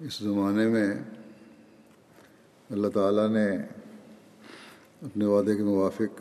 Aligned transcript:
اس 0.00 0.18
زمانے 0.18 0.68
میں 0.68 0.94
اللہ 2.70 2.88
تعالیٰ 2.88 3.28
نے 3.28 3.50
اپنے 5.02 5.24
وعدے 5.24 5.56
کے 5.56 5.62
موافق 5.62 6.20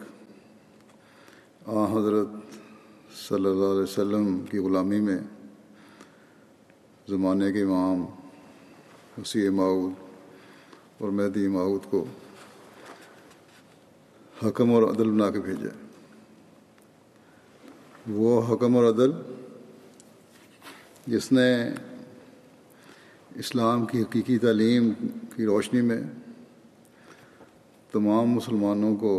آ 1.67 1.85
حضرت 1.85 2.27
صلی 3.29 3.45
اللہ 3.45 3.65
علیہ 3.65 3.83
وسلم 3.83 4.45
کی 4.45 4.57
غلامی 4.57 4.99
میں 4.99 5.19
زمانے 7.07 7.51
کے 7.51 7.61
امام 7.61 8.01
وسیع 9.17 9.49
معود 9.49 9.93
اور 10.97 11.09
مہدی 11.09 11.47
معود 11.47 11.81
کو 11.89 12.05
حکم 14.47 14.71
اور 14.71 14.83
عدل 14.83 15.11
بنا 15.11 15.29
کے 15.29 15.39
بھیجا۔ 15.39 15.86
وہ 18.09 18.41
حکم 18.49 18.75
اور 18.75 18.83
عدل 18.89 19.11
جس 21.07 21.31
نے 21.31 21.49
اسلام 23.35 23.85
کی 23.85 24.01
حقیقی 24.01 24.37
تعلیم 24.37 24.91
کی 25.35 25.45
روشنی 25.45 25.81
میں 25.81 26.01
تمام 27.91 28.29
مسلمانوں 28.29 28.95
کو 28.95 29.13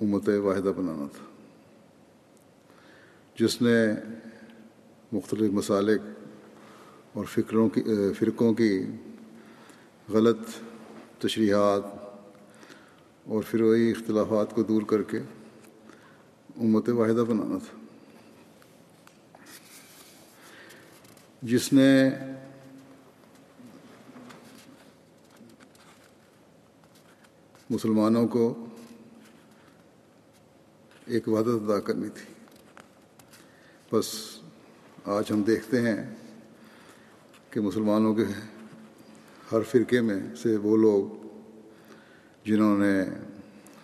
امت 0.00 0.28
واحدہ 0.28 0.72
بنانا 0.76 1.06
تھا، 1.12 1.24
جس 3.38 3.60
نے 3.62 3.76
مختلف 5.12 5.52
مسالک 5.52 6.00
اور 7.12 7.24
فکروں 7.24 7.68
کی، 7.68 7.82
فرقوں 8.18 8.54
کی 8.54 8.84
غلط 10.08 10.48
تشریحات 11.18 11.82
اور 13.26 13.42
فروئی 13.42 13.90
اختلافات 13.90 14.54
کو 14.54 14.62
دور 14.62 14.82
کر 14.82 15.02
کے 15.02 15.20
امت 16.56 16.88
واحدہ 16.88 17.24
بنانا 17.28 17.58
تھا۔ 17.58 17.78
جس 21.42 21.72
نے 21.72 22.10
مسلمانوں 27.70 28.28
کو 28.28 28.66
ایک 31.06 31.28
وحدت 31.28 31.48
ادا 31.48 31.80
کرنی 31.80 32.08
تھی۔ 32.08 32.34
بس 33.92 34.38
آج 35.04 35.24
ہم 35.30 35.42
دیکھتے 35.42 35.80
ہیں 35.80 36.14
کہ 37.50 37.60
مسلمانوں 37.60 38.14
کے 38.14 38.24
ہر 39.52 39.62
فرقے 39.62 40.00
میں 40.00 40.36
سے 40.42 40.56
وہ 40.56 40.76
لوگ 40.76 41.26
جنہوں 42.44 42.78
نے 42.78 43.04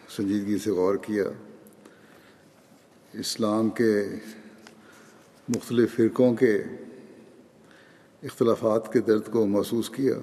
سنجیدگی 0.08 0.58
سے 0.58 0.70
غور 0.70 0.94
کیا 0.94 1.24
اسلام 3.12 3.70
کے 3.70 4.04
مختلف 5.48 5.96
فرقوں 5.96 6.34
کے 6.34 6.62
اختلافات 8.22 8.92
کے 8.92 9.00
درد 9.00 9.32
کو 9.32 9.46
محسوس 9.46 9.90
کیا۔ 9.90 10.14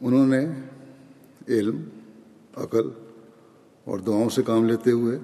انہوں 0.00 0.26
نے 0.26 0.46
علم، 1.48 1.84
عقل 2.56 2.90
اور 3.84 3.98
دعاؤں 3.98 4.28
سے 4.28 4.42
کام 4.42 4.64
لیتے 4.64 4.90
ہوئے 4.90 5.18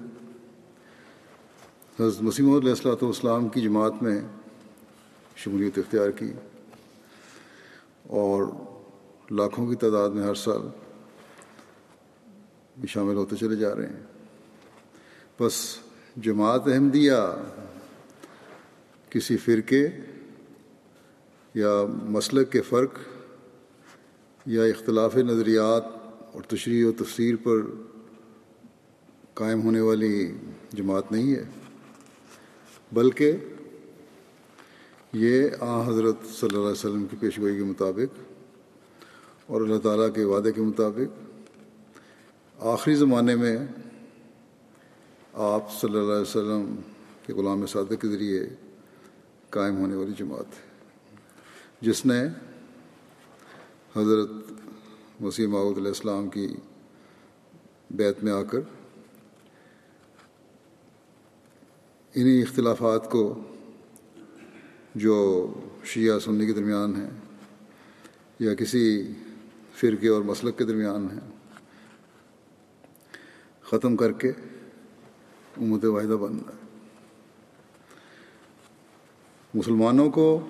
حضرت 1.99 2.21
مسیم 2.21 2.55
علیہ 2.55 2.69
السلاۃ 2.69 3.01
والسلام 3.01 3.49
کی 3.49 3.61
جماعت 3.61 3.93
میں 4.01 4.21
شمولیت 5.35 5.77
اختیار 5.77 6.11
کی 6.11 6.33
اور 8.07 8.43
لاکھوں 9.31 9.67
کی 9.67 9.75
تعداد 9.75 10.09
میں 10.09 10.23
ہر 10.23 10.35
سال 10.35 10.61
بھی 12.77 12.87
شامل 12.87 13.15
ہوتے 13.15 13.35
چلے 13.35 13.55
جا 13.55 13.75
رہے 13.75 13.87
ہیں۔ 13.87 14.06
بس 15.39 15.55
جماعت 16.23 16.67
احمدیہ، 16.67 17.13
کسی 19.11 19.37
فرقے 19.37 19.87
یا 21.55 21.73
مسلک 22.09 22.51
کے 22.51 22.61
فرق 22.61 22.97
یا 24.45 24.63
اختلاف 24.63 25.15
نظریات 25.17 25.85
اور 26.33 26.41
تشریح 26.47 26.85
و 26.87 26.91
تفسیر 26.97 27.35
پر 27.43 27.61
قائم 29.33 29.61
ہونے 29.61 29.81
والی 29.81 30.15
جماعت 30.73 31.11
نہیں 31.11 31.35
ہے، 31.35 31.43
بلکہ 32.91 33.37
یہ 35.13 35.49
آ 35.59 35.81
حضرت 35.87 36.25
صلی 36.29 36.47
اللہ 36.47 36.59
علیہ 36.59 36.71
وسلم 36.71 37.05
کی 37.11 37.17
پیشگوئی 37.19 37.55
کے 37.57 37.63
مطابق 37.63 38.19
اور 39.47 39.61
اللہ 39.61 39.79
تعالیٰ 39.83 40.13
کے 40.15 40.23
وعدے 40.23 40.51
کے 40.51 40.61
مطابق 40.61 41.09
آخری 42.59 42.95
زمانے 42.95 43.35
میں 43.35 43.57
آپ 45.45 45.69
صلی 45.71 45.97
اللہ 45.97 46.11
علیہ 46.11 46.21
وسلم 46.21 46.63
کے 47.25 47.33
غلام 47.33 47.65
صادق 47.65 48.01
کے 48.01 48.07
ذریعے 48.07 48.39
قائم 49.49 49.77
ہونے 49.77 49.95
والی 49.95 50.13
جماعت 50.17 50.55
ہے، 50.57 50.65
جس 51.81 52.05
نے 52.05 52.19
حضرت 53.95 54.29
مسیح 55.21 55.47
معود 55.47 55.77
علیہ 55.77 55.87
السلام 55.87 56.29
کی 56.29 56.47
بیت 57.91 58.23
میں 58.23 58.31
آ 58.31 58.41
کر 58.51 58.59
انہی 62.13 62.41
اختلافات 62.41 63.09
کو 63.11 63.23
جو 65.05 65.15
شیعہ 65.85 66.19
سنی 66.19 66.45
کے 66.45 66.53
درمیان 66.53 66.95
ہیں 66.95 67.09
یا 68.39 68.53
کسی 68.55 68.85
فرقے 69.75 70.09
اور 70.09 70.21
مسلک 70.23 70.57
کے 70.57 70.65
درمیان 70.65 71.07
ہیں، 71.11 71.25
ختم 73.63 73.95
کر 73.97 74.11
کے 74.11 74.31
امت 75.59 75.85
واحدہ 75.85 76.13
بننا 76.13 76.51
ہے۔ 76.51 76.67
مسلمانوں 79.53 80.09
کو 80.09 80.47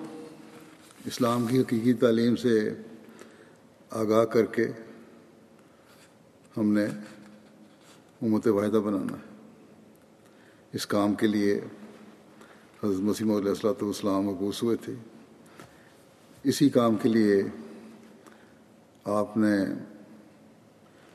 اسلام 1.04 1.46
کی 1.46 1.60
حقیقی 1.60 1.92
تعلیم 1.92 2.36
سے 2.36 2.74
آگاہ 3.90 4.24
کر 4.24 4.44
کے 4.44 4.66
ہم 6.56 6.72
نے 6.72 6.84
امت 8.22 8.46
واحدہ 8.46 8.76
بنانا 8.76 9.12
ہے۔ 9.12 9.36
اس 10.72 10.86
کام 10.86 11.14
کے 11.14 11.26
لیے 11.26 11.60
حضرت 12.84 13.00
مسیم 13.00 13.32
علیہ 13.32 13.48
السلاۃ 13.48 13.82
والسلام 13.82 14.22
مبوس 14.22 14.62
ہوئے 14.62 14.76
تھے۔ 14.76 14.94
اسی 16.42 16.68
کام 16.68 16.96
کے 16.96 17.08
لیے 17.08 17.42
آپ 19.04 19.36
نے 19.36 19.74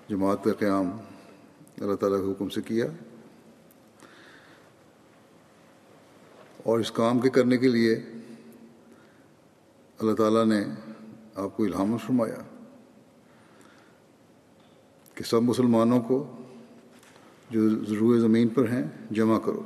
جماعت 0.09 0.43
کا 0.43 0.53
قیام 0.53 0.89
اللہ 1.81 1.95
تعالیٰ 1.95 2.19
کے 2.19 2.31
حکم 2.31 2.49
سے 2.49 2.61
کیا۔ 2.61 2.85
اور 6.63 6.79
اس 6.79 6.91
کام 6.91 7.19
کے 7.19 7.29
کرنے 7.29 7.57
کے 7.57 7.67
لیے 7.67 7.95
اللہ 9.99 10.13
تعالیٰ 10.13 10.45
نے 10.45 10.65
آپ 11.35 11.57
کو 11.57 11.63
الہام 11.63 11.97
فرمایا 11.97 12.37
کہ 15.15 15.23
سب 15.23 15.41
مسلمانوں 15.41 16.01
کو 16.01 16.41
جو 17.49 17.85
ضرور 17.85 18.19
زمین 18.19 18.47
پر 18.47 18.69
ہیں 18.69 18.83
جمع 19.11 19.39
کرو۔ 19.39 19.63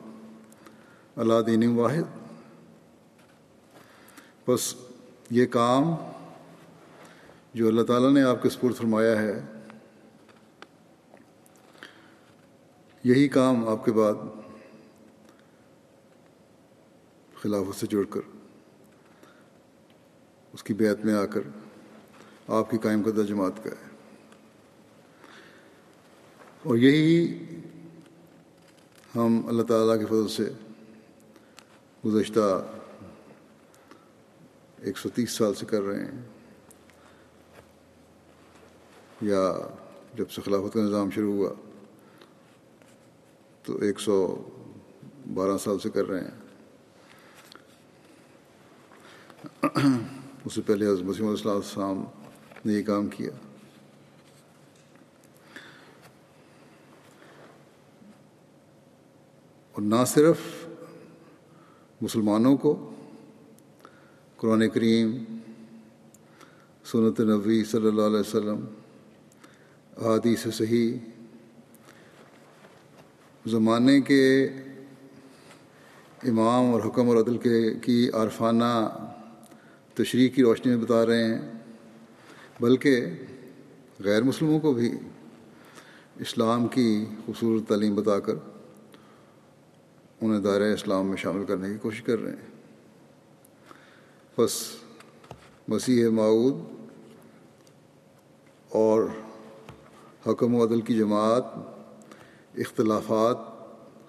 اللہ 1.16 1.42
دین 1.48 1.78
واحد۔ 1.78 2.28
بس 4.48 4.76
یہ 5.30 5.46
کام 5.46 5.84
جو 7.54 7.68
اللہ 7.68 7.82
تعالیٰ 7.82 8.14
نے 8.14 8.24
آپ 8.24 8.44
کے 8.44 8.50
سپر 8.50 8.72
فرمایا 8.72 9.22
ہے، 9.22 9.42
یہی 13.04 13.28
کام 13.28 13.68
آپ 13.70 13.86
کے 13.86 13.92
بعد 13.92 14.14
خلافت 17.48 17.80
سے 17.80 17.88
جڑ 17.88 18.04
کر، 18.04 18.22
اس 20.54 20.64
کی 20.64 20.74
بیعت 20.74 21.06
میں 21.06 21.14
آ 21.14 21.26
کر 21.26 21.42
آپ 22.48 22.72
کی 22.72 22.78
قائم 22.78 23.04
کردہ 23.04 23.22
جماعت 23.22 23.64
کا 23.64 23.70
ہے۔ 23.70 23.88
اور 26.64 26.78
یہی 26.78 27.46
ہم 29.16 29.48
اللہ 29.48 29.64
تعالیٰ 29.64 30.00
کے 30.00 30.06
فضل 30.06 30.28
سے 30.28 30.54
گزشتہ 32.06 32.66
ایک 34.78 34.98
سو 34.98 35.10
تیس 35.10 35.32
سال 35.32 35.54
سے 35.54 35.66
کر 35.66 35.82
رہے 35.82 36.06
ہیں۔ 36.06 36.22
یا 39.22 39.54
جب 40.14 40.32
سے 40.32 40.42
خلافت 40.42 40.74
کا 40.74 40.80
نظام 40.80 41.10
شروع 41.10 41.34
ہوا 41.34 41.54
تو 43.64 43.78
ایک 43.78 44.00
سو 44.00 44.44
بارہ 45.34 45.58
سال 45.58 45.80
سے 45.80 45.90
کر 45.90 46.06
رہے 46.06 46.22
ہیں۔ 46.22 46.47
اس 50.46 50.54
سے 50.54 50.62
پہلے 50.62 50.88
حضرت 50.88 51.02
مسیم 51.02 51.28
علیہ 51.28 51.52
السلام 51.52 52.04
نے 52.66 52.74
یہ 52.74 52.82
کام 52.82 53.08
کیا۔ 53.08 53.30
اور 59.72 59.82
نہ 59.82 60.06
صرف 60.08 60.38
مسلمانوں 62.02 62.58
کو، 62.58 62.94
قرآن 64.38 64.70
کریم، 64.70 65.24
سنت 66.86 67.20
نبی 67.20 67.64
صلی 67.64 67.88
اللہ 67.88 68.02
علیہ 68.02 68.20
وسلم 68.20 68.66
عادی 69.98 70.36
سے 70.36 70.52
صحیح، 70.52 70.98
زمانے 73.46 74.02
کے 74.02 74.50
امام 76.24 76.74
اور 76.74 76.82
حکم 76.82 77.10
اور 77.10 77.18
عدل 77.18 77.38
کے 77.38 77.74
کی 77.74 78.10
عارفانہ 78.14 78.88
تشریح 79.98 80.30
کی 80.30 80.42
روشنی 80.44 80.76
میں 80.76 80.86
بتا 80.86 81.06
رہے 81.06 81.24
ہیں، 81.24 81.52
بلکہ 82.60 83.06
غیر 84.00 84.24
مسلموں 84.24 84.60
کو 84.60 84.74
بھی 84.74 84.92
اسلام 86.20 86.68
کی 86.68 87.06
خوبصورت 87.26 87.70
تعلیم 87.70 87.96
بتا 87.96 88.20
کر 88.20 88.34
انہیں 90.22 90.40
دائرۂ 90.40 90.74
اسلام 90.74 91.08
میں 91.08 91.18
شامل 91.18 91.46
کرنے 91.46 91.70
کی 91.70 91.78
کوشش 91.78 92.02
کر 92.02 92.20
رہے 92.20 92.32
ہیں۔ 92.32 92.48
بس 94.38 94.52
مسیح 95.68 96.10
معود 96.10 96.54
اور 98.70 99.08
حکم 100.28 100.56
و 100.56 100.66
عدل 100.66 100.82
کی 100.82 100.96
جماعت 100.96 101.46
اختلافات 102.58 103.38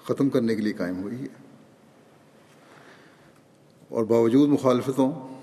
ختم 0.05 0.29
کرنے 0.29 0.55
کے 0.55 0.63
لیے 0.63 0.73
قائم 0.73 1.03
ہوئی 1.03 1.23
ہے۔ 1.23 1.59
اور 3.89 4.05
باوجود 4.05 4.49
مخالفتوں 4.49 5.38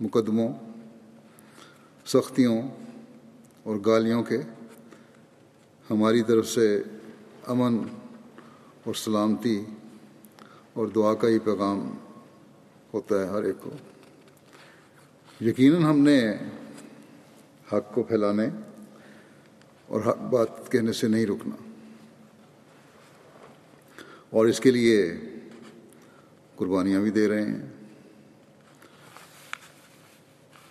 مقدموں، 0.00 0.52
سختیوں 2.06 2.62
اور 3.62 3.76
گالیوں 3.86 4.22
کے 4.22 4.38
ہماری 5.90 6.22
طرف 6.22 6.48
سے 6.48 6.82
امن 7.46 7.78
اور 8.84 8.94
سلامتی 8.94 9.64
اور 10.72 10.86
دعا 10.86 11.14
کا 11.14 11.28
ہی 11.28 11.38
پیغام 11.38 11.94
ہوتا 12.94 13.22
ہے 13.22 13.26
ہر 13.26 13.42
ایک 13.42 13.56
کو۔ 13.60 13.70
یقیناً 15.40 15.82
ہم 15.82 15.98
نے 15.98 16.32
حق 17.72 17.94
کو 17.94 18.02
پھیلانے 18.02 18.48
اور 19.86 20.00
حق 20.06 20.18
بات 20.18 20.72
کہنے 20.72 20.92
سے 20.92 21.08
نہیں 21.08 21.26
رکنا۔ 21.26 21.56
اور 24.30 24.46
اس 24.46 24.60
کے 24.60 24.70
لیے 24.70 25.12
قربانیاں 26.56 27.00
بھی 27.00 27.10
دے 27.10 27.28
رہے 27.28 27.42
ہیں۔ 27.42 27.85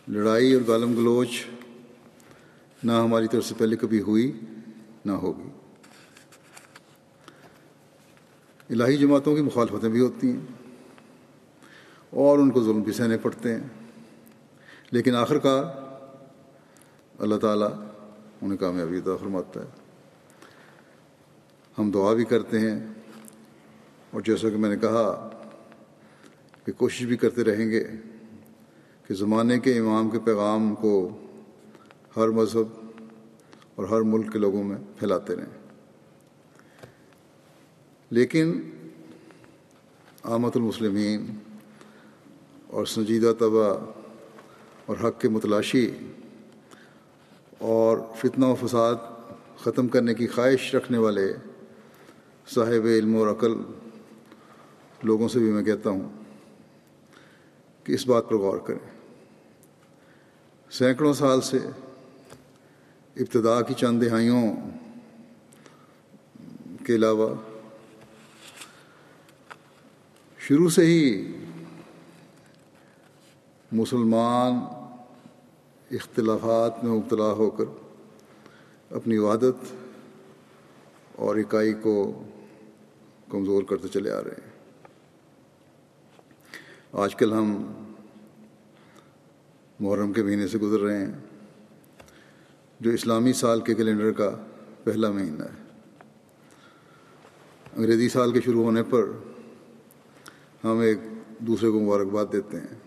لڑائی 0.08 0.54
اور 0.54 0.62
غالم 0.68 0.94
گلوچ 0.94 1.46
نہ 2.84 2.92
ہماری 2.92 3.28
طرف 3.28 3.46
سے 3.46 3.56
پہلے 3.58 3.76
کبھی 3.76 4.02
ہوئی 4.02 4.40
نہ 5.06 5.12
ہوگی۔ 5.12 5.50
الہی 8.70 8.98
جماعتوں 8.98 9.36
کی 9.36 9.42
مخالفتیں 9.42 9.90
بھی 9.90 10.00
ہوتی 10.00 10.32
ہیں 10.32 10.40
اور 12.10 12.40
ان 12.40 12.50
کو 12.50 12.64
ظلم 12.64 12.82
بھی 12.82 12.94
سہنے 12.94 13.18
پڑتے 13.18 13.54
ہیں۔ 13.54 13.64
لیکن 14.92 15.16
آخر 15.16 15.38
کار 15.38 15.64
اللہ 17.20 17.36
تعالیٰ 17.36 17.70
انہیں 18.42 18.58
کامیابی 18.58 18.98
عطا 18.98 19.16
فرماتا 19.16 19.60
ہے۔ 19.60 19.66
ہم 21.78 21.92
دعا 21.92 22.14
بھی 22.14 22.26
کرتے 22.26 22.60
ہیں 22.60 22.80
اور 24.12 24.22
جیسا 24.22 24.50
کہ 24.50 24.58
میں 24.58 24.70
نے 24.70 24.78
کہا 24.78 25.30
کہ 26.66 26.72
کوشش 26.72 27.06
بھی 27.06 27.18
کرتے 27.18 27.44
رہیں 27.44 27.72
گے۔ 27.72 27.88
کہ 29.08 29.14
زمانے 29.14 29.60
کے 29.60 29.80
امام 29.80 30.10
کے 30.10 30.20
پیغام 30.20 30.76
کو 30.76 31.10
ہر 32.18 32.28
مذہب 32.28 33.00
اور 33.76 33.86
ہر 33.86 34.02
ملک 34.02 34.34
کے 34.34 34.40
لوگوں 34.40 34.64
میں 34.64 34.78
پھیلاتے 34.98 35.36
رہیں۔ 35.36 35.66
لیکن 38.10 38.72
آمد 40.24 40.56
المسلمین 40.56 41.26
اور 42.68 42.86
سنجیدہ 42.86 43.34
طبع 43.40 43.74
اور 44.86 44.98
حق 45.04 45.22
کے 45.22 45.30
متلاشی 45.30 45.92
اور 47.58 47.98
فتنہ 48.18 48.46
و 48.46 48.56
فساد 48.56 48.96
ختم 49.58 49.88
کرنے 49.88 50.14
کی 50.14 50.28
خواہش 50.28 50.76
رکھنے 50.76 50.98
والے 50.98 51.34
صاحب 52.48 52.86
علم 52.86 53.16
اور 53.16 53.28
عقل 53.28 53.54
لوگوں 55.04 55.28
سے 55.28 55.40
بھی 55.40 55.52
میں 55.52 55.64
کہتا 55.64 55.90
ہوں 55.90 56.10
کہ 57.84 57.94
اس 57.94 58.08
بات 58.08 58.30
پر 58.30 58.36
غور 58.36 58.58
کریں۔ 58.58 58.95
سینکڑوں 60.78 61.14
سال 61.14 61.42
سے 61.42 61.58
ابتدا 63.16 63.62
کی 63.62 63.74
چند 63.74 64.04
دہائیوں 64.04 64.56
کے 66.86 66.96
علاوہ 66.96 67.36
شروع 70.40 70.70
سے 70.70 70.86
ہی 70.86 71.32
مسلمان 73.72 74.54
اختلافات 75.92 76.84
میں 76.84 76.92
مبتلا 76.92 77.32
ہو 77.32 77.50
کر 77.50 77.66
اپنی 78.96 79.18
وادت 79.18 79.74
اور 81.16 81.36
اکائی 81.36 81.74
کو 81.74 82.24
کمزور 83.32 83.64
کرتے 83.64 83.88
چلے 83.88 84.12
آ 84.12 84.24
رہے 84.24 84.32
ہیں۔ 84.32 84.54
آج 86.94 87.16
کل 87.16 87.34
ہم 87.34 87.74
محرم 89.80 90.14
کے 90.14 90.24
مہینے 90.24 90.48
سے 90.48 90.58
گزر 90.58 90.80
رہے 90.80 91.06
ہیں۔ 91.06 91.12
جو 92.80 92.92
اسلامی 92.92 93.34
سال 93.34 93.62
کے 93.62 93.76
کیلنڈر 93.76 94.12
کا 94.12 94.46
پہلا 94.84 95.12
مہینہ 95.12 95.44
ہے۔ 95.44 95.66
انگریزی 97.76 98.10
سال 98.10 98.32
کے 98.32 98.42
شروع 98.42 98.64
ہونے 98.64 98.84
پر 98.84 99.04
ہم 100.64 100.80
ایک 100.80 100.98
دوسرے 101.40 101.70
کو 101.70 101.80
مبارکباد 101.80 102.26
دیتے 102.34 102.58
ہیں۔ 102.58 102.80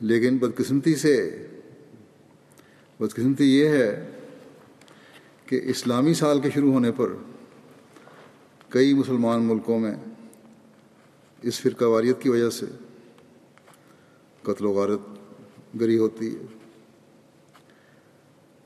لیکن 0.00 0.38
بدقسمتی 0.38 0.94
سے، 0.94 1.46
بدقسمتی 3.00 3.58
یہ 3.58 3.68
ہے 3.68 4.10
کہ 5.46 5.60
اسلامی 5.64 6.14
سال 6.14 6.40
کے 6.40 6.50
شروع 6.50 6.72
ہونے 6.72 6.92
پر 6.92 7.12
کئی 8.68 8.94
مسلمان 8.94 9.42
ملکوں 9.42 9.80
میں 9.80 9.94
اس 11.42 11.60
فرقہ 11.60 11.84
واریت 11.84 12.22
کی 12.22 12.28
وجہ 12.28 12.50
سے 12.50 12.66
قتل 14.42 14.66
و 14.66 14.70
غارت 14.70 15.23
گری 15.80 15.98
ہوتی 15.98 16.36
ہے۔ 16.36 16.42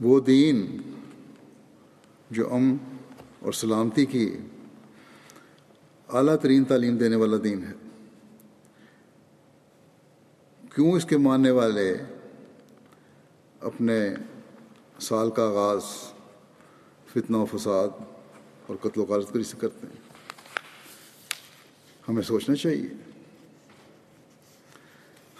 وہ 0.01 0.21
دین 0.21 0.83
جو 2.31 2.55
امن 2.55 2.77
اور 3.41 3.53
سلامتی 3.53 4.07
کی 4.07 4.37
اعلیٰ 6.09 6.37
ترین 6.37 6.65
تعلیم 6.65 6.97
دینے 6.97 7.17
والا 7.17 7.37
دین 7.45 7.65
ہے۔ 7.65 7.73
کیوں 10.75 10.93
اس 10.93 11.05
کے 11.05 11.17
ماننے 11.17 11.51
والے 11.51 11.97
اپنے 13.61 14.15
سال 15.01 15.31
کا 15.31 15.49
آغاز 15.49 15.83
فتنہ 17.07 17.37
و 17.37 17.47
فساد 17.47 17.89
اور 18.67 18.77
قتل 18.77 19.01
و 19.01 19.05
غارت 19.05 19.33
کری 19.33 19.45
سے 19.45 19.57
کرتے 19.61 19.87
ہیں؟ 19.87 20.09
ہمیں 22.09 22.23
سوچنا 22.23 22.55
چاہیے۔ 22.55 23.08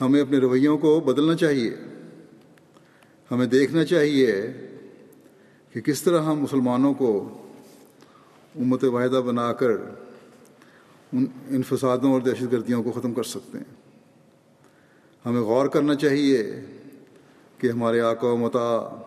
ہمیں 0.01 0.21
اپنے 0.21 0.39
رویوں 0.39 0.79
کو 0.79 1.01
بدلنا 1.01 1.35
چاہیے۔ 1.35 1.77
ہمیں 3.31 3.47
دیکھنا 3.47 3.85
چاہیے 3.85 4.33
کہ 5.73 5.81
کس 5.81 6.03
طرح 6.03 6.23
ہم 6.23 6.41
مسلمانوں 6.41 6.95
کو 6.95 7.39
امت 8.59 8.85
واحدہ 8.85 9.23
بنا 9.27 9.53
کر 9.53 9.71
ان 11.13 11.27
ان 11.49 11.63
فسادوں 11.63 12.13
اور 12.13 12.21
دہشت 12.21 12.53
گردیوں 12.53 12.83
کو 12.83 12.93
ختم 12.93 13.15
کر 13.15 13.23
سکتے 13.23 13.59
ہیں۔ 13.59 13.75
ہمیں 15.27 15.41
غور 15.41 15.67
کرنا 15.67 15.95
چاہیے 15.95 16.61
کہ 17.59 17.71
ہمارے 17.71 18.01
آقا 18.01 18.27
و 18.27 18.37
متا 18.37 19.03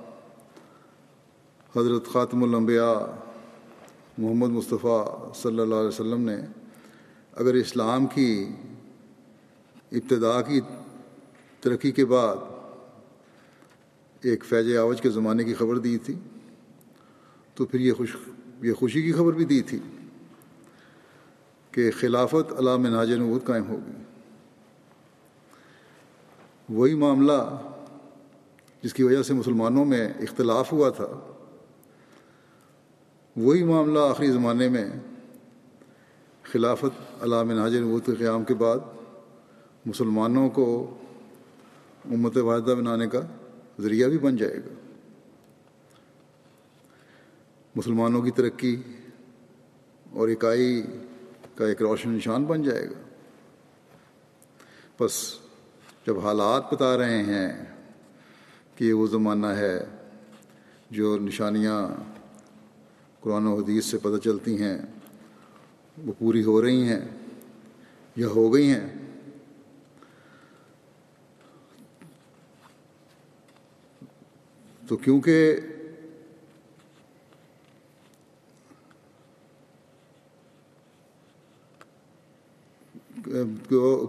حضرت 1.75 2.07
خاتم 2.07 2.43
الانبیاء 2.43 3.23
محمد 4.17 4.49
مصطفیٰ 4.49 5.33
صلی 5.33 5.59
اللہ 5.59 5.75
علیہ 5.75 5.87
وسلم 5.87 6.21
نے 6.21 6.37
اگر 7.33 7.53
اسلام 7.53 8.05
کی 8.05 8.49
ابتدا 9.91 10.41
کی 10.41 10.61
ترقی 11.61 11.91
کے 11.91 12.05
بعد 12.05 12.35
ایک 14.21 14.45
فیض 14.45 14.75
آوج 14.77 15.01
کے 15.01 15.09
زمانے 15.09 15.43
کی 15.43 15.53
خبر 15.53 15.77
دی 15.77 15.97
تھی، 15.97 16.15
تو 17.55 17.65
پھر 17.65 17.79
یہ 17.79 17.93
خوش، 17.93 18.15
یہ 18.63 18.73
خوشی 18.73 19.01
کی 19.01 19.11
خبر 19.11 19.33
بھی 19.33 19.45
دی 19.45 19.61
تھی 19.61 19.79
کہ 21.71 21.91
خلافت 21.91 22.53
علام 22.59 22.87
ناج 22.87 23.11
نبود 23.11 23.45
قائم 23.45 23.67
ہوگی۔ 23.67 23.91
وہی 26.69 26.95
معاملہ 26.95 27.57
جس 28.81 28.93
کی 28.93 29.03
وجہ 29.03 29.23
سے 29.23 29.33
مسلمانوں 29.33 29.85
میں 29.85 30.07
اختلاف 30.19 30.71
ہوا 30.71 30.89
تھا، 30.89 31.07
وہی 33.35 33.63
معاملہ 33.63 33.99
آخری 33.99 34.31
زمانے 34.31 34.69
میں 34.69 34.85
خلافت 36.43 37.23
علام 37.23 37.51
ناج 37.51 37.75
نبود 37.75 38.05
کے 38.05 38.15
قیام 38.15 38.43
کے 38.43 38.53
بعد 38.53 38.79
مسلمانوں 39.85 40.49
کو 40.49 40.97
امت 42.05 42.37
واحدہ 42.37 42.71
بنانے 42.71 43.07
کا 43.07 43.21
ذریعہ 43.81 44.07
بھی 44.09 44.17
بن 44.17 44.35
جائے 44.35 44.57
گا۔ 44.57 44.73
مسلمانوں 47.75 48.21
کی 48.21 48.31
ترقی 48.31 48.81
اور 50.11 50.29
اکائی 50.29 50.83
کا 51.55 51.65
ایک 51.65 51.81
روشن 51.81 52.09
نشان 52.09 52.43
بن 52.43 52.63
جائے 52.63 52.89
گا۔ 52.89 53.01
بس 54.99 55.39
جب 56.07 56.19
حالات 56.19 56.73
بتا 56.73 56.97
رہے 56.97 57.23
ہیں 57.23 57.65
کہ 58.75 58.83
یہ 58.83 58.93
وہ 58.93 59.07
زمانہ 59.07 59.47
ہے 59.47 59.85
جو 60.91 61.17
نشانیاں 61.19 61.87
قرآن 63.19 63.47
و 63.47 63.55
حدیث 63.55 63.85
سے 63.85 63.97
پتہ 63.97 64.17
چلتی 64.23 64.61
ہیں، 64.61 64.77
وہ 66.05 66.13
پوری 66.19 66.43
ہو 66.43 66.61
رہی 66.61 66.83
ہیں 66.83 67.01
یا 68.15 68.27
ہو 68.27 68.53
گئی 68.53 68.69
ہیں 68.69 69.00
تو 74.91 74.97
کیونکہ 74.97 75.55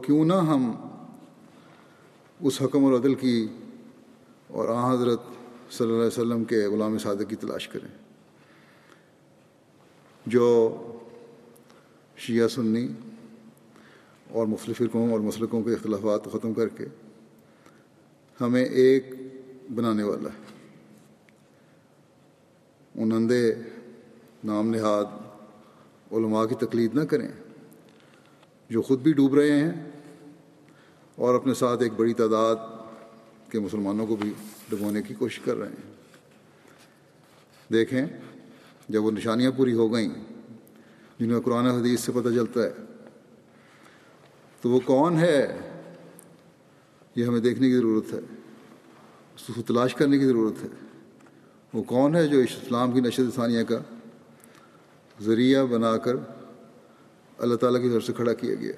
کیوں 0.07 0.25
نہ 0.25 0.33
ہم 0.33 0.73
اس 2.41 2.63
حکم 2.63 2.85
اور 2.85 2.93
عدل 2.93 3.15
کی 3.15 3.49
اور 4.49 4.69
آ 4.69 4.95
حضرت 4.95 5.21
صلی 5.71 5.87
اللہ 5.87 5.97
علیہ 5.97 6.07
وسلم 6.07 6.45
کے 6.45 6.67
غلام 6.67 6.99
صادق 6.99 7.31
کی 7.31 7.37
تلاش 7.37 7.69
کریں۔ 7.69 7.89
جو 10.27 10.77
شیعہ 12.17 12.49
سنی 12.49 12.89
اور 14.31 14.47
مختلف 14.47 14.79
فرقوں 14.79 15.13
اور 15.13 15.21
مسلکوں 15.21 15.63
کے 15.63 15.73
اختلافات 15.73 16.25
کو 16.25 16.31
ختم 16.31 16.55
کر 16.55 16.69
کے 16.69 16.85
ہمیں 18.41 18.65
ایک 18.65 19.05
بنانے 19.75 20.03
والا 20.03 20.29
ہے۔ 20.29 20.52
ان 22.95 23.13
اندھے 23.13 23.55
نام 24.45 24.69
نہاد 24.71 25.05
علماء 26.13 26.45
کی 26.45 26.55
تقلید 26.55 26.95
نہ 26.95 27.05
کریں، 27.05 27.29
جو 28.71 28.83
خود 28.83 29.01
بھی 29.01 29.13
ڈوب 29.13 29.35
رہے 29.35 29.53
ہیں 29.53 29.91
اور 31.19 31.35
اپنے 31.35 31.55
ساتھ 31.55 31.83
ایک 31.83 31.93
بڑی 31.93 32.15
تعداد 32.15 32.57
کے 33.51 33.61
مسلمانوں 33.61 34.07
کو 34.07 34.17
بھی 34.17 34.33
ڈبونے 34.69 35.03
کی 35.03 35.15
کوشش 35.15 35.39
کر 35.39 35.57
رہے 35.57 35.69
ہیں۔ 35.69 35.91
دیکھیں، 37.73 38.07
جب 38.89 39.05
وہ 39.05 39.11
نشانیاں 39.11 39.51
پوری 39.57 39.73
ہو 39.73 39.93
گئیں، 39.93 40.09
جنہیں 41.19 41.41
قرآن 41.41 41.67
حدیث 41.67 42.01
سے 42.01 42.13
پتہ 42.13 42.29
چلتا 42.29 42.63
ہے، 42.63 42.73
تو 44.61 44.71
وہ 44.71 44.81
کون 44.85 45.19
ہے؟ 45.19 45.59
یہ 47.17 47.25
ہمیں 47.25 47.41
دیکھنے 47.41 47.69
کی 47.69 47.77
ضرورت 47.77 48.13
ہے، 48.13 48.19
اس 49.37 49.51
کو 49.55 49.63
تلاش 49.63 49.95
کرنے 49.95 50.19
کی 50.19 50.27
ضرورت 50.27 50.63
ہے۔ 50.65 50.69
وہ 51.73 51.83
کون 51.83 52.15
ہے 52.15 52.29
جو 52.29 52.39
اسلام 52.39 52.93
کی 52.93 53.01
نشد 53.01 53.35
ثانیہ 53.35 53.63
کا 53.63 53.79
ذریعہ 55.23 55.65
بنا 55.65 55.97
کر 55.97 56.17
اللہ 57.39 57.55
تعالیٰ 57.55 57.83
کی 57.83 57.89
طرف 57.91 58.05
سے 58.05 58.13
کھڑا 58.13 58.33
کیا 58.33 58.55
گیا 58.55 58.73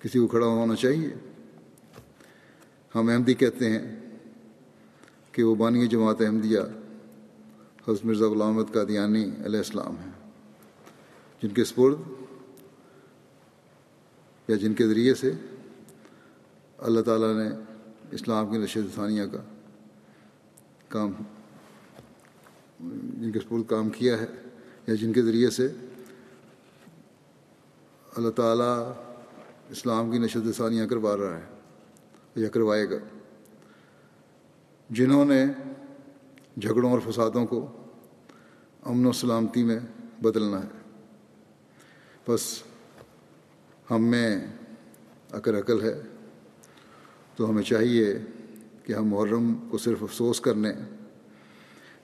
کسی 0.00 0.18
کو 0.18 0.26
کھڑا 0.26 0.46
ہونا 0.46 0.76
چاہیے؟ 0.76 1.08
ہم 2.94 3.08
احمدی 3.08 3.34
کہتے 3.34 3.70
ہیں 3.70 3.96
کہ 5.32 5.42
وہ 5.42 5.54
بانی 5.54 5.86
جماعت 5.86 6.20
احمدیہ 6.20 6.60
حضرت 7.88 8.04
مرزا 8.04 8.26
غلامت 8.26 8.74
کا 8.74 8.84
دیانی 8.88 9.24
علیہ 9.24 9.58
السلام 9.58 9.96
ہیں۔ 9.96 10.10
جن 11.42 11.48
کے 11.48 11.64
سپرد 11.64 11.94
یا 14.48 14.56
جن 14.56 14.74
کے 14.74 14.86
ذریعے 14.86 15.14
سے 15.14 15.32
اللہ 16.78 17.00
تعالیٰ 17.00 17.34
نے 17.34 17.48
اسلام 18.10 18.52
کی 18.52 18.58
نشد 18.58 18.94
ثانیہ 18.94 19.22
کا 19.32 19.42
کام 20.88 21.12
جن 22.88 23.32
کے 23.32 23.40
سپرد 23.40 23.62
کام 23.68 23.90
کیا 23.90 24.18
ہے 24.18 24.26
یا 24.86 24.94
جن 24.94 25.12
کے 25.12 25.22
ذریعے 25.22 25.50
سے 25.50 25.68
اللہ 28.16 28.30
تعالیٰ 28.30 28.92
اسلام 29.70 30.10
کی 30.10 30.18
نشد 30.18 30.56
ثانیہ 30.56 30.86
کروا 30.86 31.16
رہا 31.16 31.38
ہے 31.38 31.44
یا 32.34 32.48
کروائے 32.48 32.90
گا۔ 32.90 32.96
جنہوں 34.90 35.24
نے 35.24 35.46
جھگڑوں 36.60 36.90
اور 36.90 37.12
فسادوں 37.12 37.46
کو 37.46 37.76
امن 38.82 39.06
و 39.06 39.12
سلامتی 39.12 39.62
میں 39.62 39.78
بدلنا 40.22 40.64
ہے۔ 40.64 41.00
بس 42.28 42.62
ہم 43.90 44.04
میں 44.04 44.46
اکر 45.32 45.58
عقل 45.58 45.82
ہے 45.82 46.00
تو 47.36 47.50
ہمیں 47.50 47.62
چاہیے 47.62 48.18
کہ 48.84 48.92
ہم 48.92 49.08
محرم 49.08 49.54
کو 49.70 49.78
صرف 49.78 50.02
افسوس 50.02 50.40
کرنے 50.40 50.72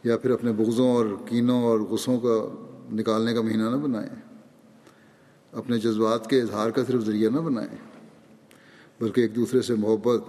یا 0.07 0.17
پھر 0.17 0.31
اپنے 0.31 0.53
بغضوں 0.53 0.97
اور 0.97 1.07
کینوں 1.29 1.65
اور 1.65 1.79
غصوں 1.79 2.21
کا 2.21 2.65
نکالنے 2.95 3.35
کا 3.35 3.41
مہینہ 3.41 3.63
نہ 3.63 3.77
بنائیں۔ 3.77 4.39
اپنے 5.53 5.79
جذبات 5.79 6.31
کے 6.31 6.41
اظہار 6.41 6.71
کا 6.71 6.85
صرف 6.87 7.03
ذریعہ 7.03 7.31
نہ 7.31 7.37
بنائیں۔ 7.37 7.77
بلکہ 9.01 9.21
ایک 9.21 9.37
دوسرے 9.37 9.63
سے 9.63 9.75
محبت 9.75 10.23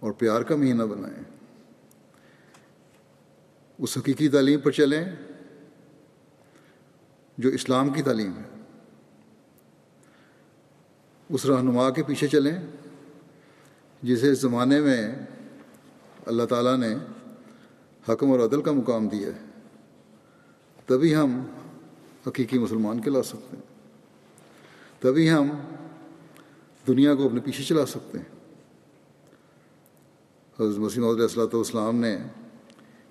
اور 0.00 0.12
پیار 0.12 0.42
کا 0.42 0.56
مہینہ 0.56 0.82
بنائیں۔ 0.82 1.22
اس 3.78 3.98
حقیقی 3.98 4.28
تعلیم 4.28 4.60
پر 4.60 4.70
چلیں 4.70 5.04
جو 7.38 7.48
اسلام 7.48 7.88
کی 7.88 8.02
تعلیم 8.02 8.32
ہے۔ 8.38 8.62
اس 11.28 11.46
رہنما 11.46 11.90
کے 11.90 12.02
پیچھے 12.02 12.26
چلیں 12.26 12.58
جسے 14.02 14.30
اس 14.30 14.40
زمانے 14.40 14.80
میں 14.80 15.14
اللہ 16.26 16.42
تعالیٰ 16.42 16.76
نے 16.76 16.96
حکم 18.08 18.30
اور 18.30 18.40
عدل 18.40 18.62
کا 18.62 18.72
مقام 18.72 19.08
دیا 19.08 19.28
ہے، 19.28 19.40
تبھی 20.86 21.14
ہم 21.16 21.40
حقیقی 22.26 22.58
مسلمان 22.58 23.00
کے 23.00 23.10
لا 23.10 23.22
سکتے 23.22 23.56
ہیں۔ 23.56 23.62
تبھی 25.00 25.30
ہم 25.30 25.48
دنیا 26.86 27.14
کو 27.14 27.26
اپنے 27.26 27.40
پیچھے 27.40 27.64
چلا 27.64 27.86
سکتے 27.86 28.18
ہیں۔ 28.18 28.30
حضرت 30.58 30.78
مسیم 30.78 31.04
علیہ 31.04 31.22
السلاۃ 31.22 31.54
والسلام 31.54 31.96
نے 31.96 32.16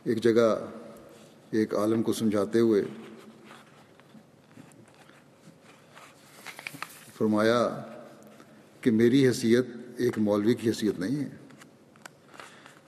ایک 0.03 0.21
جگہ 0.23 0.49
ایک 1.51 1.75
عالم 1.75 2.03
کو 2.03 2.13
سمجھاتے 2.13 2.59
ہوئے 2.59 2.83
فرمایا 7.17 7.59
کہ 8.81 8.91
میری 8.91 9.27
حیثیت 9.27 9.65
ایک 9.97 10.17
مولوی 10.17 10.53
کی 10.53 10.67
حیثیت 10.67 10.99
نہیں 10.99 11.15
ہے، 11.15 11.29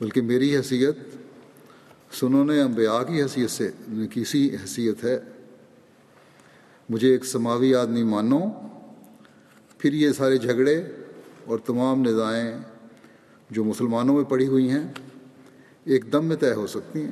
بلکہ 0.02 0.22
میری 0.22 0.56
حیثیت 0.58 0.98
سنوں 2.14 2.46
نے 2.46 2.62
انبیاء 2.62 3.04
کی 3.04 3.22
حیثیت 3.22 3.50
سے، 3.50 3.72
کسی 4.12 4.56
حیثیت 4.62 5.04
ہے؟ 5.04 5.20
مجھے 6.90 7.12
ایک 7.12 7.26
سماوی 7.26 7.76
آدمی 7.76 8.04
مانو، 8.04 8.40
پھر 9.78 9.94
یہ 9.94 10.12
سارے 10.12 10.38
جھگڑے 10.38 10.84
اور 11.46 11.60
تمام 11.60 12.02
نظائیں 12.02 12.58
جو 13.50 13.64
مسلمانوں 13.64 14.16
میں 14.16 14.24
پڑی 14.24 14.48
ہوئی 14.48 14.70
ہیں، 14.70 14.88
ایک 15.84 16.06
دم 16.12 16.26
میں 16.26 16.36
طے 16.36 16.54
ہو 16.54 16.68
سکتی 16.68 17.02
ہیں۔ 17.02 17.12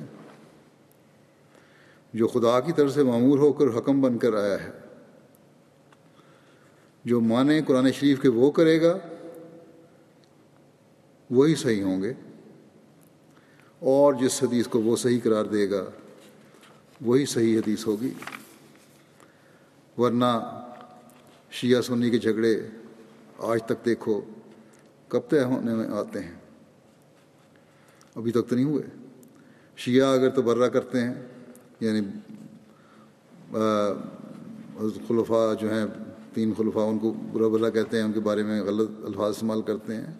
جو 2.13 2.27
خدا 2.27 2.59
کی 2.59 2.71
طرف 2.71 2.93
سے 2.93 3.03
معمور 3.03 3.39
ہو 3.39 3.53
کر 3.53 3.77
حکم 3.77 4.01
بن 4.01 4.17
کر 4.17 4.33
آیا 4.33 4.63
ہے۔ 4.63 4.71
جو 7.05 7.21
مانے 7.21 7.61
قرآن 7.67 7.91
شریف 7.91 8.21
کے 8.21 8.29
وہ 8.29 8.51
کرے 8.51 8.81
گا، 8.81 8.97
وہی 11.29 11.55
صحیح 11.55 11.83
ہوں 11.83 12.01
گے۔ 12.01 12.13
اور 13.81 14.13
جس 14.13 14.43
حدیث 14.43 14.67
کو 14.67 14.81
وہ 14.81 14.95
صحیح 14.95 15.19
قرار 15.23 15.45
دے 15.45 15.69
گا، 15.69 15.83
وہی 17.01 17.25
صحیح 17.25 17.57
حدیث 17.57 17.85
ہوگی۔ 17.87 18.13
ورنہ 19.97 20.31
شیعہ 21.51 21.81
سنی 21.81 22.09
کے 22.09 22.19
جھگڑے 22.19 22.67
آج 23.37 23.63
تک 23.65 23.85
دیکھو 23.85 24.21
کب 25.07 25.21
طے 25.29 25.43
ہونے 25.43 25.73
میں 25.75 25.87
آتے 25.87 26.19
ہیں۔ 26.19 26.35
ابھی 28.15 28.31
تک 28.31 28.49
تو 28.49 28.55
نہیں 28.55 28.65
ہوئے۔ 28.65 28.83
شیعہ 29.77 30.13
اگر 30.13 30.29
تبرہ 30.29 30.67
کرتے 30.67 31.01
ہیں 31.01 31.13
یعنی 31.79 32.01
خلفاء 35.07 35.53
جو 35.53 35.73
ہیں، 35.73 35.85
تین 36.33 36.53
خلفاء 36.57 36.85
ان 36.85 36.99
کو 36.99 37.13
برا 37.31 37.47
بلا 37.47 37.69
کہتے 37.69 37.97
ہیں، 37.97 38.03
ان 38.03 38.13
کے 38.13 38.19
بارے 38.19 38.43
میں 38.43 38.61
غلط 38.61 38.89
الفاظ 39.03 39.29
استعمال 39.29 39.61
کرتے 39.61 39.95
ہیں، 39.95 40.13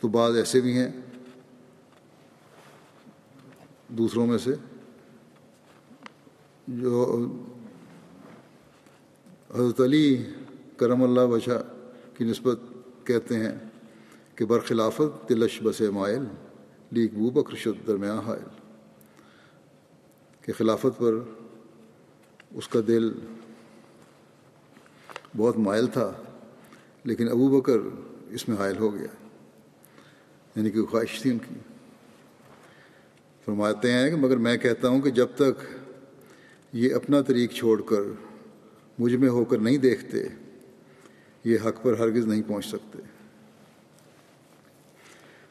تو 0.00 0.08
بعض 0.08 0.36
ایسے 0.36 0.60
بھی 0.60 0.72
ہیں 0.78 0.90
دوسروں 3.98 4.26
میں 4.26 4.38
سے 4.38 4.54
جو 6.68 7.26
حضرت 9.54 9.80
علی 9.80 10.24
کرم 10.76 11.02
اللہ 11.02 11.26
وشا 11.30 11.58
کی 12.16 12.24
نسبت 12.24 12.60
کہتے 13.06 13.38
ہیں 13.38 13.52
کہ 14.34 14.44
برخلافت 14.44 15.28
دلش 15.28 15.60
بس 15.62 15.80
مائل، 15.92 16.24
لیک 16.90 17.14
بو 17.14 17.30
بخرشت 17.30 17.86
درمیان 17.86 18.18
حائل، 18.18 18.48
کہ 20.42 20.52
خلافت 20.58 20.98
پر 20.98 21.18
اس 22.50 22.68
کا 22.68 22.80
دل 22.86 23.10
بہت 25.36 25.58
مائل 25.58 25.86
تھا، 25.86 26.10
لیکن 27.04 27.28
ابو 27.28 27.48
بکر 27.60 27.78
اس 28.34 28.48
میں 28.48 28.56
حائل 28.56 28.76
ہو 28.78 28.94
گیا 28.94 29.12
یعنی 30.56 30.70
کہ 30.70 30.84
خواہش 30.84 31.20
تھی 31.22 31.30
ان 31.30 31.38
کی۔ 31.38 31.54
فرماتے 33.50 33.92
ہیں 33.92 34.10
کہ 34.10 34.16
مگر 34.16 34.36
میں 34.36 34.56
کہتا 34.56 34.88
ہوں 34.88 35.00
کہ 35.00 35.10
جب 35.10 35.26
تک 35.34 35.64
یہ 36.72 36.94
اپنا 36.94 37.20
طریق 37.20 37.52
چھوڑ 37.52 37.82
کر 37.82 38.00
مجھ 38.98 39.14
میں 39.14 39.28
ہو 39.28 39.44
کر 39.44 39.58
نہیں 39.58 39.78
دیکھتے، 39.78 40.24
یہ 41.44 41.58
حق 41.64 41.82
پر 41.82 41.98
ہرگز 41.98 42.26
نہیں 42.26 42.42
پہنچ 42.46 42.66
سکتے۔ 42.66 42.98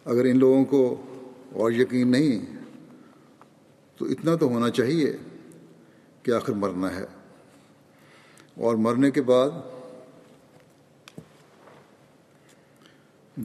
اگر 0.06 0.26
ان 0.26 0.40
لوگوں 0.40 0.66
کو 0.66 1.02
اور 1.52 1.72
یقین 1.72 2.08
نہیں، 2.08 2.58
تو 3.98 4.06
اتنا 4.06 4.36
تو 4.36 4.48
ہونا 4.48 4.70
چاہیے 4.70 5.18
کہ 6.24 6.32
آخر 6.32 6.54
مرنا 6.54 6.96
ہے۔ 6.96 7.06
اور 8.56 8.76
مرنے 8.76 9.12
کے 9.12 9.22
بعد 9.22 9.50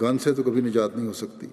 گن 0.02 0.18
سے 0.18 0.32
تو 0.32 0.42
کبھی 0.42 0.60
نجات 0.60 0.96
نہیں 0.96 1.06
ہو 1.06 1.12
سکتی۔ 1.12 1.46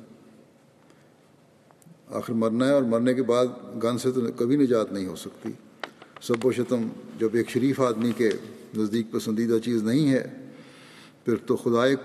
آخر 2.11 2.33
مرنا 2.33 2.67
ہے 2.67 2.71
اور 2.71 2.83
مرنے 2.83 3.13
کے 3.13 3.23
بعد 3.23 3.45
گن 3.83 3.97
سے 3.97 4.11
تو 4.11 4.21
کبھی 4.35 4.55
نجات 4.55 4.91
نہیں 4.91 5.07
ہو 5.07 5.15
سکتی۔ 5.15 5.51
سب 6.21 6.45
و 6.45 6.51
شتم، 6.51 6.87
جب 7.19 7.29
ایک 7.33 7.49
شریف 7.49 7.79
آدمی 7.81 8.11
کے 8.17 8.29
نزدیک 8.77 9.11
پسندیدہ 9.11 9.57
چیز 9.65 9.83
نہیں 9.83 10.11
ہے، 10.11 10.23
پھر 11.25 11.35
تو 11.35 11.55
خدائے، 11.55 11.95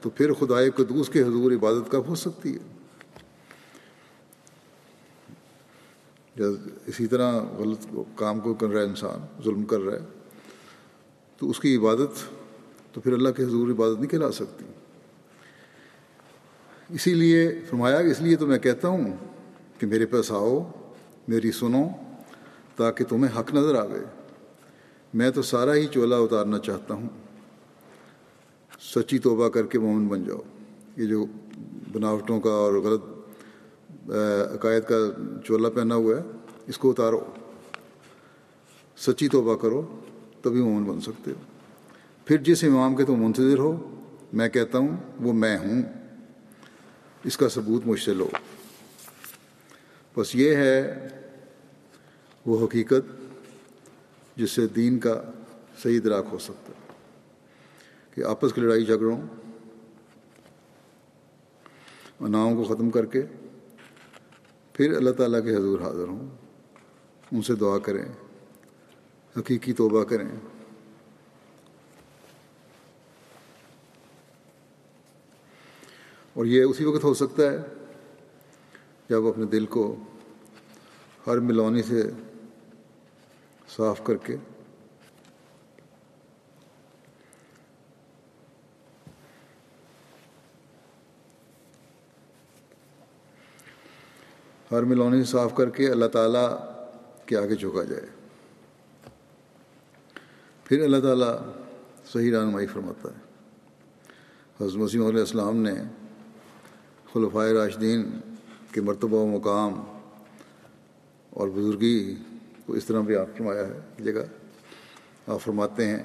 تو 0.00 0.10
پھر 0.10 0.32
خدائے 0.32 0.70
قدوس 0.70 1.08
کے 1.08 1.22
حضور 1.22 1.52
عبادت 1.52 1.90
کب 1.90 2.08
ہو 2.08 2.14
سکتی 2.14 2.54
ہے؟ 2.54 2.74
اسی 6.86 7.06
طرح 7.06 7.40
غلط 7.58 7.86
کام 8.14 8.40
کو 8.40 8.54
کر 8.54 8.68
رہا 8.68 8.80
ہے 8.80 8.86
انسان، 8.86 9.42
ظلم 9.44 9.64
کر 9.64 9.80
رہا 9.80 9.92
ہے، 9.92 10.04
تو 11.36 11.50
اس 11.50 11.60
کی 11.60 11.76
عبادت 11.76 12.18
تو 12.92 13.00
پھر 13.00 13.12
اللہ 13.12 13.28
کے 13.28 13.42
حضور 13.42 13.68
عبادت 13.68 13.98
نہیں 13.98 14.10
کہلا 14.10 14.32
سکتی۔ 14.32 14.64
اسی 16.94 17.14
لیے 17.14 17.48
فرمایا، 17.70 17.98
اس 17.98 18.20
لیے 18.20 18.36
تو 18.36 18.46
میں 18.46 18.58
کہتا 18.58 18.88
ہوں 18.88 19.16
کہ 19.78 19.86
میرے 19.86 20.06
پاس 20.06 20.32
آؤ، 20.32 20.70
میری 21.28 21.52
سنو، 21.52 21.88
تاکہ 22.76 23.04
تمہیں 23.04 23.40
حق 23.40 23.54
نظر 23.54 23.74
آوے۔ 23.74 24.04
میں 25.14 25.30
تو 25.30 25.42
سارا 25.42 25.74
ہی 25.74 25.86
چولا 25.86 26.16
اتارنا 26.16 26.58
چاہتا 26.58 26.94
ہوں۔ 26.94 27.08
سچی 28.80 29.18
توبہ 29.18 29.48
کر 29.48 29.66
کے 29.66 29.78
مومن 29.78 30.08
بن 30.08 30.24
جاؤ۔ 30.24 30.40
یہ 30.96 31.06
جو 31.06 31.26
بناوٹوں 31.92 32.40
کا 32.40 32.50
اور 32.50 32.74
غلط 32.74 33.02
عقائد 34.54 34.82
کا 34.82 34.96
چولا 35.44 35.68
پہنا 35.68 35.94
ہوا 35.94 36.16
ہے، 36.16 36.22
اس 36.66 36.78
کو 36.78 36.90
اتارو۔ 36.90 37.20
سچی 38.96 39.28
توبہ 39.28 39.56
کرو، 39.56 40.00
تبھی 40.42 40.62
مومن 40.62 40.84
بن 40.84 41.00
سکتے 41.00 41.30
ہو۔ 41.30 41.36
پھر 42.24 42.36
جس 42.36 42.64
امام 42.64 42.96
کے 42.96 43.04
تم 43.04 43.24
منتظر 43.24 43.58
ہو، 43.58 44.00
میں 44.32 44.48
کہتا 44.48 44.78
ہوں، 44.78 44.96
وہ 45.20 45.32
میں 45.32 45.58
ہوں۔ 45.58 45.82
اس 47.24 47.36
کا 47.36 47.48
ثبوت 47.48 47.82
مجھ 47.86 48.00
سے 48.00 48.14
لو۔ 48.14 48.28
بس 50.16 50.34
یہ 50.34 50.56
ہے 50.56 51.08
وہ 52.46 52.66
حقیقت 52.66 53.10
جس 54.36 54.50
سے 54.50 54.66
دین 54.66 54.98
کا 54.98 55.22
صحیح 55.82 56.00
دراک 56.04 56.24
ہو 56.32 56.38
سکتا 56.38 56.72
ہے 56.72 56.92
کہ 58.14 58.24
آپس 58.24 58.52
کی 58.52 58.60
لڑائی 58.60 58.84
جھگڑوں 58.84 59.20
اناؤں 62.20 62.56
کو 62.56 62.74
ختم 62.74 62.90
کر 62.90 63.06
کے 63.06 63.22
پھر 64.72 64.96
اللہ 64.96 65.10
تعالیٰ 65.10 65.44
کے 65.44 65.54
حضور 65.54 65.80
حاضر 65.80 66.08
ہوں، 66.08 66.28
ان 67.32 67.42
سے 67.42 67.54
دعا 67.54 67.78
کریں، 67.78 68.04
حقیقی 69.38 69.72
توبہ 69.72 70.04
کریں۔ 70.04 70.28
اور 76.34 76.46
یہ 76.46 76.62
اسی 76.62 76.84
وقت 76.84 77.04
ہو 77.04 77.14
سکتا 77.14 77.52
ہے 77.52 77.58
جب 79.08 79.26
اپنے 79.26 79.44
دل 79.44 79.66
کو 79.66 79.96
ہر 81.26 81.38
ملونی 81.38 81.82
سے 81.82 82.10
صاف 83.76 84.04
کر 84.04 84.16
کے 84.16 84.36
ہر 94.72 94.82
ملونی 94.82 95.24
سے 95.24 95.30
صاف 95.30 95.54
کر 95.54 95.70
کے 95.70 95.90
اللہ 95.90 96.06
تعالیٰ 96.06 96.58
کے 97.26 97.36
آگے 97.36 97.54
جھکا 97.54 97.82
جائے۔ 97.82 98.06
پھر 100.64 100.84
اللہ 100.84 101.00
تعالیٰ 101.00 101.36
صحیح 102.12 102.32
رہنمائی 102.32 102.66
فرماتا 102.66 103.08
ہے۔ 103.08 103.26
حضرت 104.60 104.76
مسیم 104.76 105.06
علیہ 105.06 105.20
السلام 105.20 105.56
نے 105.56 105.74
خلفۂ 107.12 107.52
راشدین 107.52 108.20
کے 108.76 108.82
مرتبہ 108.82 109.16
و 109.16 109.26
مقام 109.26 109.80
اور 111.30 111.48
بزرگی 111.48 112.14
کو 112.66 112.72
اس 112.72 112.84
طرح 112.84 113.00
بھی 113.00 113.16
آپ 113.16 113.26
فرمایا 113.36 113.66
ہے، 113.68 114.04
جگہ 114.04 114.20
آپ 115.26 115.40
فرماتے 115.40 115.86
ہیں۔ 115.86 116.02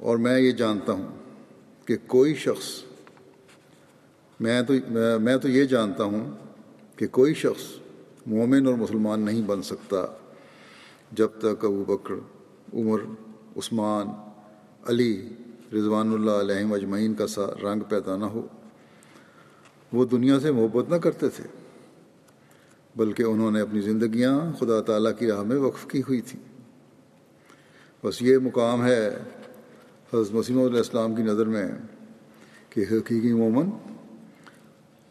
اور 0.00 0.16
میں 0.16 0.40
یہ 0.40 0.50
جانتا 0.50 0.92
ہوں 0.92 1.08
کہ 1.86 1.96
کوئی 2.06 2.34
شخص، 2.34 2.82
میں 4.40 4.62
تو 4.62 4.74
میں 5.20 5.36
تو 5.36 5.48
یہ 5.48 5.64
جانتا 5.64 6.04
ہوں 6.04 6.30
کہ 6.96 7.06
کوئی 7.06 7.34
شخص 7.34 7.62
مومن 8.26 8.66
اور 8.66 8.74
مسلمان 8.74 9.20
نہیں 9.20 9.42
بن 9.42 9.62
سکتا 9.62 10.06
جب 11.12 11.28
تک 11.38 11.64
ابو 11.64 11.84
بکر، 11.84 12.14
عمر، 12.74 13.00
عثمان، 13.56 14.06
علی 14.88 15.28
رضوان 15.72 16.12
اللہ 16.12 16.30
علیہ 16.30 16.64
مجمعین 16.64 17.14
کا 17.14 17.26
سا، 17.26 17.46
رنگ 17.62 17.80
پیدا 17.80 18.16
نہ 18.16 18.24
ہو۔ 18.24 18.46
وہ 19.92 20.04
دنیا 20.04 20.40
سے 20.40 20.52
محبت 20.52 20.90
نہ 20.90 20.96
کرتے 20.96 21.28
تھے، 21.28 21.44
بلکہ 22.96 23.22
انہوں 23.22 23.50
نے 23.50 23.60
اپنی 23.60 23.80
زندگیاں 23.80 24.40
خدا 24.58 24.80
تعالیٰ 24.80 25.12
کی 25.18 25.26
راہ 25.26 25.42
میں 25.42 25.56
وقف 25.56 25.86
کی 25.86 26.00
ہوئی 26.00 26.20
تھیں۔ 26.20 26.40
بس 28.06 28.22
یہ 28.22 28.38
مقام 28.38 28.86
ہے 28.86 29.08
حضرت 30.14 30.34
مسیم 30.34 30.58
علیہ 30.58 30.76
السلام 30.76 31.14
کی 31.14 31.22
نظر 31.22 31.46
میں 31.46 31.68
کہ 32.70 32.80
حقیقی 32.80 33.32
مومن 33.32 33.70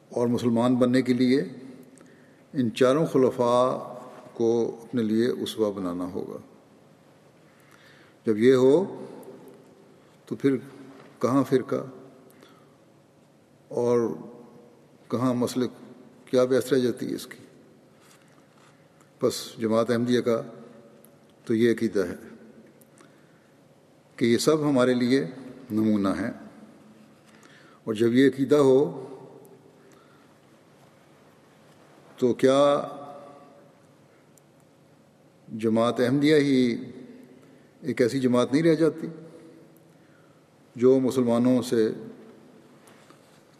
اور 0.10 0.28
مسلمان 0.28 0.76
بننے 0.76 1.02
کے 1.02 1.14
لیے 1.14 1.42
ان 2.54 2.74
چاروں 2.76 3.06
خلفاء 3.06 3.94
کو 4.34 4.78
اپنے 4.84 5.04
لیے 5.04 5.28
اسوا 5.28 5.70
بنانا 5.70 6.04
ہوگا۔ 6.04 6.38
جب 8.26 8.38
یہ 8.38 8.54
ہو 8.54 9.06
تو 10.26 10.36
پھر 10.36 10.58
کہاں 11.20 11.44
فرقہ؟ 11.50 11.76
اور 13.68 14.10
کہاں 15.12 15.34
مسلک، 15.34 15.70
کیا 16.26 16.44
بحث 16.44 16.74
رہ 16.74 16.78
جاتی 16.78 17.10
ہے 17.10 17.16
اس 17.16 17.28
کی؟ 17.28 17.38
بس 19.22 19.34
جماعت 19.60 19.90
احمدیہ 19.90 20.22
کا 20.22 20.42
تو 21.46 21.54
یہ 21.54 21.72
عقیدہ 21.72 22.00
ہے 22.00 22.16
کہ 24.16 24.26
یہ 24.26 24.38
سب 24.38 24.70
ہمارے 24.70 24.94
لیے 24.94 25.26
نمونہ 25.72 26.08
ہیں۔ 26.08 26.32
اور 27.84 27.94
جب 27.94 28.14
یہ 28.14 28.28
عقیدہ 28.28 28.56
ہو 28.56 29.08
تو 32.18 32.34
کیا 32.34 32.88
جماعت 35.58 36.00
احمدیہ 36.00 36.36
ہی 36.36 36.92
ایک 37.82 38.02
ایسی 38.02 38.20
جماعت 38.20 38.54
نہیں 38.54 38.64
رہ 38.64 38.76
جاتی 38.76 39.08
جو 40.76 41.00
مسلمانوں 41.00 41.62
سے 41.62 41.92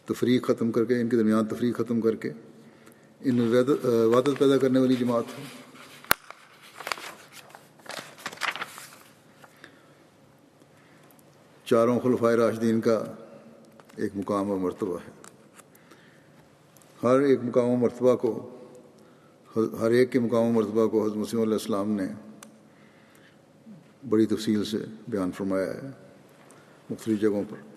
تفریق 0.06 0.46
ختم 0.46 0.72
کر 0.72 0.84
کے، 0.84 1.00
ان 1.00 1.08
کے 1.08 1.16
درمیان 1.16 1.46
تفریق 1.46 1.76
ختم 1.76 2.00
کر 2.00 2.14
کے 2.14 2.30
ان 3.20 3.40
وادت 4.04 4.38
پیدا 4.38 4.56
کرنے 4.56 4.78
والی 4.80 4.96
جماعت 4.96 5.24
ہے۔ 5.38 5.44
چاروں 11.64 12.00
خلفۂ 12.00 12.34
راشدین 12.34 12.80
کا 12.80 13.04
ایک 13.96 14.12
مقام 14.14 14.50
و 14.50 14.58
مرتبہ 14.58 14.98
ہے۔ 14.98 15.10
ہر 17.02 17.20
ایک 17.20 17.38
مقام 17.42 17.68
و 17.68 17.76
مرتبہ 17.76 18.16
کو، 18.16 18.32
ہر 19.56 19.90
ایک 19.90 20.12
کے 20.12 20.18
مقام 20.20 20.44
و 20.44 20.52
مرتبہ 20.52 20.86
کو 20.86 21.04
حضرت 21.04 21.16
مسیم 21.16 21.40
علیہ 21.40 21.52
السلام 21.52 21.90
نے 21.90 22.06
بڑی 24.08 24.26
تفصیل 24.26 24.64
سے 24.64 24.78
بیان 25.08 25.32
فرمایا 25.32 25.74
ہے 25.74 25.90
مختلف 26.90 27.20
جگہوں 27.20 27.44
پر۔ 27.50 27.71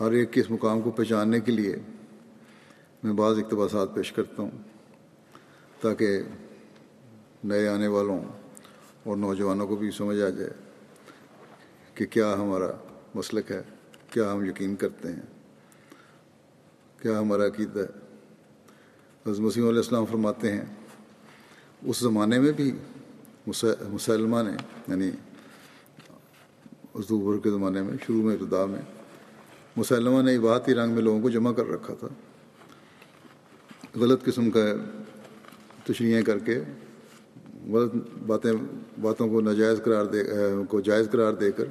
ہر 0.00 0.12
ایک 0.12 0.32
کے 0.32 0.40
اس 0.40 0.50
مقام 0.50 0.80
کو 0.80 0.90
پہچاننے 0.90 1.40
کے 1.40 1.52
لیے 1.52 1.76
میں 3.02 3.12
بعض 3.12 3.38
اقتباسات 3.38 3.94
پیش 3.94 4.12
کرتا 4.12 4.42
ہوں 4.42 4.50
تاکہ 5.80 6.22
نئے 7.44 7.66
آنے 7.68 7.86
والوں 7.86 8.20
اور 9.04 9.16
نوجوانوں 9.16 9.66
کو 9.66 9.76
بھی 9.76 9.90
سمجھ 9.90 10.20
آ 10.20 10.28
جائے 10.28 10.50
کہ 11.94 12.06
کیا 12.06 12.32
ہمارا 12.38 12.70
مسلک 13.14 13.50
ہے، 13.50 13.60
کیا 14.10 14.32
ہم 14.32 14.44
یقین 14.44 14.76
کرتے 14.76 15.12
ہیں، 15.12 15.26
کیا 17.02 17.18
ہمارا 17.20 17.46
عقیدہ 17.46 17.80
ہے۔ 17.80 17.98
حضرت 19.26 19.40
مسیم 19.40 19.66
علیہ 19.68 19.76
السلام 19.76 20.04
فرماتے 20.10 20.52
ہیں، 20.52 20.64
اس 21.82 21.98
زمانے 21.98 22.38
میں 22.38 22.52
بھی 22.52 22.70
مسلمہ 23.46 24.42
نے 24.42 24.56
یعنی 24.88 25.10
اردو 26.94 27.38
کے 27.38 27.50
زمانے 27.50 27.82
میں، 27.82 27.96
شروع 28.06 28.22
میں 28.22 28.36
ابتدا 28.36 28.64
میں 28.66 28.82
مسلمہ 29.80 30.22
نے 30.22 30.36
عبادتی 30.36 30.74
رنگ 30.74 30.94
میں 30.94 31.02
لوگوں 31.02 31.20
کو 31.20 31.30
جمع 31.30 31.52
کر 31.52 31.66
رکھا 31.66 31.94
تھا۔ 32.00 32.08
غلط 34.00 34.24
قسم 34.24 34.50
کا 34.50 34.64
تشریحیں 35.84 36.22
کر 36.22 36.38
کے 36.38 36.60
غلط 37.66 37.94
باتیں 38.26 38.52
باتوں 39.00 39.28
کو 39.28 39.40
ناجائز 39.40 39.80
قرار 39.84 40.04
دے 40.04 40.22
کو 40.68 40.80
جائز 40.80 41.08
قرار 41.12 41.32
دے 41.32 41.52
کر 41.52 41.64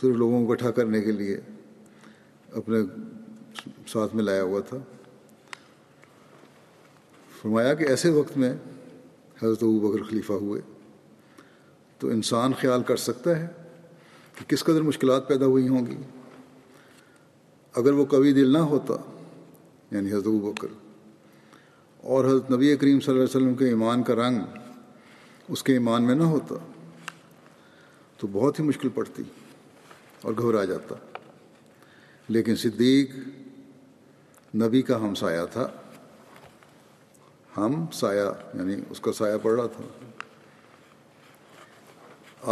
صرف 0.00 0.16
لوگوں 0.16 0.46
کو 0.46 0.52
اکٹھا 0.52 0.70
کرنے 0.70 1.00
کے 1.02 1.12
لیے 1.12 1.40
اپنے 2.52 2.78
ساتھ 3.86 4.14
میں 4.16 4.24
لایا 4.24 4.42
ہوا 4.42 4.60
تھا۔ 4.60 4.78
فرمایا 7.42 7.74
کہ 7.74 7.84
ایسے 7.84 8.10
وقت 8.10 8.36
میں 8.36 8.52
حضرت 9.42 9.62
ابو 9.62 9.78
بکر 9.80 10.02
خلیفہ 10.02 10.32
ہوئے 10.32 10.60
تو 11.98 12.08
انسان 12.08 12.52
خیال 12.52 12.82
کر 12.82 12.96
سکتا 12.96 13.38
ہے 13.38 13.61
کہ 14.34 14.44
کس 14.44 14.64
قدر 14.64 14.82
مشکلات 14.82 15.28
پیدا 15.28 15.46
ہوئی 15.46 15.68
ہوں 15.68 15.86
گی۔ 15.86 15.96
اگر 17.74 17.92
وہ 17.92 18.04
کبھی 18.04 18.32
دل 18.32 18.52
نہ 18.52 18.58
ہوتا 18.58 18.94
یعنی 19.90 20.08
حضرت 20.08 20.26
ابو 20.26 20.52
بکر، 20.52 20.68
اور 21.96 22.24
حضرت 22.24 22.50
نبی 22.50 22.76
کریم 22.76 23.00
صلی 23.00 23.14
اللہ 23.14 23.24
علیہ 23.24 23.36
وسلم 23.36 23.54
کے 23.54 23.64
ایمان 23.64 24.02
کا 24.02 24.14
رنگ 24.14 24.38
اس 25.48 25.62
کے 25.62 25.72
ایمان 25.72 26.02
میں 26.02 26.14
نہ 26.14 26.22
ہوتا، 26.22 26.54
تو 28.16 28.26
بہت 28.32 28.58
ہی 28.60 28.64
مشکل 28.64 28.88
پڑتی 28.88 29.22
اور 30.22 30.32
گھبرا 30.38 30.64
جاتا۔ 30.64 30.94
لیکن 32.28 32.56
صدیق 32.56 33.10
نبی 34.54 34.82
کا 34.82 34.96
ہم 34.96 35.14
سایہ 35.14 35.44
تھا۔ 35.52 35.68
ہم 37.56 37.84
سایہ 37.92 38.28
یعنی 38.54 38.74
اس 38.90 39.00
کا 39.00 39.12
سایہ 39.12 39.36
پڑ 39.42 39.52
رہا 39.52 39.66
تھا۔ 39.66 39.84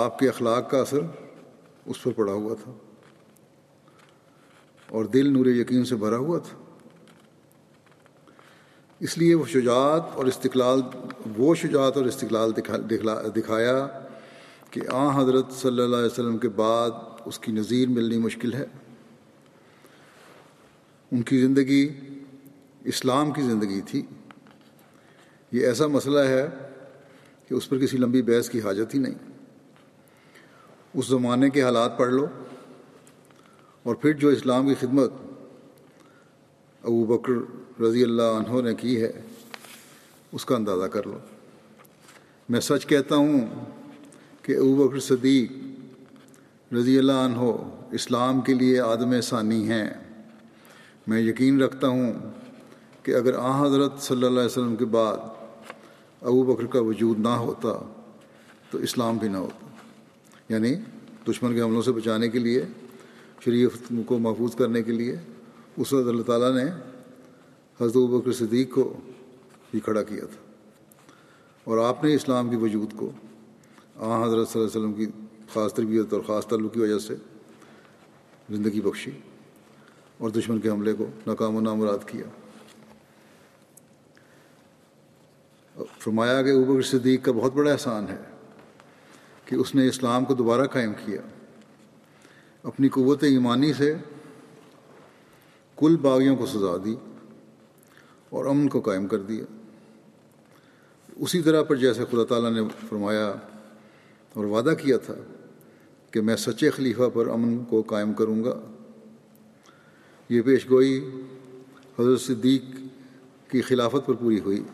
آپ 0.00 0.18
کے 0.18 0.28
اخلاق 0.28 0.70
کا 0.70 0.78
اثر 0.78 1.00
اس 1.90 2.02
پر 2.02 2.12
پڑا 2.12 2.32
ہوا 2.32 2.54
تھا۔ 2.54 2.72
اور 4.88 5.04
دل 5.04 5.32
نور 5.32 5.46
یقین 5.46 5.84
سے 5.84 5.96
بھرا 5.96 6.16
ہوا 6.16 6.38
تھا۔ 6.38 6.64
اس 9.00 9.18
لیے 9.18 9.34
وہ 9.34 9.46
شجاعت 9.46 10.02
اور 10.14 10.26
استقلال، 10.26 10.80
وہ 11.38 11.54
شجاعت 11.54 11.96
اور 11.96 12.04
استقلال 12.04 12.52
دکھایا 13.36 13.86
کہ 14.70 14.80
آ 14.90 15.22
حضرت 15.22 15.52
صلی 15.52 15.82
اللہ 15.82 15.96
علیہ 15.96 16.06
وسلم 16.06 16.38
کے 16.38 16.48
بعد 16.48 16.90
اس 17.24 17.38
کی 17.38 17.52
نظیر 17.52 17.88
ملنی 17.88 18.18
مشکل 18.18 18.54
ہے۔ 18.54 18.66
ان 21.12 21.22
کی 21.22 21.40
زندگی 21.40 22.00
اسلام 22.84 23.30
کی 23.30 23.42
زندگی 23.42 23.80
تھی۔ 23.80 24.02
یہ 25.52 25.66
ایسا 25.66 25.86
مسئلہ 25.86 26.18
ہے 26.18 26.48
کہ 27.48 27.54
اس 27.54 27.68
پر 27.68 27.78
کسی 27.78 27.96
لمبی 27.96 28.22
بحث 28.22 28.50
کی 28.50 28.60
حاجت 28.60 28.94
ہی 28.94 28.98
نہیں۔ 28.98 29.29
اس 30.94 31.06
زمانے 31.06 31.50
کے 31.50 31.62
حالات 31.62 31.98
پڑھ 31.98 32.10
لو 32.10 32.26
اور 33.82 33.94
پھر 33.94 34.12
جو 34.12 34.28
اسلام 34.28 34.68
کی 34.68 34.74
خدمت 34.74 35.12
ابو 36.82 37.04
بکر 37.04 37.32
رضی 37.82 38.02
اللہ 38.02 38.22
عنہ 38.22 38.60
نے 38.60 38.74
کی 38.74 39.02
ہے، 39.02 39.12
اس 40.32 40.44
کا 40.44 40.56
اندازہ 40.56 40.84
کر 40.84 41.06
لو۔ 41.06 41.18
میں 42.48 42.60
سچ 42.60 42.86
کہتا 42.86 43.16
ہوں 43.16 43.46
کہ 44.42 44.56
ابو 44.56 44.74
بکر 44.74 44.98
صدیق 44.98 45.52
رضی 46.74 46.98
اللہ 46.98 47.12
عنہ 47.12 47.50
اسلام 47.90 48.40
کے 48.40 48.54
لیے 48.54 48.80
آدم 48.80 49.20
ثانی 49.20 49.70
ہیں۔ 49.70 49.90
میں 51.06 51.20
یقین 51.20 51.62
رکھتا 51.62 51.88
ہوں 51.88 52.12
کہ 53.02 53.14
اگر 53.14 53.34
آ 53.34 53.66
حضرت 53.66 53.92
صلی 54.00 54.16
اللہ 54.16 54.40
علیہ 54.40 54.46
وسلم 54.46 54.76
کے 54.76 54.84
بعد 54.84 55.16
ابو 56.22 56.42
بکر 56.42 56.66
کا 56.66 56.80
وجود 56.80 57.18
نہ 57.18 57.28
ہوتا 57.28 57.68
تو 58.70 58.78
اسلام 58.78 59.16
بھی 59.16 59.28
نہ 59.28 59.36
ہوتا۔ 59.36 59.66
یعنی 60.50 60.74
دشمن 61.28 61.54
کے 61.54 61.62
حملوں 61.62 61.82
سے 61.82 61.92
بچانے 61.92 62.28
کے 62.28 62.38
لیے 62.38 62.64
شریف 63.44 63.92
کو 64.06 64.18
محفوظ 64.18 64.54
کرنے 64.54 64.82
کے 64.82 64.92
لیے، 64.92 65.16
اس 65.76 65.92
وقت 65.92 66.08
اللہ 66.08 66.22
تعالیٰ 66.22 66.54
نے 66.54 66.64
حضرت 67.80 67.96
بکر 67.96 68.32
صدیق 68.32 68.74
کو 68.74 68.96
ہی 69.74 69.80
کھڑا 69.80 70.02
کیا 70.02 70.26
تھا۔ 70.26 70.52
اور 71.64 71.78
آپ 71.78 72.04
نے 72.04 72.14
اسلام 72.14 72.50
کی 72.50 72.56
وجود 72.56 72.92
کو 72.96 73.10
آ 73.96 74.26
حضرت 74.26 74.48
صلی 74.48 74.62
اللہ 74.62 74.72
علیہ 74.72 74.86
وسلم 74.86 74.92
کی 74.92 75.06
خاص 75.52 75.74
تربیت 75.74 76.12
اور 76.12 76.20
خاص 76.20 76.46
تعلق 76.46 76.74
کی 76.74 76.80
وجہ 76.80 76.98
سے 76.98 77.14
زندگی 78.50 78.80
بخشی 78.80 79.10
اور 80.18 80.30
دشمن 80.30 80.60
کے 80.60 80.68
حملے 80.68 80.92
کو 80.92 81.06
ناکام 81.26 81.56
و 81.56 81.60
نامراد 81.60 81.98
کیا۔ 82.06 82.24
فرمایا 85.98 86.42
کہ 86.42 86.50
اوبر 86.50 86.82
صدیق 86.82 87.24
کا 87.24 87.32
بہت 87.32 87.54
بڑا 87.54 87.72
احسان 87.72 88.06
ہے۔ 88.08 88.29
کہ 89.50 89.56
اس 89.56 89.74
نے 89.74 89.88
اسلام 89.88 90.24
کو 90.24 90.34
دوبارہ 90.34 90.66
قائم 90.66 90.92
کیا۔ 91.04 91.20
اپنی 92.62 92.88
قوت 92.88 93.22
ایمانی 93.22 93.72
سے 93.72 93.94
کل 95.76 95.96
باغیوں 95.96 96.36
کو 96.36 96.46
سزا 96.46 96.76
دی 96.84 96.96
اور 98.30 98.44
امن 98.44 98.68
کو 98.68 98.80
قائم 98.80 99.08
کر 99.08 99.18
دیا۔ 99.18 99.44
اسی 101.16 101.42
طرح 101.42 101.62
پر 101.62 101.76
جیسے 101.76 102.04
خدا 102.10 102.24
تعالیٰ 102.24 102.52
نے 102.52 102.60
فرمایا 102.88 103.34
اور 104.34 104.44
وعدہ 104.44 104.74
کیا 104.82 104.96
تھا 104.96 105.14
کہ 106.10 106.20
میں 106.20 106.36
سچے 106.36 106.70
خلیفہ 106.70 107.02
پر 107.14 107.28
امن 107.28 107.64
کو 107.64 107.82
قائم 107.82 108.12
کروں 108.12 108.44
گا۔ 108.44 108.60
یہ 110.28 110.42
پیش 110.42 110.70
گوئی 110.70 111.10
حضرت 111.98 112.20
صدیق 112.20 112.62
کی 113.50 113.60
خلافت 113.60 114.06
پر 114.06 114.14
پوری 114.14 114.40
ہوئی 114.40 114.64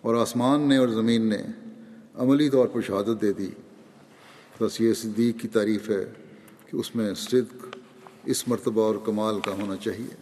اور 0.00 0.14
آسمان 0.14 0.60
نے 0.60 0.76
اور 0.76 0.88
زمین 0.88 1.22
نے 1.22 1.38
عملی 2.14 2.50
طور 2.50 2.66
پر 2.66 2.80
شہادت 2.80 3.22
دے 3.22 3.32
دی۔ 3.32 3.50
بس 4.60 4.80
یہ 4.80 4.92
صدیق 4.94 5.40
کی 5.40 5.48
تعریف 5.48 5.88
ہے 5.90 6.04
کہ 6.66 6.76
اس 6.76 6.94
میں 6.96 7.12
صدق، 7.14 7.76
اس 8.24 8.46
مرتبہ 8.48 8.82
اور 8.82 8.94
کمال 9.04 9.40
کا 9.40 9.52
ہونا 9.52 9.76
چاہیے۔ 9.76 10.14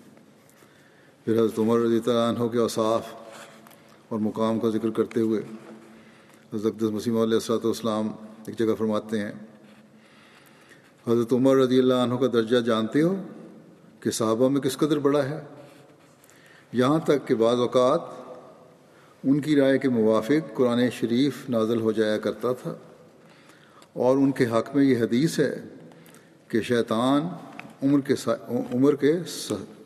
پھر 1.25 1.41
حضرت 1.41 1.59
عمر 1.59 1.79
رضی 1.79 1.97
اللہ 1.97 2.29
عنہ 2.29 2.47
کے 2.49 2.59
اصاف 2.59 3.03
اور 4.09 4.19
مقام 4.19 4.61
کا 4.61 4.69
ذکر 4.71 4.91
کرتے 4.91 5.21
ہوئے 5.21 5.43
حضرت 6.55 6.83
مسیم 6.83 7.17
علیہ 7.19 7.35
السلاۃ 7.35 7.65
والسلام 7.65 8.09
ایک 8.47 8.59
جگہ 8.59 8.75
فرماتے 8.79 9.21
ہیں، 9.21 9.33
حضرت 11.07 11.33
عمر 11.33 11.57
رضی 11.57 11.79
اللہ 11.79 11.95
عنہ 11.95 12.15
کا 12.15 12.27
درجہ 12.33 12.61
جانتے 12.61 13.03
ہو 13.03 13.15
کہ 14.01 14.11
صحابہ 14.11 14.49
میں 14.49 14.61
کس 14.61 14.77
قدر 14.77 14.99
بڑا 14.99 15.25
ہے؟ 15.25 15.41
یہاں 16.73 16.99
تک 16.99 17.27
کہ 17.29 17.35
بعض 17.35 17.61
اوقات 17.61 18.01
ان 19.25 19.41
کی 19.41 19.57
رائے 19.57 19.79
کے 19.79 19.89
موافق 19.89 20.57
قرآن 20.57 20.91
شریف 20.91 21.49
نازل 21.51 21.81
ہو 21.81 21.93
جایا 21.93 22.19
کرتا 22.19 22.53
تھا۔ 22.53 22.75
اور 23.99 24.17
ان 24.17 24.33
کے 24.33 24.47
حق 24.47 24.77
میں 24.77 24.85
یہ 24.85 24.99
حدیث 24.99 25.39
ہے 25.39 25.63
کہ 26.49 26.61
شیطان 26.61 27.23
عمر 27.83 28.01
کے 28.01 28.15
عمر 28.75 28.97
کے 28.97 29.13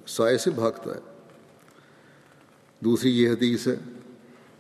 سائے 0.06 0.38
سے 0.38 0.50
بھاگتا 0.50 0.90
ہے۔ 0.94 1.00
دوسری 2.80 3.22
یہ 3.22 3.30
حدیث 3.30 3.68
ہے 3.68 3.76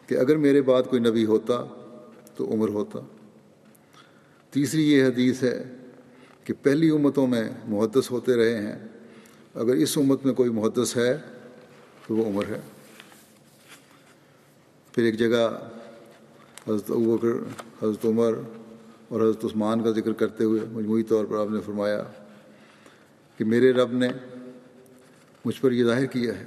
کہ 0.06 0.14
اگر 0.14 0.36
میرے 0.36 0.62
بعد 0.62 0.82
کوئی 0.82 1.02
نبی 1.02 1.24
ہوتا 1.24 1.64
تو 2.36 2.52
عمر 2.52 2.68
ہوتا۔ 2.68 2.98
تیسری 4.50 4.92
یہ 4.92 5.04
حدیث 5.04 5.42
ہے 5.42 5.64
کہ 6.44 6.54
پہلی 6.62 6.90
امتوں 6.90 7.26
میں 7.26 7.50
محدث 7.64 8.10
ہوتے 8.10 8.34
رہے 8.34 8.58
ہیں۔ 8.58 8.78
اگر 9.54 9.74
اس 9.74 9.98
امت 9.98 10.26
میں 10.26 10.34
کوئی 10.34 10.50
محدث 10.50 10.96
ہے 10.96 11.18
تو 12.06 12.16
وہ 12.16 12.26
عمر 12.26 12.44
ہے۔ 12.48 12.60
پھر 14.92 15.02
ایک 15.02 15.18
جگہ 15.18 15.68
حضرت 16.68 16.90
ابکر 16.90 17.28
حضرت 17.82 18.04
عمر 18.04 18.32
اور 19.12 19.20
حضرت 19.20 19.44
عثمان 19.44 19.82
کا 19.82 19.90
ذکر 19.90 20.12
کرتے 20.14 20.44
ہوئے 20.44 20.60
مجموعی 20.72 21.02
طور 21.02 21.24
پر 21.24 21.36
آپ 21.36 21.50
نے 21.50 21.60
فرمایا 21.60 22.02
کہ 23.40 23.44
میرے 23.44 23.72
رب 23.72 23.92
نے 23.94 24.08
مجھ 25.44 25.60
پر 25.60 25.72
یہ 25.72 25.84
ظاہر 25.84 26.06
کیا 26.06 26.38
ہے 26.38 26.46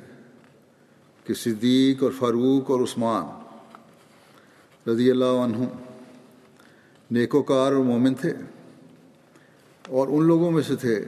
کہ 1.26 1.34
صدیق 1.34 2.04
اور 2.04 2.12
فاروق 2.12 2.72
اور 2.72 2.82
عثمان 2.84 3.30
رضی 4.86 5.12
اللہ 5.12 5.42
عنہ 5.44 5.68
نیک 7.10 7.36
وکار 7.36 7.72
اور 7.72 7.84
مومن 7.84 8.14
تھے 8.16 8.34
اور 9.86 10.08
ان 10.08 10.28
لوگوں 10.28 10.52
میں 10.52 10.64
سے 10.64 10.76
تھے 10.78 11.00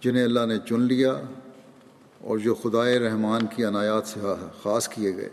جنہیں 0.00 0.24
اللہ 0.24 0.46
نے 0.46 0.58
چن 0.68 0.82
لیا 0.86 1.12
اور 2.20 2.38
جو 2.38 2.54
خدائے 2.54 2.98
رحمان 2.98 3.46
کی 3.46 3.64
عنایات 3.64 4.06
سے 4.06 4.20
خاص 4.62 4.88
کیے 4.88 5.16
گئے 5.16 5.28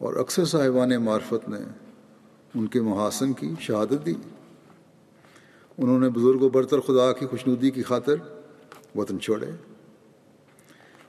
اور 0.00 0.16
اکثر 0.16 0.44
صاحبان 0.48 1.02
معرفت 1.04 1.48
نے 1.48 1.64
ان 2.54 2.66
کے 2.66 2.80
محاسن 2.80 3.32
کی 3.32 3.54
شہادت 3.60 4.06
دی۔ 4.06 4.14
انہوں 5.78 6.00
نے 6.00 6.08
بزرگ 6.08 6.40
و 6.40 6.48
برتر 6.48 6.80
خدا 6.80 7.12
کی 7.12 7.26
خوشنودی 7.26 7.70
کی 7.70 7.82
خاطر 7.82 8.14
وطن 8.94 9.20
چھوڑے۔ 9.20 9.46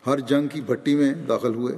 ہر 0.08 0.20
جنگ 0.20 0.48
کی 0.48 0.62
بھٹی 0.62 0.96
میں 0.96 1.14
داخل 1.14 1.56
ہوئے۔ 1.56 1.76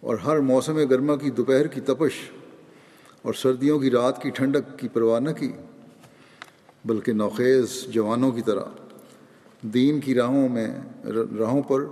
اور 0.00 0.16
ہر 0.16 0.38
موسم 0.38 0.76
گرما 0.76 1.16
کی 1.16 1.30
دوپہر 1.30 1.66
کی 1.66 1.80
تپش 1.80 2.12
اور 3.22 3.34
سردیوں 3.34 3.78
کی 3.78 3.90
رات 3.90 4.22
کی 4.22 4.30
ٹھنڈک 4.30 4.78
کی 4.78 4.88
پرواہ 4.88 5.20
نہ 5.20 5.30
کی، 5.30 5.52
بلکہ 6.84 7.12
نوخیز 7.12 7.82
جوانوں 7.82 8.30
کی 8.30 8.42
طرح 8.42 8.64
دین 9.62 10.00
کی 10.00 10.14
راہوں 10.14 10.48
میں 10.48 10.80
راہوں 11.38 11.62
پر 11.62 11.84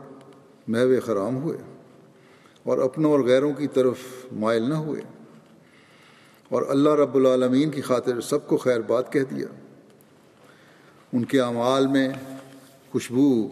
محو 0.68 1.00
خرام 1.04 1.36
ہوئے 1.36 1.58
اور 2.62 2.78
اپنوں 2.78 3.10
اور 3.10 3.20
غیروں 3.20 3.52
کی 3.52 3.66
طرف 3.66 3.96
مائل 4.32 4.68
نہ 4.68 4.74
ہوئے۔ 4.74 5.00
اور 6.48 6.62
اللہ 6.68 6.90
رب 6.90 7.14
العالمین 7.14 7.70
کی 7.70 7.80
خاطر 7.80 8.20
سب 8.20 8.48
کو 8.48 8.56
خیر 8.56 8.80
بات 8.80 9.12
کہہ 9.12 9.34
دیا۔ 9.36 9.46
ان 11.12 11.24
کے 11.24 11.40
اعمال 11.40 11.86
میں 11.86 12.08
خوشبو 12.92 13.48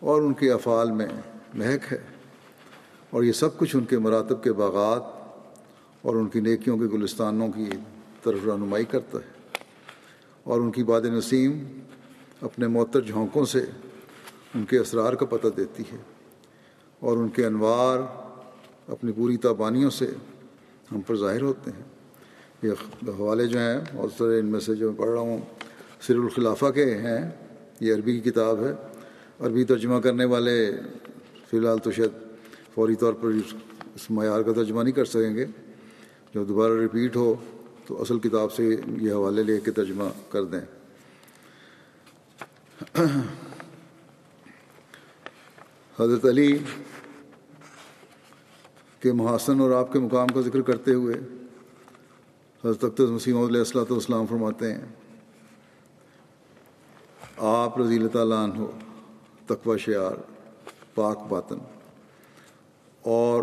اور 0.00 0.22
ان 0.22 0.34
کے 0.34 0.52
افعال 0.52 0.90
میں 0.90 1.06
مہک 1.54 1.92
ہے۔ 1.92 2.02
اور 3.10 3.22
یہ 3.22 3.32
سب 3.32 3.58
کچھ 3.58 3.76
ان 3.76 3.84
کے 3.84 3.98
مراتب 3.98 4.42
کے 4.42 4.52
باغات 4.52 5.02
اور 6.02 6.16
ان 6.16 6.28
کی 6.28 6.40
نیکیوں 6.40 6.78
کے 6.78 6.84
گلستانوں 6.84 7.48
کی 7.48 7.64
طرف 8.22 8.38
رہنمائی 8.46 8.84
کرتا 8.84 9.18
ہے۔ 9.18 9.58
اور 10.44 10.60
ان 10.60 10.72
کی 10.72 10.84
باد 10.84 11.02
نسیم 11.02 11.80
اپنے 12.40 12.66
معطر 12.66 13.00
جھونکوں 13.00 13.44
سے 13.44 13.64
ان 14.54 14.64
کے 14.64 14.78
اسرار 14.78 15.12
کا 15.12 15.26
پتہ 15.26 15.48
دیتی 15.56 15.82
ہے۔ 15.92 15.96
اور 17.00 17.16
ان 17.16 17.28
کے 17.28 17.46
انوار 17.46 17.98
اپنی 18.88 19.12
پوری 19.12 19.36
تابانیوں 19.36 19.90
سے 19.90 20.06
ہم 20.92 21.00
پر 21.00 21.16
ظاہر 21.16 21.42
ہوتے 21.42 21.70
ہیں۔ 21.70 21.82
یہ 22.62 22.70
حوالے 23.08 23.46
جو 23.46 23.58
ہیں، 23.58 23.80
بہت 23.94 24.12
سارے 24.18 24.38
ان 24.38 24.46
میں 24.46 24.60
سے 24.60 24.74
جو 24.74 24.90
میں 24.90 24.98
پڑھ 24.98 25.10
رہا 25.10 25.20
ہوں، 25.20 25.38
سر 26.00 26.14
الخلافہ 26.14 26.66
کے 26.66 26.94
ہیں، 26.94 27.30
یہ 27.80 27.94
عربی 27.94 28.20
کی 28.20 28.30
کتاب 28.30 28.64
ہے۔ 28.64 28.72
عربی 29.40 29.64
ترجمہ 29.64 30.00
کرنے 30.00 30.24
والے 30.24 30.72
فی 31.50 31.56
الحال 31.58 31.78
تو 31.78 31.92
شاید 31.92 32.10
فوری 32.74 32.94
طور 32.94 33.12
پر 33.12 33.28
اس 33.94 34.10
معیار 34.10 34.42
کا 34.42 34.52
ترجمہ 34.52 34.82
نہیں 34.82 34.92
کر 34.92 35.04
سکیں 35.04 35.36
گے۔ 35.36 35.46
جو 36.34 36.44
دوبارہ 36.44 36.72
ریپیٹ 36.72 37.16
ہو، 37.16 37.34
تو 37.86 38.02
اصل 38.02 38.18
کتاب 38.18 38.52
سے 38.52 38.76
یہ 38.98 39.12
حوالے 39.12 39.42
لے 39.42 39.60
کے 39.60 39.70
ترجمہ 39.70 40.04
کر 40.28 40.44
دیں۔ 40.44 40.60
حضرت 46.00 46.24
علی 46.24 46.58
کے 49.02 49.12
محاسن 49.12 49.60
اور 49.60 49.70
آپ 49.72 49.92
کے 49.92 49.98
مقام 49.98 50.28
کا 50.34 50.40
ذکر 50.40 50.62
کرتے 50.62 50.94
ہوئے 50.94 51.14
حضرت 52.64 52.84
اختر 52.84 53.06
مسیم 53.08 53.36
علیہ 53.38 53.58
السلۃ 53.58 53.90
والسلام 53.90 54.26
فرماتے 54.26 54.72
ہیں، 54.72 54.86
آپ 57.50 57.78
رضی 57.78 57.96
اللہ 57.96 58.12
تعالیٰ 58.12 58.42
عنہ 58.44 58.66
تقوی 59.48 59.76
شعار، 59.78 60.16
پاک 60.94 61.22
باطن، 61.28 61.58
اور 63.04 63.42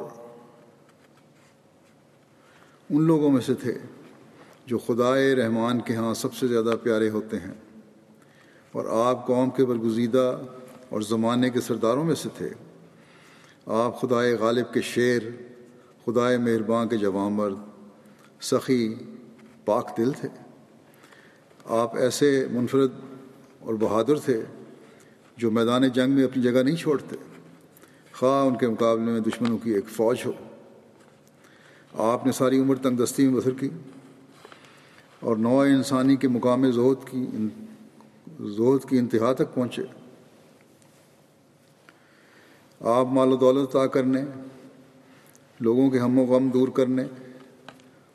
ان 2.90 3.02
لوگوں 3.04 3.32
میں 3.32 3.42
سے 3.42 3.54
تھے 3.64 3.78
جو 4.68 4.78
خدائے 4.78 5.34
رحمان 5.36 5.82
کے 5.82 5.96
ہاں 5.96 6.14
سب 6.14 6.34
سے 6.34 6.48
زیادہ 6.48 6.76
پیارے 6.84 7.10
ہوتے 7.10 7.40
ہیں، 7.40 7.54
اور 8.74 8.86
آپ 9.00 9.26
قوم 9.28 9.50
کے 9.50 9.66
برگزیدہ 9.66 10.28
اور 10.90 11.02
زمانے 11.10 11.50
کے 11.50 11.62
سرداروں 11.62 12.04
میں 12.04 12.16
سے 12.16 12.30
تھے۔ 12.38 12.50
آپ 13.78 14.00
خدائے 14.02 14.34
غالب 14.40 14.74
کے 14.74 14.82
شعر 14.84 15.30
خدائے 16.08 16.38
مہرباں 16.38 16.86
کے 16.86 16.98
جوان 16.98 17.34
مرد، 17.34 17.56
سخی، 18.42 18.96
پاک 19.66 19.98
دل 19.98 20.12
تھے۔ 20.12 20.30
آپ 21.66 21.96
ایسے 21.96 22.48
منفرد 22.52 22.92
اور 23.60 23.74
بہادر 23.74 24.20
تھے 24.20 24.44
جو 25.38 25.52
میدان 25.52 25.88
جنگ 25.88 26.12
میں 26.12 26.24
اپنی 26.24 26.44
جگہ 26.44 26.64
نہیں 26.64 26.76
چھوڑتے۔ 26.76 27.16
خواہ 28.14 28.46
ان 28.46 28.58
کے 28.58 28.68
مقابلے 28.68 29.04
میں 29.04 29.20
دشمنوں 29.20 29.58
کی 29.58 29.72
ایک 29.72 29.86
فوج 29.90 30.18
ہو۔ 30.26 30.32
آپ 31.94 32.26
نے 32.26 32.32
ساری 32.32 32.60
عمر 32.60 32.76
تنگ 32.76 32.98
دستی 32.98 33.28
میں 33.28 33.40
بسر 33.40 33.52
کی 33.52 33.70
اور 35.20 35.38
نو 35.38 35.60
انسانی 35.60 36.16
کے 36.16 36.28
مقام 36.28 36.72
زہد 36.72 37.10
کی 37.12 37.26
زہد 38.40 38.90
کی 38.90 39.00
انتہا 39.00 39.34
تک 39.34 39.54
پہنچے۔ 39.54 39.84
آپ 42.82 43.06
مال 43.06 43.34
و 43.34 43.36
دولت 43.36 43.70
عطا 43.70 43.88
کرنے 43.88 44.22
لوگوں 45.60 45.90
کے 45.90 46.00
ہم 46.00 46.20
و 46.20 46.26
غم 46.26 46.50
دور 46.50 46.68
کرنے 46.68 47.04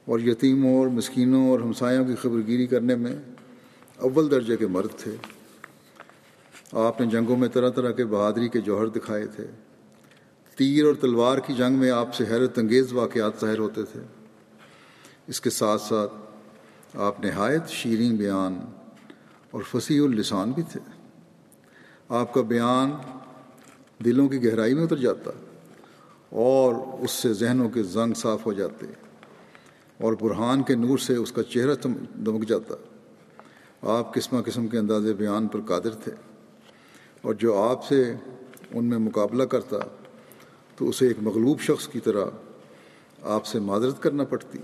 اور 0.05 0.21
یتیموں 0.21 0.79
اور 0.79 0.87
مسکینوں 0.87 1.51
اور 1.51 1.61
ہمسایوں 1.61 2.05
کی 2.05 2.15
خبر 2.15 2.39
گیری 2.47 2.67
کرنے 2.67 2.97
میں 2.97 3.17
اول 3.97 4.31
درجے 4.31 4.57
کے 4.57 4.67
مرد 4.67 4.89
تھے۔ 4.99 5.17
آپ 6.73 7.01
نے 7.01 7.07
جنگوں 7.07 7.37
میں 7.37 7.49
طرح 7.49 7.71
طرح 7.71 7.91
کے 7.91 8.05
بہادری 8.05 8.49
کے 8.49 8.61
جوہر 8.61 8.87
دکھائے 8.87 9.27
تھے۔ 9.27 9.47
تیر 10.57 10.85
اور 10.85 10.95
تلوار 10.95 11.39
کی 11.39 11.55
جنگ 11.55 11.79
میں 11.79 11.91
آپ 11.91 12.15
سے 12.15 12.25
حیرت 12.25 12.59
انگیز 12.59 12.93
واقعات 12.93 13.33
ظاہر 13.41 13.59
ہوتے 13.59 13.83
تھے۔ 13.83 14.01
اس 15.27 15.41
کے 15.41 15.51
ساتھ 15.51 15.83
ساتھ 15.83 16.13
آپ 16.95 17.25
نہایت 17.25 17.69
شیریں 17.69 18.13
بیان 18.13 18.61
اور 19.51 19.63
فصیح 19.71 20.03
السان 20.03 20.51
بھی 20.51 20.63
تھے۔ 20.63 20.81
آپ 22.09 22.35
کا 22.35 22.43
بیان 22.43 22.91
دلوں 24.05 24.29
کی 24.29 24.45
گہرائی 24.45 24.75
میں 24.75 24.83
اتر 24.83 24.97
جاتا۔ 24.97 25.31
اور 26.33 26.75
اس 27.01 27.11
سے 27.11 27.33
ذہنوں 27.33 27.69
کے 27.69 27.83
زنگ 27.83 28.15
صاف 28.15 28.47
ہو 28.47 28.53
جاتے 28.53 28.87
اور 30.01 30.13
برہان 30.21 30.63
کے 30.63 30.75
نور 30.75 30.99
سے 30.99 31.17
اس 31.17 31.33
کا 31.33 31.43
چہرہ 31.43 31.75
دمک 32.27 32.49
جاتا۔ 32.49 32.75
آپ 33.83 34.15
قسمہ 34.15 34.41
قسم 34.43 34.67
کے 34.67 34.79
انداز 34.79 35.07
بیان 35.07 35.47
پر 35.47 35.61
قادر 35.61 35.95
تھے 35.95 36.13
اور 37.23 37.35
جو 37.35 37.63
آپ 37.63 37.85
سے 37.85 38.15
ان 38.71 38.85
میں 38.85 38.99
مقابلہ 38.99 39.43
کرتا 39.43 39.77
تو 40.77 40.89
اسے 40.89 41.09
ایک 41.09 41.17
مغلوب 41.23 41.61
شخص 41.61 41.89
کی 41.89 42.01
طرح 42.01 42.25
آپ 43.23 43.47
سے 43.47 43.59
معذرت 43.59 44.03
کرنا 44.03 44.25
پڑتی۔ 44.25 44.59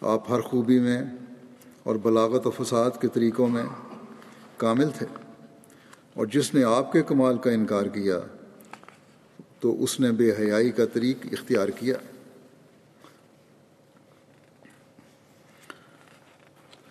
آپ 0.00 0.30
ہر 0.30 0.40
خوبی 0.40 0.78
میں 0.78 1.02
اور 1.82 1.96
بلاغت 1.96 2.46
و 2.46 2.50
فساد 2.50 2.90
کے 3.00 3.08
طریقوں 3.08 3.48
میں 3.48 3.64
کامل 4.56 4.90
تھے 4.90 5.06
اور 6.14 6.26
جس 6.26 6.54
نے 6.54 6.64
آپ 6.64 6.92
کے 6.92 7.02
کمال 7.02 7.38
کا 7.38 7.50
انکار 7.50 7.86
کیا 7.86 8.20
تو 9.60 9.82
اس 9.84 10.00
نے 10.00 10.12
بے 10.12 10.30
حیائی 10.38 10.70
کا 10.70 10.84
طریق 10.84 11.26
اختیار 11.32 11.68
کیا۔ 11.68 11.94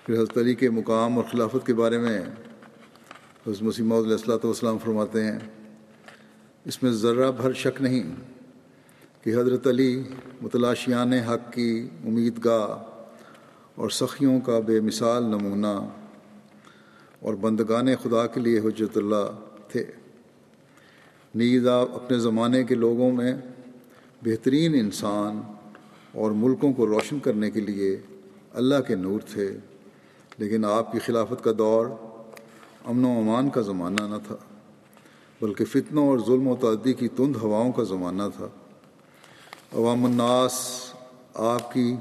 پھر 0.06 0.16
حضرت 0.16 0.38
علی 0.38 0.56
کے 0.56 0.70
مقام 0.70 1.18
اور 1.18 1.26
خلافت 1.32 1.66
کے 1.68 1.74
بارے 1.74 1.98
میں 1.98 2.18
حضرت 2.20 3.62
مسیم 3.62 3.94
علیہ 3.94 4.12
السلاۃ 4.12 4.44
والسلام 4.44 4.78
فرماتے 4.78 5.24
ہیں، 5.24 5.40
اس 6.66 6.84
میں 6.84 6.92
ذرہ 6.92 7.32
بھر 7.32 7.54
شک 7.54 7.82
نہیں 7.82 8.16
کہ 9.24 9.36
حضرت 9.36 9.68
علی 9.68 10.04
متلاشیان 10.42 11.14
حق 11.14 11.54
کی 11.54 11.90
امید 12.06 12.46
گاہ 12.46 12.76
اور 13.76 13.90
سخیوں 13.90 14.40
کا 14.42 14.60
بے 14.60 14.80
مثال 14.80 15.24
نمونہ 15.24 15.76
اور 17.20 17.34
بندگان 17.34 17.96
خدا 17.96 18.28
کے 18.28 18.40
لیے 18.40 18.60
حجرت 18.60 18.98
اللہ 18.98 19.32
تھے۔ 19.68 19.86
نیز 21.38 21.68
آپ 21.68 21.96
اپنے 21.96 22.18
زمانے 22.20 22.64
کے 22.64 22.76
لوگوں 22.76 23.12
میں 23.12 23.34
بہترین 24.22 24.76
انسان 24.76 25.42
اور 26.14 26.32
ملکوں 26.32 26.74
کو 26.74 26.88
روشن 26.88 27.20
کرنے 27.20 27.50
کے 27.52 27.62
لیے 27.62 27.96
اللہ 28.54 28.82
کے 28.88 28.96
نور 28.96 29.20
تھے، 29.34 29.48
لیکن 30.38 30.66
آپ 30.66 30.92
کی 30.92 31.00
خلافت 31.00 31.44
کا 31.44 31.52
دور 31.58 31.86
امن 32.86 33.06
و 33.06 33.12
امان 33.20 33.50
کا 33.50 33.62
زمانہ 33.62 34.04
نہ 34.04 34.16
تھا، 34.28 34.36
بلکہ 35.42 35.66
فتنوں 35.66 36.08
اور 36.08 36.20
ظلم 36.28 36.48
و 36.48 36.56
تعدی 36.56 36.94
کی 36.94 37.08
تند 37.08 37.36
ہواؤں 37.36 37.72
کا 37.72 37.84
زمانہ 37.84 38.24
تھا۔ 38.38 38.48
عوام 39.74 40.06
الناس، 40.06 40.54
آپ 41.36 41.74
کی 41.74 41.96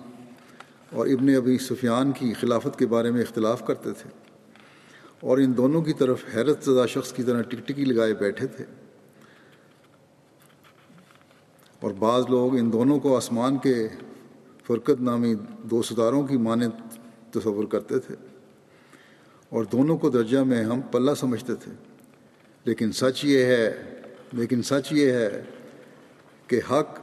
اور 0.92 1.06
ابن 1.06 1.34
ابی 1.36 1.58
سفیان 1.58 2.12
کی 2.12 2.32
خلافت 2.32 2.78
کے 2.78 2.86
بارے 2.86 3.10
میں 3.10 3.22
اختلاف 3.22 3.66
کرتے 3.66 3.92
تھے 3.92 4.10
اور 5.20 5.38
ان 5.38 5.56
دونوں 5.56 5.82
کی 5.82 5.92
طرف 5.92 6.24
حیرت 6.34 6.64
زدہ 6.64 6.86
شخص 6.88 7.12
کی 7.12 7.22
طرح 7.22 7.42
ٹک 7.42 7.68
ٹکی 7.68 7.84
لگائے 7.84 8.14
بیٹھے 8.14 8.46
تھے۔ 8.46 8.64
اور 11.80 11.90
بعض 11.90 12.24
لوگ 12.28 12.58
ان 12.58 12.72
دونوں 12.72 13.00
کو 13.00 13.16
آسمان 13.16 13.58
کے 13.58 13.88
فرقت 14.66 15.00
نامی 15.00 15.34
دو 15.62 15.82
ستاروں 15.82 16.26
کی 16.26 16.36
مانند 16.36 16.70
تصور 17.30 17.64
کرتے 17.64 17.98
تھے۔ 17.98 18.14
اور 19.48 19.64
دونوں 19.64 19.98
کو 19.98 20.10
درجہ 20.10 20.38
میں 20.38 20.64
ہم 20.64 20.80
پلہ 20.80 21.10
سمجھتے 21.14 21.54
تھے۔ 21.54 21.72
لیکن 22.64 22.92
سچ 22.92 23.24
یہ 23.24 23.44
ہے، 23.44 23.82
لیکن 24.32 24.62
سچ 24.62 24.92
یہ 24.92 25.10
ہے 25.10 25.42
کہ 26.46 26.60
حق 26.70 26.98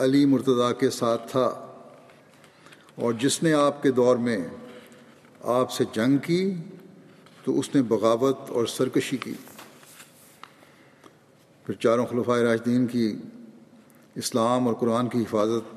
علی 0.00 0.26
مرتضیٰ 0.26 0.72
کے 0.78 0.90
ساتھ 0.90 1.30
تھا۔ 1.30 1.72
اور 2.94 3.12
جس 3.12 3.42
نے 3.42 3.52
آپ 3.52 3.82
کے 3.82 3.90
دور 3.90 4.16
میں 4.16 4.38
آپ 5.42 5.72
سے 5.72 5.84
جنگ 5.92 6.16
کی، 6.18 6.54
تو 7.44 7.58
اس 7.58 7.74
نے 7.74 7.82
بغاوت 7.82 8.38
اور 8.48 8.66
سرکشی 8.66 9.16
کی۔ 9.16 9.32
پھر 11.66 11.74
چاروں 11.74 12.06
خلفۂ 12.06 12.38
راجدین 12.38 12.86
کی 12.86 13.16
اسلام 14.16 14.66
اور 14.66 14.74
قرآن 14.74 15.08
کی 15.08 15.22
حفاظت 15.22 15.74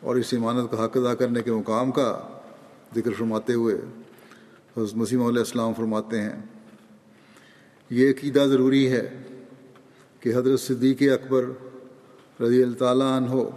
اور 0.00 0.16
اس 0.16 0.34
امانت 0.34 0.70
کا 0.70 0.84
حق 0.84 0.96
ادا 0.96 1.14
کرنے 1.14 1.42
کے 1.42 1.52
مقام 1.52 1.90
کا 1.90 2.28
ذکر 2.94 3.12
فرماتے 3.12 3.54
ہوئے 3.54 3.74
حضرت 4.76 4.94
مسیم 4.94 5.22
علیہ 5.22 5.38
السلام 5.38 5.74
فرماتے 5.74 6.20
ہیں۔ 6.20 6.40
یہ 7.90 8.10
عقیدہ 8.10 8.44
ضروری 8.48 8.92
ہے 8.92 9.22
کہ 10.20 10.34
حضرت 10.36 10.60
صدیق 10.60 11.02
اکبر 11.12 11.44
رضی 12.42 12.62
اللہ 12.62 12.78
تعالیٰ 12.78 13.16
عنہ 13.16 13.28
ہو 13.28 13.50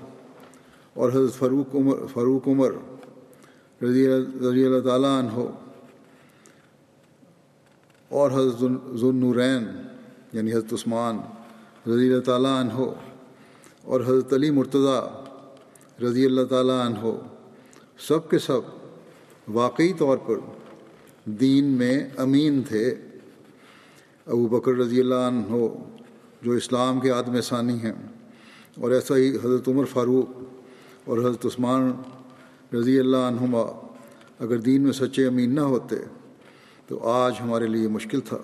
اور 0.94 1.10
حضرت 1.10 1.34
فاروق 1.34 1.76
عمر 1.76 2.06
فاروق 2.14 2.48
عمر 2.48 2.72
رضی 3.82 4.08
رضی 4.50 4.66
اللہ 4.66 4.80
تعالیٰ 4.80 5.18
عنہ 5.20 5.48
اور 8.10 8.32
حضرت 8.32 8.60
ذوالنورین 8.96 9.68
یعنی 10.34 10.52
حضرت 10.52 10.74
عثمان 10.74 11.18
رضی 11.88 12.10
اللہ 12.10 12.22
تعالیٰ 12.22 12.60
عنہ 12.60 12.86
اور 13.88 14.02
حضرت 14.02 14.34
علی 14.34 14.50
مرتضیٰ 14.52 15.02
رضی 16.04 16.26
اللہ 16.26 16.46
تعالیٰ 16.50 16.80
عنہ 16.86 16.98
ہو 16.98 17.16
سب 18.00 18.30
کے 18.30 18.40
سب 18.40 18.62
واقعی 19.48 19.94
طور 19.94 20.18
پر 20.18 20.40
دین 21.42 21.66
میں 21.78 21.98
امین 22.18 22.62
تھے۔ 22.68 22.86
ابو 24.28 24.48
بکر 24.48 24.74
رضی 24.74 25.00
اللہ 25.00 25.28
عنہ 25.28 25.68
جو 26.42 26.52
اسلام 26.52 27.00
کے 27.00 27.10
عدم 27.10 27.40
ثانی 27.42 27.78
ہیں، 27.84 27.94
اور 28.78 28.92
ایسا 28.92 29.16
ہی 29.18 29.30
حضرت 29.44 29.68
عمر 29.68 29.86
فاروق 29.86 30.28
اور 31.06 31.18
حضرت 31.18 31.46
عثمان 31.46 31.92
رضی 32.74 33.00
اللہ 33.00 33.24
عنہما 33.28 33.62
اگر 34.40 34.58
دین 34.58 34.82
میں 34.82 34.92
سچے 34.92 35.26
امین 35.28 35.56
نہ 35.56 35.62
ہوتے، 35.74 35.96
تو 36.88 37.00
آج 37.10 37.42
ہمارے 37.42 37.68
لیے 37.68 37.88
مشکل 37.88 38.22
تھا۔ 38.22 38.38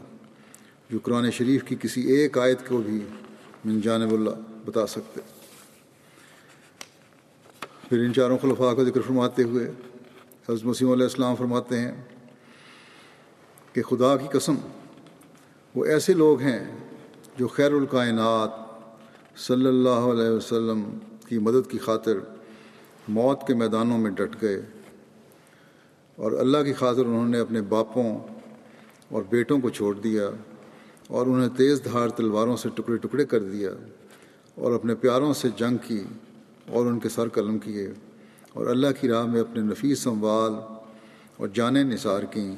جو 0.90 1.00
قرآن 1.04 1.30
شریف 1.32 1.64
کی 1.64 1.76
کسی 1.82 2.02
ایک 2.12 2.38
آیت 2.38 2.68
کو 2.68 2.82
بھی 2.86 3.00
من 3.66 3.80
جانب 3.82 4.14
اللہ 4.14 4.42
بتا 4.66 4.88
سکتے۔ 4.88 5.22
پھر 7.94 8.04
ان 8.04 8.14
چاروں 8.14 8.38
خلفاء 8.38 8.72
کا 8.74 8.84
ذکر 8.84 9.02
فرماتے 9.02 9.44
ہوئے 9.44 9.66
حضرت 10.50 10.64
مسیم 10.66 10.92
علیہ 10.92 11.04
السلام 11.04 11.36
فرماتے 11.36 11.80
ہیں 11.80 11.92
کہ 13.76 13.82
خدا 13.82 14.16
کی 14.18 14.28
قسم، 14.32 14.56
وہ 15.76 15.86
ایسے 15.86 16.14
لوگ 16.14 16.42
ہیں 16.42 16.60
جو 17.38 17.48
خیر 17.48 17.72
الکائنات 17.72 18.56
صلی 19.40 19.68
اللہ 19.68 20.10
علیہ 20.10 20.30
وسلم 20.30 20.84
کی 21.28 21.38
مدد 21.40 21.70
کی 21.72 21.78
خاطر 21.78 22.20
موت 23.10 23.48
کے 23.48 23.54
میدانوں 23.54 23.98
میں 23.98 24.12
ڈٹ 24.12 24.42
گئے 24.42 24.60
اور 26.18 26.40
اللہ 26.40 26.64
کی 26.64 26.74
خاطر 26.74 27.06
انہوں 27.06 27.30
نے 27.30 27.40
اپنے 27.40 27.62
باپوں 27.70 28.10
اور 29.12 29.24
بیٹوں 29.30 29.60
کو 29.60 29.70
چھوڑ 29.70 29.94
دیا 30.00 30.30
اور 31.10 31.28
انہیں 31.28 31.58
تیز 31.58 31.86
دھار 31.86 32.18
تلواروں 32.18 32.58
سے 32.58 32.70
ٹکڑے 32.76 32.98
ٹکڑے 32.98 33.26
کر 33.26 33.44
دیا 33.46 33.72
اور 34.58 34.72
اپنے 34.72 34.96
پیاروں 34.96 35.34
سے 35.34 35.50
جنگ 35.58 35.78
کی 35.88 36.04
اور 36.68 36.86
ان 36.86 37.00
کے 37.00 37.10
سر 37.10 37.30
قلم 37.30 37.60
کیے 37.60 37.90
اور 38.54 38.68
اللہ 38.68 38.88
کی 39.02 39.08
راہ 39.08 39.26
میں 39.26 39.42
اپنے 39.42 39.62
نفیس 39.62 40.00
سنوال 40.00 40.54
اور 41.38 41.48
جانیں 41.48 41.84
نثار 41.84 42.24
کیں۔ 42.24 42.56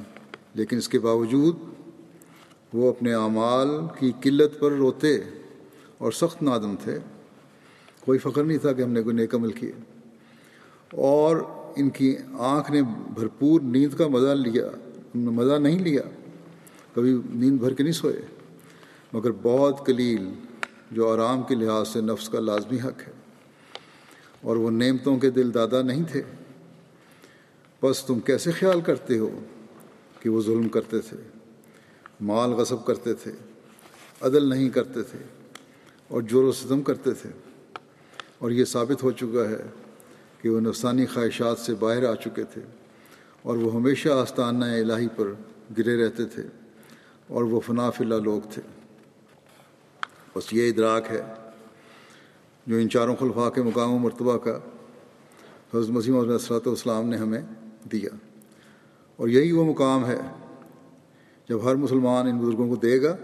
لیکن 0.54 0.76
اس 0.76 0.88
کے 0.88 0.98
باوجود 0.98 1.56
وہ 2.72 2.90
اپنے 2.90 3.14
اعمال 3.14 3.68
کی 3.98 4.12
قلت 4.20 4.60
پر 4.60 4.72
روتے 4.72 5.18
اور 5.98 6.12
سخت 6.12 6.42
نادم 6.42 6.74
تھے۔ 6.84 6.98
کوئی 8.00 8.18
فخر 8.18 8.44
نہیں 8.44 8.58
تھا 8.58 8.72
کہ 8.72 8.82
ہم 8.82 8.92
نے 8.92 9.02
کوئی 9.02 9.16
نیک 9.16 9.34
عمل 9.34 9.52
کیے۔ 9.52 9.72
اور 10.92 11.36
ان 11.76 11.90
کی 11.90 12.16
آنکھ 12.38 12.72
نے 12.72 12.82
بھرپور 13.14 13.60
نیند 13.60 13.98
کا 13.98 14.08
مزہ 14.08 14.34
لیا۔ 14.34 14.66
مزہ 15.14 15.54
نہیں 15.54 15.78
لیا۔ 15.78 16.02
کبھی 16.94 17.16
نیند 17.34 17.58
بھر 17.58 17.74
کے 17.74 17.82
نہیں 17.82 17.92
سوئے۔ 17.92 18.20
مگر 19.12 19.30
بہت 19.42 19.86
قلیل 19.86 20.32
جو 20.90 21.12
آرام 21.12 21.42
کے 21.42 21.54
لحاظ 21.54 21.88
سے 21.88 22.00
نفس 22.00 22.28
کا 22.28 22.40
لازمی 22.40 22.78
حق 22.80 23.08
ہے۔ 23.08 23.25
اور 24.46 24.56
وہ 24.56 24.70
نعمتوں 24.70 25.18
کے 25.18 25.30
دل 25.30 25.54
دادا 25.54 25.82
نہیں 25.82 26.04
تھے۔ 26.12 26.22
بس 27.82 28.04
تم 28.04 28.20
کیسے 28.20 28.50
خیال 28.50 28.80
کرتے 28.80 29.18
ہو 29.18 29.40
کہ 30.20 30.30
وہ 30.30 30.42
ظلم 30.42 30.68
کرتے 30.68 30.98
تھے؟ 30.98 31.16
مال 32.20 32.50
غصب 32.50 32.86
کرتے 32.86 33.14
تھے، 33.14 33.32
عدل 34.20 34.48
نہیں 34.48 34.70
کرتے 34.70 35.02
تھے 35.02 35.18
اور 36.08 36.22
جور 36.22 36.44
و 36.44 36.52
ستم 36.52 36.82
کرتے 36.82 37.10
تھے۔ 37.10 37.30
اور 38.38 38.50
یہ 38.50 38.64
ثابت 38.64 39.02
ہو 39.02 39.10
چکا 39.10 39.50
ہے 39.50 39.62
کہ 40.40 40.48
وہ 40.48 40.60
نفسانی 40.60 41.06
خواہشات 41.06 41.58
سے 41.58 41.74
باہر 41.74 42.04
آ 42.04 42.14
چکے 42.14 42.44
تھے 42.44 42.60
اور 43.42 43.56
وہ 43.56 43.74
ہمیشہ 43.74 44.08
آستانہ 44.08 44.64
الہی 44.64 45.08
پر 45.16 45.32
گرے 45.78 46.04
رہتے 46.04 46.24
تھے 46.24 46.42
اور 47.26 47.42
وہ 47.42 47.60
فنا 47.60 47.90
فلا 47.90 48.18
لوگ 48.18 48.42
تھے۔ 48.50 48.62
بس 50.36 50.52
یہ 50.52 50.68
ادراک 50.68 51.04
ہے 51.10 51.22
جو 52.66 52.76
ان 52.76 52.90
چاروں 52.90 53.16
خلفاء 53.16 53.48
کے 53.48 53.62
مقام 53.62 53.94
و 53.94 53.98
مرتبہ 53.98 54.38
کا 54.38 54.58
حضرت 55.74 55.88
مسیم 55.88 56.18
علیہ 56.18 56.32
السلۃ 56.32 56.66
والسلام 56.66 57.08
نے 57.08 57.16
ہمیں 57.16 57.42
دیا۔ 57.92 58.10
اور 59.16 59.28
یہی 59.28 59.52
وہ 59.52 59.64
مقام 59.64 60.06
ہے 60.06 60.20
جب 61.48 61.64
ہر 61.64 61.74
مسلمان 61.74 62.26
ان 62.26 62.38
بزرگوں 62.38 62.68
کو 62.68 62.76
دے 62.76 63.02
گا 63.02 63.16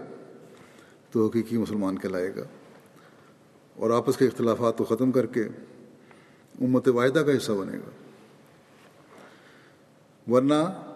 تو 1.11 1.27
حقیقی 1.27 1.57
مسلمان 1.57 1.99
کہلائے 1.99 2.35
گا۔ 2.35 2.43
اور 3.75 3.89
آپس 3.89 4.17
کے 4.17 4.25
اختلافات 4.25 4.77
کو 4.77 4.83
ختم 4.83 5.11
کر 5.11 5.25
کے 5.25 5.43
امت 6.61 6.87
واحدہ 6.87 7.19
کا 7.19 7.37
حصہ 7.37 7.51
بنے 7.51 7.77
گا۔ 7.77 7.89
ورنہ 10.31 10.87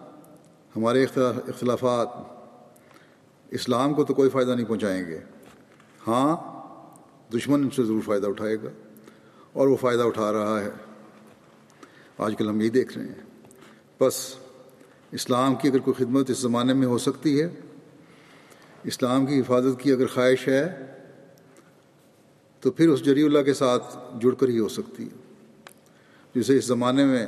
ہمارے 0.75 1.03
اختلافات 1.03 2.07
اسلام 3.51 3.93
کو 3.93 4.03
تو 4.03 4.13
کوئی 4.13 4.29
فائدہ 4.29 4.51
نہیں 4.51 4.65
پہنچائیں 4.65 5.07
گے۔ 5.07 5.19
ہاں 6.07 6.56
دشمن 7.33 7.61
ان 7.61 7.69
سے 7.69 7.83
ضرور 7.83 8.01
فائدہ 8.01 8.27
اٹھائے 8.27 8.55
گا 8.55 8.69
اور 9.53 9.67
وہ 9.67 9.77
فائدہ 9.77 10.01
اٹھا 10.01 10.33
رہا 10.33 10.59
ہے۔ 10.59 10.69
آج 12.17 12.35
کل 12.37 12.49
ہم 12.49 12.61
یہی 12.61 12.69
دیکھ 12.69 12.97
رہے 12.97 13.05
ہیں۔ 13.05 13.49
بس 13.99 14.35
اسلام 15.11 15.55
کی 15.55 15.67
اگر 15.67 15.77
کوئی 15.77 16.05
خدمت 16.05 16.29
اس 16.29 16.37
زمانے 16.37 16.73
میں 16.73 16.87
ہو 16.87 16.97
سکتی 16.97 17.41
ہے، 17.41 17.49
اسلام 18.83 19.25
کی 19.25 19.39
حفاظت 19.39 19.81
کی 19.81 19.91
اگر 19.91 20.07
خواہش 20.07 20.47
ہے، 20.47 20.85
تو 22.59 22.71
پھر 22.71 22.89
اس 22.89 23.05
جری 23.05 23.23
اللہ 23.23 23.39
کے 23.39 23.53
ساتھ 23.53 23.97
جڑ 24.21 24.31
کر 24.31 24.47
ہی 24.47 24.59
ہو 24.59 24.69
سکتی 24.69 25.03
ہے۔ 25.03 25.33
جسے 26.35 26.57
اس 26.57 26.65
زمانے 26.65 27.05
میں 27.05 27.27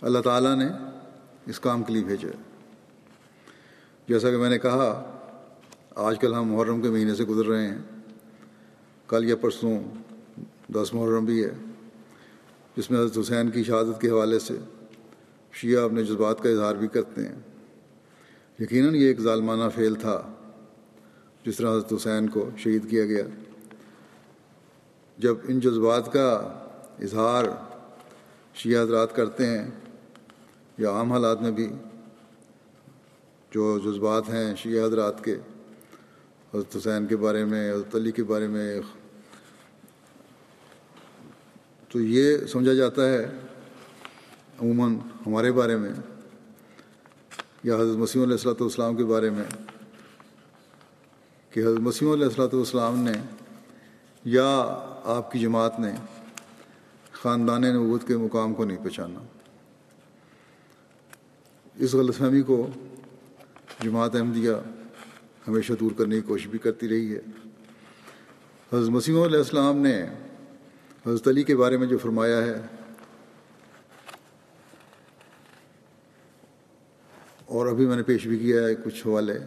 اللہ 0.00 0.18
تعالیٰ 0.18 0.56
نے 0.56 0.68
اس 1.46 1.60
کام 1.60 1.82
کے 1.82 1.92
لیے 1.92 2.04
بھیجا 2.04 2.28
ہے۔ 2.28 2.42
جیسا 4.08 4.30
کہ 4.30 4.36
میں 4.36 4.50
نے 4.50 4.58
کہا، 4.58 5.12
آج 5.94 6.18
کل 6.18 6.34
ہم 6.34 6.52
محرم 6.52 6.82
کے 6.82 6.90
مہینے 6.90 7.14
سے 7.14 7.24
گزر 7.24 7.46
رہے 7.46 7.68
ہیں۔ 7.68 7.78
کل 9.08 9.24
یا 9.24 9.36
پرسوں 9.36 9.80
دس 10.72 10.94
محرم 10.94 11.24
بھی 11.24 11.44
ہے، 11.44 11.50
جس 12.76 12.90
میں 12.90 13.00
حضرت 13.00 13.18
حسین 13.18 13.50
کی 13.50 13.64
شہادت 13.64 14.00
کے 14.00 14.10
حوالے 14.10 14.38
سے 14.38 14.54
شیعہ 15.52 15.82
اپنے 15.82 16.04
جذبات 16.04 16.42
کا 16.42 16.48
اظہار 16.48 16.74
بھی 16.74 16.88
کرتے 16.88 17.28
ہیں۔ 17.28 17.36
یقیناً 18.58 18.94
یہ 18.94 19.06
ایک 19.06 19.20
ظالمانہ 19.20 19.68
فعل 19.74 19.94
تھا 19.94 20.32
جس 21.46 21.56
طرح 21.56 21.70
حضرت 21.70 21.92
حسین 21.92 22.28
کو 22.28 22.50
شہید 22.58 22.90
کیا 22.90 23.06
گیا۔ 23.06 23.24
جب 25.18 25.34
ان 25.48 25.60
جذبات 25.60 26.12
کا 26.12 26.32
اظہار 26.98 27.44
شیعہ 28.54 28.82
حضرات 28.82 29.16
کرتے 29.16 29.46
ہیں 29.46 29.70
یا 30.78 30.90
عام 30.90 31.12
حالات 31.12 31.42
میں 31.42 31.50
بھی 31.50 31.68
جو 33.50 33.78
جذبات 33.78 34.28
ہیں 34.28 34.54
شیعہ 34.56 34.84
حضرات 34.84 35.24
کے 35.24 35.36
حضرت 36.54 36.76
حسین 36.76 37.06
کے 37.06 37.16
بارے 37.16 37.44
میں، 37.44 37.72
حضرت 37.72 37.94
علی 37.94 38.12
کے 38.12 38.24
بارے 38.24 38.46
میں۔ 38.48 38.80
تو 41.88 42.00
یہ 42.00 42.38
سمجھا 42.38 42.72
جاتا 42.72 43.08
ہے 43.08 43.26
عموماً 44.60 44.96
ہمارے 45.26 45.52
بارے 45.52 45.76
میں 45.76 45.92
یا 47.62 47.74
حضرت 47.74 47.96
مسیم 47.96 48.22
علیہ 48.22 48.32
السلۃ 48.32 48.60
والسلام 48.60 48.96
کے 48.96 49.04
بارے 49.04 49.30
میں 49.30 49.44
کہ 51.50 51.60
حضرت 51.60 51.80
مسیم 51.80 52.12
علیہ 52.12 52.24
السلۃ 52.24 52.54
والسلام 52.54 52.98
نے 52.98 53.12
یا 54.24 54.48
آپ 55.04 55.32
کی 55.32 55.38
جماعت 55.38 55.80
نے 55.80 55.92
خاندان 57.12 57.62
نبوت 57.62 58.06
کے 58.06 58.16
مقام 58.16 58.54
کو 58.54 58.64
نہیں 58.64 58.84
پہچانا۔ 58.84 59.20
اس 61.76 61.94
غلط 61.94 62.16
فہمی 62.16 62.42
کو 62.42 62.66
جماعت 63.80 64.14
احمدیہ 64.14 64.52
ہمیشہ 65.48 65.72
دور 65.80 65.90
کرنے 65.96 66.16
کی 66.16 66.22
کوشش 66.22 66.46
بھی 66.46 66.58
کرتی 66.58 66.88
رہی 66.88 67.14
ہے۔ 67.14 67.20
حضرت 68.72 68.90
مسیم 68.90 69.20
علیہ 69.22 69.38
السلام 69.38 69.78
نے 69.78 70.02
حضرت 71.06 71.28
علی 71.28 71.42
کے 71.42 71.56
بارے 71.56 71.76
میں 71.76 71.86
جو 71.86 71.98
فرمایا 71.98 72.42
ہے 72.46 72.54
اور 77.46 77.66
ابھی 77.66 77.86
میں 77.86 77.96
نے 77.96 78.02
پیش 78.02 78.26
بھی 78.26 78.38
کیا 78.38 78.62
ہے 78.62 78.74
کچھ 78.74 79.06
حوالے، 79.06 79.38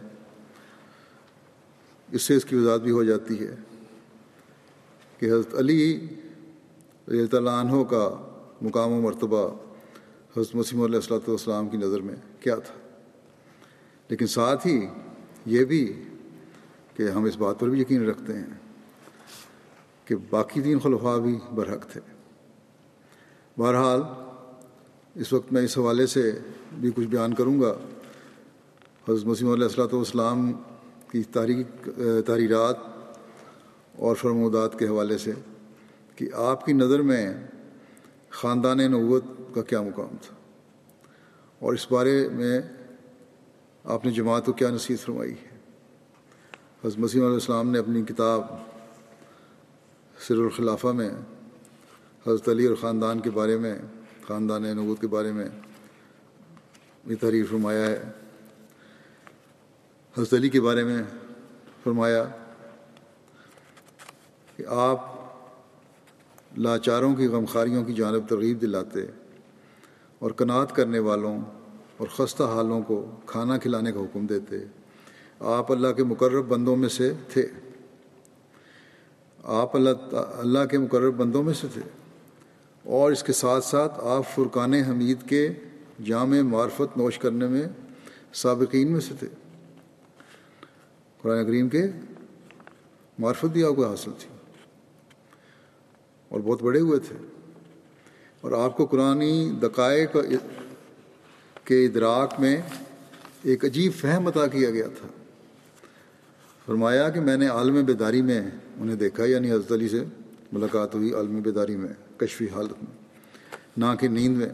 اس 2.12 2.22
سے 2.22 2.36
اس 2.36 2.44
کی 2.44 2.56
وضاحت 2.56 2.80
بھی 2.80 2.90
ہو 2.90 3.04
جاتی 3.04 3.38
ہے 3.46 3.54
کہ 5.18 5.26
حضرت 5.26 5.54
علی 5.54 6.06
رضی 7.08 7.36
اللہ 7.36 7.50
عنہ 7.50 7.82
کا 7.84 8.08
مقام 8.62 8.92
و 8.92 9.00
مرتبہ 9.00 9.46
حضرت 10.36 10.54
مسیم 10.54 10.82
علیہ 10.82 10.96
السلۃ 10.96 11.28
والسلام 11.28 11.68
کی 11.68 11.76
نظر 11.76 12.00
میں 12.00 12.16
کیا 12.40 12.54
تھا۔ 12.54 12.74
لیکن 14.08 14.26
ساتھ 14.26 14.66
ہی 14.66 14.80
یہ 15.46 15.64
بھی 15.64 16.02
کہ 16.96 17.10
ہم 17.10 17.24
اس 17.24 17.36
بات 17.36 17.60
پر 17.60 17.68
بھی 17.68 17.80
یقین 17.80 18.08
رکھتے 18.08 18.32
ہیں 18.32 18.46
کہ 20.04 20.14
باقی 20.30 20.60
تین 20.60 20.78
خلفاء 20.78 21.16
بھی 21.16 21.38
برحق 21.54 21.92
تھے۔ 21.92 22.00
بہرحال، 23.58 24.00
اس 25.14 25.32
وقت 25.32 25.52
میں 25.52 25.62
اس 25.62 25.78
حوالے 25.78 26.06
سے 26.06 26.38
بھی 26.72 26.90
کچھ 26.94 27.06
بیان 27.06 27.34
کروں 27.34 27.60
گا۔ 27.60 27.74
حضرت 29.08 29.26
مسیم 29.26 29.52
علیہ 29.52 29.64
السلۃ 29.64 29.92
والسلام 29.92 30.52
کی 31.10 31.22
تاریخ 31.22 31.88
تحریرات 32.26 32.76
اور 33.96 34.16
فرمودات 34.16 34.78
کے 34.78 34.86
حوالے 34.86 35.18
سے 35.18 35.32
کہ 36.16 36.28
آپ 36.34 36.66
کی 36.66 36.72
نظر 36.72 37.02
میں 37.02 37.34
خاندان 38.30 38.78
نوت 38.78 39.24
کا 39.54 39.62
کیا 39.62 39.82
مقام 39.82 40.16
تھا۔ 40.22 40.36
اور 41.58 41.74
اس 41.74 41.92
بارے 41.92 42.28
میں 42.28 42.60
آپ 43.84 44.04
نے 44.04 44.10
جماعت 44.10 44.46
کو 44.46 44.52
کیا 44.52 44.70
نصیحت 44.70 45.00
فرمائی؟ 45.00 45.32
ہے 45.32 45.58
حضرت 46.84 46.98
مسیم 46.98 47.22
علیہ 47.22 47.34
السلام 47.34 47.70
نے 47.70 47.78
اپنی 47.78 48.02
کتاب 48.02 48.42
سر 50.18 50.34
الخلافہ 50.34 50.86
میں، 50.86 51.10
حضرت 52.26 52.48
علی 52.48 52.66
اور 52.66 52.76
خاندان 52.80 53.20
کے 53.20 53.30
بارے 53.30 53.58
میں، 53.58 53.78
خاندان 54.26 54.62
نبوت 54.62 55.00
کے 55.00 55.06
بارے 55.06 55.32
میں 55.32 55.46
یہ 57.06 57.14
تحریر 57.20 57.44
فرمایا 57.50 57.86
ہے۔ 57.86 58.02
حضرت 60.18 60.34
علی 60.34 60.48
کے 60.48 60.60
بارے 60.60 60.84
میں 60.84 61.02
فرمایا 61.84 62.24
کہ 64.56 64.64
آپ 64.68 65.00
لاچاروں 66.56 67.14
کی 67.14 67.26
غمخاریوں 67.26 67.84
کی 67.84 67.92
جانب 67.92 68.28
ترغیب 68.28 68.60
دلاتے 68.60 69.00
اور 70.18 70.30
کنات 70.30 70.76
کرنے 70.76 70.98
والوں 70.98 71.40
اور 72.00 72.08
خستہ 72.08 72.42
حالوں 72.42 72.82
کو 72.82 73.10
کھانا 73.26 73.58
کھلانے 73.58 73.92
کا 73.92 74.00
حکم 74.00 74.26
دیتے۔ 74.26 74.56
آپ 75.40 75.72
اللہ 75.72 75.88
کے 75.88 76.04
مقرب 76.04 76.48
بندوں 76.48 76.76
میں 76.76 76.88
سے 76.88 77.12
تھے۔ 77.32 77.46
آپ 79.44 79.76
اللہ 79.76 79.90
اللہ 80.14 80.58
کے 80.70 80.78
مقرب 80.78 81.14
بندوں 81.14 81.42
میں 81.42 81.54
سے 81.54 81.66
تھے۔ 81.74 81.80
اور 82.84 83.12
اس 83.12 83.22
کے 83.22 83.32
ساتھ 83.32 83.64
ساتھ 83.64 83.92
آپ 84.00 84.22
فرقان 84.34 84.74
حمید 84.74 85.28
کے 85.28 85.48
جامع 86.04 86.40
معرفت 86.40 86.96
نوش 86.96 87.18
کرنے 87.18 87.46
میں 87.46 87.62
سابقین 88.32 88.92
میں 88.92 89.00
سے 89.00 89.14
تھے۔ 89.18 89.28
قرآن 91.22 91.46
کریم 91.46 91.68
کے 91.68 91.82
معرفت 93.18 93.44
بھی 93.44 93.64
آپ 93.64 93.76
کو 93.76 93.86
حاصل 93.86 94.10
تھی۔ 94.18 94.28
اور 96.28 96.40
بہت 96.40 96.62
بڑے 96.62 96.80
ہوئے 96.80 96.98
تھے۔ 96.98 97.16
اور 98.40 98.52
آپ 98.52 98.76
کو 98.76 98.86
قرآن 98.86 99.20
دقائق 99.62 100.16
کے 101.70 101.84
ادراک 101.86 102.40
میں 102.40 102.56
ایک 103.42 103.64
عجیب 103.64 103.92
فہم 103.94 104.26
عطا 104.26 104.46
کیا 104.46 104.70
گیا 104.70 104.86
تھا۔ 104.86 105.08
فرمایا 106.66 107.08
کہ 107.10 107.20
میں 107.20 107.36
نے 107.36 107.46
عالم 107.46 107.84
بیداری 107.84 108.22
میں 108.22 108.40
انہیں 108.76 108.96
دیکھا 108.96 109.24
یعنی 109.24 109.50
حضرت 109.52 109.72
علی 109.72 109.88
سے 109.88 110.04
ملاقات 110.52 110.94
ہوئی 110.94 111.12
عالم 111.14 111.40
بیداری 111.40 111.76
میں، 111.76 111.88
کشفی 112.16 112.46
حالت 112.54 112.72
میں، 112.72 112.96
نہ 113.76 113.94
کہ 114.00 114.08
نیند 114.08 114.36
میں۔ 114.36 114.48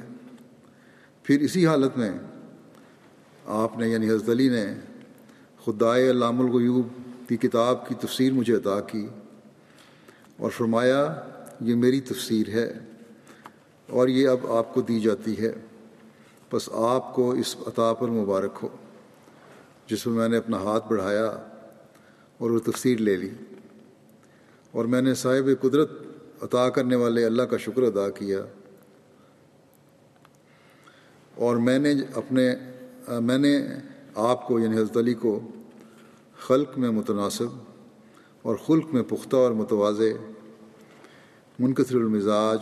پھر 1.22 1.40
اسی 1.40 1.66
حالت 1.66 1.98
میں 1.98 2.10
آپ 3.46 3.78
نے 3.78 3.88
یعنی 3.88 4.08
حضرت 4.08 4.28
علی 4.28 4.48
نے 4.48 4.66
خدائے 5.64 6.10
علام 6.10 6.40
الغیوب 6.40 6.88
کی 7.28 7.36
کتاب 7.36 7.88
کی 7.88 7.94
تفسیر 7.94 8.32
مجھے 8.32 8.54
عطا 8.54 8.80
کی 8.80 9.06
اور 10.36 10.50
فرمایا، 10.50 11.00
یہ 11.60 11.74
میری 11.74 12.00
تفسیر 12.00 12.48
ہے 12.48 12.72
اور 13.88 14.08
یہ 14.08 14.28
اب 14.28 14.46
آپ 14.52 14.74
کو 14.74 14.80
دی 14.80 15.00
جاتی 15.00 15.38
ہے۔ 15.38 15.52
بس 16.52 16.68
آپ 16.72 17.14
کو 17.14 17.30
اس 17.30 17.56
عطا 17.66 17.92
پر 17.92 18.08
مبارک 18.08 18.58
ہو، 18.62 18.68
جس 19.86 20.06
میں 20.06 20.14
میں 20.14 20.28
نے 20.28 20.36
اپنا 20.36 20.56
ہاتھ 20.56 20.88
بڑھایا 20.88 21.26
اور 22.38 22.50
وہ 22.50 22.58
تفسیر 22.58 22.98
لے 22.98 23.16
لی۔ 23.16 23.30
اور 24.72 24.84
میں 24.84 25.02
نے 25.02 25.14
صاحب 25.14 25.62
قدرت 25.62 25.90
عطا 26.42 26.68
کرنے 26.68 26.96
والے 26.96 27.24
اللہ 27.24 27.42
کا 27.42 27.56
شکر 27.56 27.82
ادا 27.82 28.10
کیا۔ 28.10 28.38
اور 31.34 31.56
میں 31.56 31.78
نے 31.78 31.94
اپنے، 32.14 32.54
میں 33.08 33.38
نے 33.38 33.66
آپ 34.14 34.48
کو 34.48 34.60
یعنی 34.60 34.76
حضرت 34.76 34.96
علی 34.96 35.14
کو 35.14 35.40
خلق 36.38 36.78
میں 36.78 36.90
متناسب 36.90 37.46
اور 38.42 38.56
خلق 38.56 38.94
میں 38.94 39.02
پختہ 39.02 39.36
اور 39.36 39.50
متوازے 39.50 40.14
منقطر 41.58 41.94
المزاج، 41.94 42.58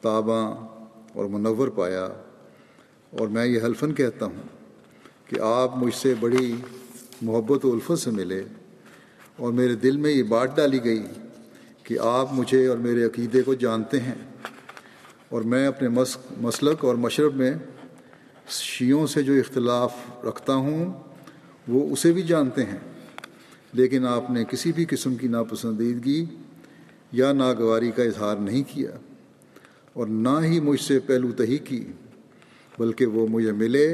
تاباں 0.00 0.56
اور 1.14 1.24
منور 1.24 1.68
پایا۔ 1.68 2.08
اور 3.18 3.28
میں 3.28 3.46
یہ 3.46 3.60
حلفن 3.64 3.94
کہتا 3.94 4.26
ہوں 4.26 4.42
کہ 5.26 5.40
آپ 5.40 5.78
مجھ 5.78 5.94
سے 5.94 6.14
بڑی 6.20 6.56
محبت 7.22 7.64
و 7.64 7.72
الفت 7.72 8.02
سے 8.02 8.10
ملے 8.10 8.42
اور 9.36 9.52
میرے 9.52 9.74
دل 9.74 9.96
میں 9.96 10.10
یہ 10.10 10.22
بات 10.22 10.56
ڈالی 10.56 10.84
گئی 10.84 11.02
کہ 11.82 11.98
آپ 11.98 12.32
مجھے 12.32 12.66
اور 12.66 12.76
میرے 12.76 13.04
عقیدے 13.04 13.42
کو 13.42 13.54
جانتے 13.54 14.00
ہیں 14.00 14.14
اور 15.28 15.42
میں 15.42 15.66
اپنے 15.66 15.88
مسلک 16.40 16.84
اور 16.84 16.94
مشرب 16.94 17.36
میں 17.36 17.50
شیعوں 18.48 19.06
سے 19.06 19.22
جو 19.22 19.32
اختلاف 19.32 19.94
رکھتا 20.24 20.54
ہوں، 20.54 20.92
وہ 21.68 21.92
اسے 21.92 22.12
بھی 22.12 22.22
جانتے 22.22 22.64
ہیں۔ 22.64 22.78
لیکن 23.72 24.06
آپ 24.06 24.30
نے 24.30 24.44
کسی 24.44 24.72
بھی 24.72 24.84
قسم 24.84 25.14
کی 25.14 25.28
ناپسندیدگی 25.28 26.24
یا 27.12 27.32
ناگواری 27.32 27.90
کا 27.90 28.02
اظہار 28.02 28.36
نہیں 28.36 28.62
کیا 28.68 28.90
اور 29.92 30.06
نہ 30.06 30.40
ہی 30.42 30.60
مجھ 30.60 30.80
سے 30.80 30.98
پہلو 30.98 31.32
تہی 31.32 31.58
کی۔ 31.58 31.84
بلکہ 32.78 33.06
وہ 33.06 33.26
مجھے 33.26 33.52
ملے 33.52 33.86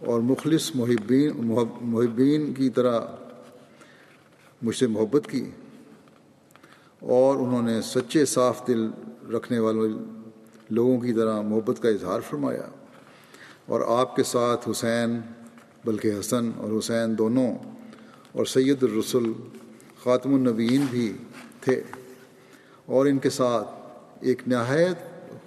اور 0.00 0.20
مخلص 0.20 0.70
محبین 0.74 1.46
محبین 1.80 2.52
کی 2.54 2.70
طرح 2.70 3.00
مجھ 4.62 4.76
سے 4.76 4.86
محبت 4.86 5.26
کی 5.30 5.44
اور 6.98 7.36
انہوں 7.36 7.62
نے 7.62 7.80
سچے 7.82 8.24
صاف 8.24 8.66
دل 8.68 8.88
رکھنے 9.32 9.58
والے 9.58 9.88
لوگوں 10.70 10.98
کی 11.00 11.12
طرح 11.12 11.40
محبت 11.40 11.82
کا 11.82 11.88
اظہار 11.88 12.20
فرمایا 12.20 12.68
اور 13.66 13.80
آپ 13.98 14.16
کے 14.16 14.22
ساتھ 14.22 14.68
حسین 14.70 15.20
بلکہ 15.84 16.18
حسن 16.20 16.50
اور 16.56 16.78
حسین 16.78 17.18
دونوں 17.18 17.50
اور 18.32 18.44
سید 18.44 18.82
الرسل 18.82 19.32
خاتم 20.02 20.34
النبیین 20.34 20.86
بھی 20.90 21.12
تھے 21.60 21.80
اور 22.86 23.06
ان 23.06 23.18
کے 23.18 23.30
ساتھ 23.30 23.68
ایک 24.20 24.42
نہایت 24.48 24.98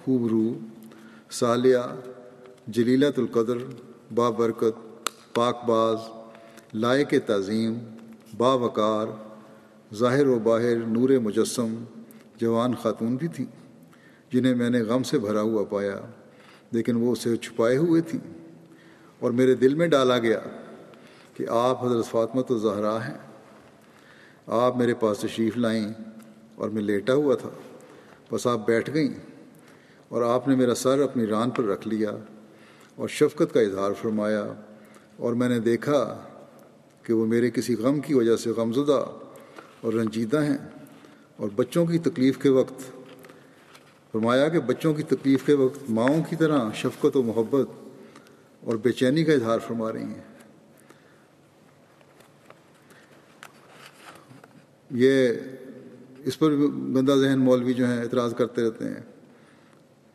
خوبرو 0.04 0.52
سالیہ 1.30 1.78
جلیلت 2.66 3.18
القدر 3.18 3.58
بابرکت 4.14 5.06
پاک 5.34 5.64
باز، 5.64 5.98
لائق 6.74 7.14
تعظیم 7.26 7.78
باوقار 8.36 9.06
ظاہر 9.94 10.26
و 10.26 10.38
باہر، 10.38 10.76
نور 10.76 11.08
مجسم، 11.08 11.74
جوان 12.36 12.74
خاتون 12.74 13.16
بھی 13.16 13.28
تھیں، 13.28 13.46
جنہیں 14.32 14.54
میں 14.54 14.70
نے 14.70 14.82
غم 14.82 15.02
سے 15.02 15.18
بھرا 15.18 15.40
ہوا 15.40 15.64
پایا، 15.64 16.00
لیکن 16.70 16.96
وہ 16.96 17.12
اسے 17.12 17.36
چھپائے 17.36 17.76
ہوئے 17.76 18.00
تھیں۔ 18.00 18.40
اور 19.18 19.30
میرے 19.30 19.54
دل 19.54 19.74
میں 19.74 19.86
ڈالا 19.86 20.18
گیا 20.18 20.40
کہ 21.34 21.46
آپ 21.48 21.84
حضرت 21.84 22.06
فاطمت 22.06 22.50
و 22.50 22.58
زہرا 22.58 23.08
ہیں۔ 23.08 23.18
آپ 24.46 24.76
میرے 24.76 24.94
پاس 24.94 25.18
تشریف 25.18 25.56
لائیں 25.56 25.92
اور 26.54 26.70
میں 26.70 26.82
لیٹا 26.82 27.14
ہوا 27.14 27.34
تھا، 27.34 27.50
بس 28.32 28.46
آپ 28.46 28.66
بیٹھ 28.66 28.90
گئیں 28.94 29.14
اور 30.08 30.22
آپ 30.22 30.48
نے 30.48 30.56
میرا 30.56 30.74
سر 30.74 31.02
اپنی 31.02 31.26
ران 31.26 31.50
پر 31.50 31.64
رکھ 31.64 31.88
لیا۔ 31.88 32.10
اور 33.00 33.08
شفقت 33.08 33.54
کا 33.54 33.60
اظہار 33.60 33.90
فرمایا 34.02 34.52
اور 35.16 35.32
میں 35.32 35.48
نے 35.48 35.60
دیکھا 35.60 36.24
کہ 37.02 37.12
وہ 37.12 37.26
میرے 37.26 37.50
کسی 37.50 37.74
غم 37.74 38.00
کی 38.00 38.14
وجہ 38.14 38.36
سے 38.36 38.50
غمزدہ 38.50 39.04
اور 39.80 39.92
رنجیدہ 39.92 40.42
ہیں 40.42 40.58
اور 41.36 41.48
بچوں 41.56 41.86
کی 41.86 41.98
تکلیف 41.98 42.38
کے 42.38 42.48
وقت 42.48 42.80
فرمایا 44.12 44.48
کہ 44.48 44.60
بچوں 44.60 44.94
کی 44.94 45.02
تکلیف 45.02 45.46
کے 45.46 45.54
وقت 45.54 45.90
ماؤں 45.90 46.22
کی 46.30 46.36
طرح 46.36 46.70
شفقت 46.74 47.16
و 47.16 47.22
محبت 47.22 47.68
اور 48.60 48.76
بے 48.76 48.92
چینی 48.92 49.24
کا 49.24 49.32
اظہار 49.32 49.58
فرما 49.66 49.92
رہی 49.92 50.02
ہیں۔ 50.02 50.22
یہ 54.90 55.28
اس 56.18 56.38
پر 56.38 56.50
گندہ 56.50 57.12
ذہن 57.12 57.38
مولوی 57.38 57.74
جو 57.74 57.86
ہیں 57.86 58.00
اعتراض 58.00 58.34
کرتے 58.34 58.62
رہتے 58.62 58.84
ہیں۔ 58.84 59.19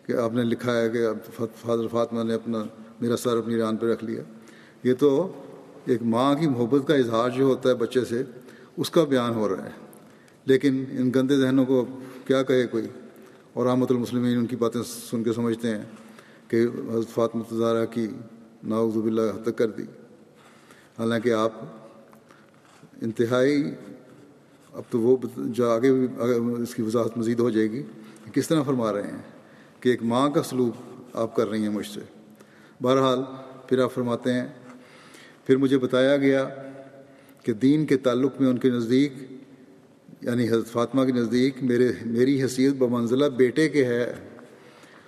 کہ 0.06 0.14
آپ 0.14 0.34
نے 0.34 0.44
لکھا 0.44 0.82
ہے 0.82 0.90
کہ 0.90 1.00
فاضر 1.62 1.88
فاطمہ 1.88 2.24
نے 2.24 2.34
اپنا 2.34 2.64
میرا 3.02 3.18
سر 3.18 3.38
اپنی 3.38 3.58
ران 3.58 3.78
پہ 3.78 3.86
رکھ 3.92 4.04
لیا۔ 4.04 4.24
یہ 4.84 4.94
تو 5.00 5.32
ایک 5.86 6.04
ماں 6.04 6.36
کی 6.36 6.48
محبت 6.48 6.88
کا 6.88 6.96
اظہار 6.96 7.30
جو 7.30 7.44
ہوتا 7.44 7.70
ہے 7.70 7.74
بچے 7.74 8.06
سے، 8.06 8.24
اس 8.78 8.90
کا 8.90 9.04
بیان 9.04 9.34
ہو 9.34 9.50
رہا 9.50 9.66
ہے۔ 9.66 9.70
لیکن 10.46 10.84
ان 10.92 11.12
گندے 11.16 11.38
ذہنوں 11.38 11.66
کو 11.66 11.86
کیا 12.28 12.44
کہے 12.44 12.68
کوئی؟ 12.68 12.88
اور 13.54 13.66
رحمۃ 13.66 13.86
المسلمین 13.90 14.38
ان 14.38 14.46
کی 14.46 14.56
باتیں 14.56 14.82
سن 15.12 15.24
کے 15.24 15.34
سمجھتے 15.34 15.70
ہیں 15.70 15.84
کہ 16.48 16.68
حضرت 16.92 17.14
فاطمہ 17.14 17.44
تزارہ 17.44 17.86
کی 17.86 18.08
ناؤز 18.64 18.98
باللہ 18.98 19.22
حد 19.22 19.44
تک 19.44 19.58
کر 19.58 19.68
دی۔ 19.68 19.84
حالانکہ 21.00 21.34
آپ 21.34 21.52
انتہائی 23.02 23.72
اب 24.74 24.82
تو 24.90 25.00
وہ 25.00 25.18
جو 25.36 25.70
آگے 25.70 25.92
بھی 25.92 26.08
اس 26.64 26.76
کی 26.76 26.82
وضاحت 26.82 27.18
مزید 27.18 27.40
ہو 27.40 27.50
جائے 27.50 27.72
گی 27.72 27.84
کس 28.34 28.48
طرح 28.48 28.62
فرما 28.62 28.94
رہے 28.94 29.04
ہیں۔ 29.04 29.35
کہ 29.80 29.90
ایک 29.90 30.04
ماں 30.04 30.30
کا 30.30 30.44
سلوک 30.44 30.76
آپ 31.14 31.36
کر 31.36 31.50
رہی 31.50 31.62
ہیں 31.62 31.70
مجھ 31.70 31.88
سے۔ 31.88 32.00
بہرحال 32.82 33.20
پھر 33.68 33.80
آپ 33.80 33.94
فرماتے 33.94 34.34
ہیں، 34.34 34.48
پھر 35.46 35.58
مجھے 35.58 35.78
بتایا 35.78 36.18
گیا 36.18 36.50
کہ 37.44 37.54
دین 37.54 37.86
کے 37.86 37.98
تعلق 37.98 38.42
میں 38.42 38.50
ان 38.50 38.58
کے 38.58 38.70
نزدیک 38.70 39.14
یعنی 40.22 40.48
حضرت 40.48 40.68
فاطمہ 40.68 41.04
کے 41.04 41.12
نزدیک 41.12 41.56
میرے، 41.62 41.92
میری 42.06 42.42
حیثیت 42.42 42.74
بمنزلہ 42.74 43.26
بیٹے 43.26 43.70
کے 43.70 43.86
ہے 43.86 44.14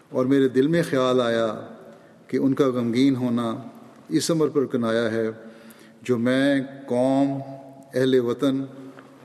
اور 0.10 0.26
میرے 0.26 0.48
دل 0.48 0.68
میں 0.68 0.82
خیال 0.90 1.22
آیا 1.22 1.48
کہ 2.28 2.38
ان 2.38 2.54
کا 2.54 2.66
غمگین 2.66 3.16
ہونا 3.16 3.56
اس 4.10 4.32
عمر 4.32 4.48
پر 4.48 4.66
کنایا 4.66 5.12
ہے 5.12 5.30
جو 6.02 6.18
میں 6.18 6.62
قوم، 6.88 7.42
اہل 7.94 8.20
وطن 8.20 8.64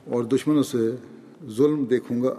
اور 0.05 0.23
دشمنوں 0.23 0.63
سے 0.63 0.89
ظلم 1.47 1.85
دیکھوں 1.85 2.21
گا۔ 2.21 2.33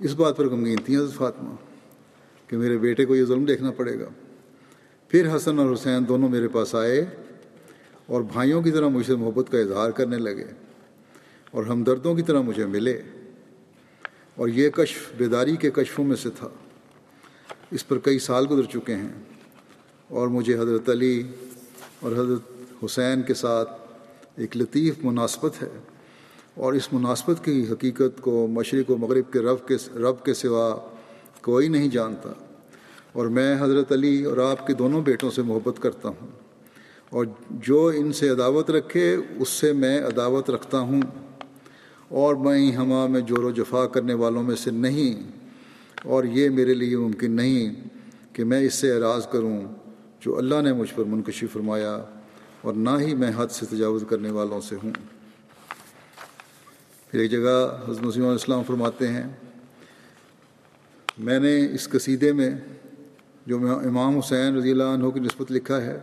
اس 0.00 0.14
بات 0.14 0.36
پر 0.36 0.48
غمگین 0.48 0.76
تھیں 0.84 0.96
حضرت 0.96 1.14
فاطمہ 1.14 1.54
کہ 2.46 2.56
میرے 2.56 2.78
بیٹے 2.78 3.04
کو 3.04 3.16
یہ 3.16 3.24
ظلم 3.24 3.44
دیکھنا 3.44 3.70
پڑے 3.70 4.00
گا۔ 4.00 4.08
پھر 5.08 5.36
حسن 5.36 5.58
اور 5.58 5.72
حسین 5.72 6.08
دونوں 6.08 6.28
میرے 6.28 6.48
پاس 6.48 6.74
آئے 6.74 7.04
اور 8.06 8.22
بھائیوں 8.22 8.62
کی 8.62 8.70
طرح 8.70 8.88
مجھ 8.88 9.06
سے 9.06 9.14
محبت 9.14 9.52
کا 9.52 9.58
اظہار 9.58 9.90
کرنے 9.90 10.16
لگے 10.16 10.44
اور 11.50 11.64
ہمدردوں 11.64 12.14
کی 12.14 12.22
طرح 12.22 12.40
مجھے 12.40 12.66
ملے 12.66 13.02
اور 14.34 14.48
یہ 14.48 14.70
کشف 14.70 15.12
بیداری 15.16 15.56
کے 15.56 15.70
کشفوں 15.70 16.04
میں 16.04 16.16
سے 16.16 16.30
تھا۔ 16.30 16.48
اس 17.70 17.88
پر 17.88 17.98
کئی 17.98 18.18
سال 18.18 18.46
گزر 18.50 18.62
چکے 18.62 18.94
ہیں 18.94 19.12
اور 20.08 20.28
مجھے 20.28 20.58
حضرت 20.58 20.88
علی 20.88 21.22
اور 22.00 22.12
حضرت 22.12 22.42
حسین 22.84 23.22
کے 23.22 23.34
ساتھ 23.34 23.70
ایک 24.36 24.56
لطیف 24.56 24.94
مناسبت 25.02 25.62
ہے۔ 25.62 25.68
اور 26.58 26.72
اس 26.72 26.92
مناسبت 26.92 27.44
کی 27.44 27.66
حقیقت 27.72 28.20
کو 28.20 28.46
مشرق 28.46 28.90
و 28.90 28.96
مغرب 28.96 29.32
کے 29.32 29.38
رب 29.38 29.68
کے 29.68 29.76
رب 29.94 30.24
کے 30.24 30.34
سوا 30.34 30.76
کوئی 31.42 31.68
نہیں 31.68 31.88
جانتا۔ 31.88 32.32
اور 33.12 33.26
میں 33.26 33.56
حضرت 33.60 33.92
علی 33.92 34.24
اور 34.24 34.36
آپ 34.36 34.66
کے 34.66 34.74
دونوں 34.74 35.00
بیٹوں 35.00 35.30
سے 35.30 35.42
محبت 35.42 35.82
کرتا 35.82 36.08
ہوں۔ 36.08 36.26
اور 37.10 37.24
جو 37.50 37.92
ان 37.96 38.12
سے 38.12 38.28
عداوت 38.28 38.70
رکھے، 38.70 39.16
اس 39.36 39.48
سے 39.48 39.72
میں 39.72 40.00
عداوت 40.00 40.50
رکھتا 40.50 40.78
ہوں۔ 40.78 41.02
اور 42.08 42.34
میں 42.34 42.72
ہما 42.72 43.06
میں 43.06 43.20
جور 43.20 43.38
و 43.38 43.50
جفا 43.50 43.86
کرنے 43.86 44.14
والوں 44.14 44.42
میں 44.42 44.56
سے 44.56 44.70
نہیں۔ 44.70 45.30
اور 46.04 46.24
یہ 46.24 46.48
میرے 46.48 46.74
لیے 46.74 46.96
ممکن 46.96 47.30
نہیں 47.30 47.74
کہ 48.32 48.44
میں 48.44 48.60
اس 48.60 48.74
سے 48.74 48.92
اعراض 48.92 49.26
کروں 49.28 49.60
جو 50.20 50.38
اللہ 50.38 50.62
نے 50.62 50.72
مجھ 50.72 50.94
پر 50.94 51.04
منکشی 51.04 51.46
فرمایا، 51.46 52.04
اور 52.60 52.74
نہ 52.74 52.90
ہی 53.00 53.14
میں 53.14 53.30
حد 53.36 53.46
سے 53.46 53.66
تجاوز 53.66 54.04
کرنے 54.08 54.30
والوں 54.30 54.60
سے 54.60 54.76
ہوں۔ 54.84 55.17
پھر 57.10 57.20
ایک 57.20 57.30
جگہ 57.30 57.82
حضرت 57.88 58.02
مسیم 58.02 58.22
علیہ 58.22 58.32
السلام 58.32 58.62
فرماتے 58.62 59.08
ہیں، 59.08 59.28
میں 61.18 61.38
نے 61.38 61.74
اس 61.74 61.88
قصیدے 61.88 62.32
میں 62.32 62.50
جو 63.46 63.58
امام 63.78 64.18
حسین 64.18 64.56
رضی 64.56 64.70
اللہ 64.70 64.82
عنہ 64.82 65.08
کی 65.08 65.20
نسبت 65.20 65.52
لکھا 65.52 65.82
ہے، 65.82 65.98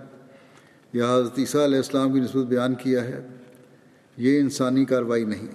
یا 0.93 1.15
حضرت 1.15 1.39
عیسیٰ 1.39 1.63
علیہ 1.63 1.77
السلام 1.77 2.13
کی 2.13 2.19
نسبت 2.19 2.45
بیان 2.45 2.75
کیا 2.75 3.03
ہے، 3.03 3.27
یہ 4.17 4.39
انسانی 4.39 4.85
کارروائی 4.85 5.23
نہیں۔ 5.23 5.47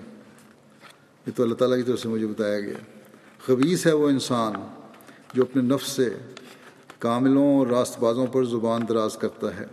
یہ 1.26 1.32
تو 1.36 1.42
اللہ 1.42 1.54
تعالیٰ 1.54 1.76
کی 1.76 1.82
طرف 1.82 2.00
سے 2.00 2.08
مجھے 2.08 2.26
بتایا 2.26 2.60
گیا۔ 2.60 2.78
خبیص 3.46 3.86
ہے 3.86 3.92
وہ 3.92 4.08
انسان 4.08 4.52
جو 5.34 5.42
اپنے 5.42 5.62
نفس 5.62 5.88
سے 5.88 6.08
کاملوں 6.98 7.58
اور 7.58 7.66
راست 7.66 7.98
بازوں 7.98 8.26
پر 8.26 8.44
زبان 8.44 8.82
دراز 8.88 9.16
کرتا 9.16 9.60
ہے۔ 9.60 9.66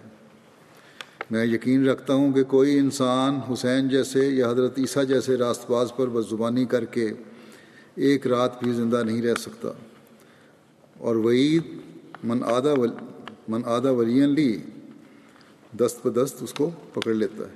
میں 1.30 1.46
یقین 1.46 1.88
رکھتا 1.88 2.14
ہوں 2.14 2.34
کہ 2.34 2.44
کوئی 2.44 2.80
انسان 2.80 3.40
حسین 3.54 3.90
جیسے 3.90 4.28
یا 4.28 4.50
حضرت 4.50 4.74
عیسیٰ 4.78 5.06
جیسے 5.06 5.36
راست 5.36 5.72
باز 5.72 5.92
پر 5.96 6.08
بس 6.08 6.30
زبانی 6.30 6.66
کر 6.66 6.86
کے 6.86 7.12
ایک 7.96 8.28
رات 8.28 8.64
بھی 8.64 8.74
زندہ 8.74 9.04
نہیں 9.06 9.22
رہ 9.22 9.36
سکتا۔ 9.36 9.70
اور 10.98 11.16
وعید 11.16 11.64
من 12.24 12.44
آدھا 12.44 12.74
من 13.48 13.62
آدھا 13.66 13.92
ولین 13.92 14.30
لی، 14.30 14.60
دست 15.80 16.08
بدست 16.08 16.44
اس 16.44 16.54
کو 16.54 16.70
پکڑ 16.94 17.14
لیتا 17.14 17.44
ہے۔ 17.44 17.56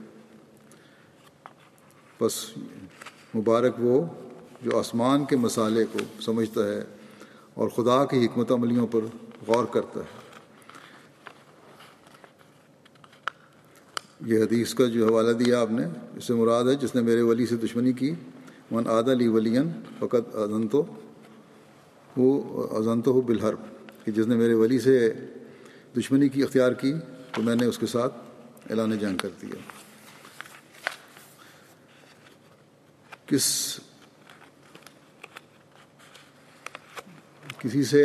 بس 2.21 2.33
مبارک 3.35 3.73
وہ 3.79 4.05
جو 4.61 4.79
آسمان 4.79 5.25
کے 5.25 5.35
مسالے 5.35 5.85
کو 5.91 5.99
سمجھتا 6.21 6.67
ہے 6.67 6.83
اور 7.53 7.69
خدا 7.69 8.05
کی 8.05 8.25
حکمت 8.25 8.51
عملیوں 8.51 8.87
پر 8.87 8.99
غور 9.47 9.65
کرتا 9.65 9.99
ہے۔ 9.99 10.20
یہ 14.25 14.43
حدیث 14.43 14.73
کا 14.73 14.85
جو 14.85 15.07
حوالہ 15.07 15.31
دیا 15.31 15.59
آپ 15.61 15.71
نے، 15.71 15.85
اس 16.17 16.23
سے 16.23 16.33
مراد 16.33 16.63
ہے 16.63 16.75
جس 16.75 16.95
نے 16.95 17.01
میرے 17.01 17.21
ولی 17.21 17.45
سے 17.45 17.55
دشمنی 17.55 17.93
کی۔ 17.93 18.13
من 18.71 18.87
آد 18.87 19.09
علی 19.09 19.27
ولین 19.27 19.69
فقط 19.99 20.35
ازنتو 20.35 20.81
ہو 22.17 22.29
ازنتو 22.77 23.11
ہو 23.11 23.21
بالحرب، 23.21 23.59
کہ 24.05 24.11
جس 24.11 24.27
نے 24.27 24.35
میرے 24.35 24.53
ولی 24.53 24.79
سے 24.79 24.97
دشمنی 25.97 26.29
کی 26.29 26.43
اختیار 26.43 26.71
کی، 26.71 26.93
تو 27.31 27.41
میں 27.41 27.55
نے 27.55 27.65
اس 27.65 27.77
کے 27.77 27.85
ساتھ 27.85 28.13
اعلان 28.69 28.97
جنگ 28.97 29.17
کر 29.17 29.29
دیا۔ 29.41 29.59
کس 33.25 33.79
کسی 37.59 37.83
سے 37.83 38.03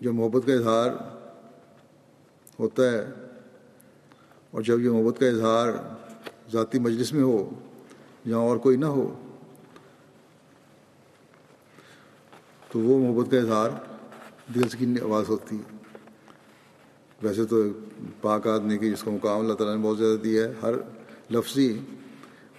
جو 0.00 0.12
محبت 0.12 0.46
کا 0.46 0.52
اظہار 0.52 0.90
ہوتا 2.58 2.90
ہے 2.92 3.04
اور 4.50 4.62
جب 4.62 4.80
یہ 4.80 4.90
محبت 4.90 5.20
کا 5.20 5.26
اظہار 5.26 5.72
ذاتی 6.52 6.78
مجلس 6.78 7.12
میں 7.12 7.22
ہو 7.22 7.38
جہاں 8.28 8.40
اور 8.40 8.56
کوئی 8.56 8.76
نہ 8.76 8.86
ہو، 8.86 9.14
تو 12.68 12.78
وہ 12.78 12.98
محبت 12.98 13.30
کا 13.30 13.38
اظہار 13.38 13.70
دل 14.54 14.68
کی 14.68 14.94
آواز 15.02 15.28
ہوتی 15.28 15.56
ہے۔ 15.56 15.76
ویسے 17.22 17.44
تو 17.44 17.62
پاک 18.20 18.46
آدمی 18.46 18.78
کی 18.78 18.90
جس 18.90 19.02
کو 19.02 19.10
مقام 19.10 19.40
اللہ 19.40 19.54
تعالیٰ 19.54 19.76
نے 19.76 19.82
بہت 19.82 19.98
زیادہ 19.98 20.16
دیا 20.24 20.44
ہے، 20.44 20.52
ہر 20.62 20.74
لفظی 21.30 21.78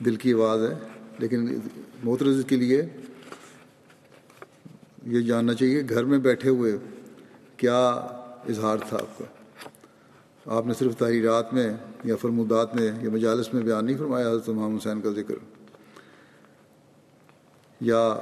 دل 0.06 0.16
کی 0.16 0.34
آواز 0.34 0.64
ہے، 0.64 0.74
لیکن 1.20 1.60
محترز 2.04 2.44
کے 2.48 2.56
لیے 2.56 2.82
یہ 5.06 5.22
جاننا 5.22 5.54
چاہیے 5.54 5.82
گھر 5.90 6.04
میں 6.04 6.18
بیٹھے 6.18 6.50
ہوئے 6.50 6.78
کیا 7.58 7.80
اظہار 8.50 8.78
تھا 8.78 8.98
آپ 8.98 9.18
کا؟ 9.18 9.26
آپ 10.48 10.66
نے 10.66 10.74
صرف 10.74 10.98
تحریرات 10.98 11.54
میں 11.54 11.74
یا 12.04 12.16
فرمودات 12.16 12.76
میں 12.76 12.92
یا 13.02 13.10
مجالس 13.10 13.54
میں 13.54 13.62
بیان 13.64 13.86
نہیں 13.86 13.98
فرمایا 13.98 14.30
حضرت 14.30 14.50
محمد 14.50 14.78
حسین 14.78 15.02
کا 15.02 15.10
ذکر۔ 15.10 15.34
یا 17.82 18.14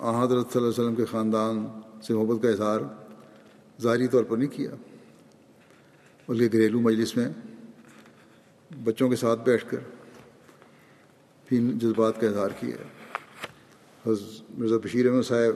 حضرت 0.00 0.52
صلی 0.52 0.62
اللہ 0.62 0.68
علیہ 0.68 0.68
وسلم 0.68 0.94
کے 0.94 1.04
خاندان 1.04 1.66
سے 2.02 2.14
محبت 2.14 2.42
کا 2.42 2.48
اظہار 2.48 2.80
ظاہری 3.80 4.08
طور 4.08 4.24
پر 4.24 4.36
نہیں 4.36 4.48
کیا۔ 4.48 4.70
بلکہ 6.28 6.48
گھریلو 6.52 6.80
مجلس 6.80 7.16
میں 7.16 7.28
بچوں 8.84 9.08
کے 9.08 9.16
ساتھ 9.16 9.40
بیٹھ 9.40 9.70
کر 9.70 9.78
بھی 11.46 11.72
جذبات 11.74 12.20
کا 12.20 12.26
اظہار 12.26 12.48
کیا 12.60 12.76
حضرت 14.06 14.58
مرزا 14.58 14.76
بشیر 14.76 15.10
احمد 15.10 15.22
صاحب 15.22 15.54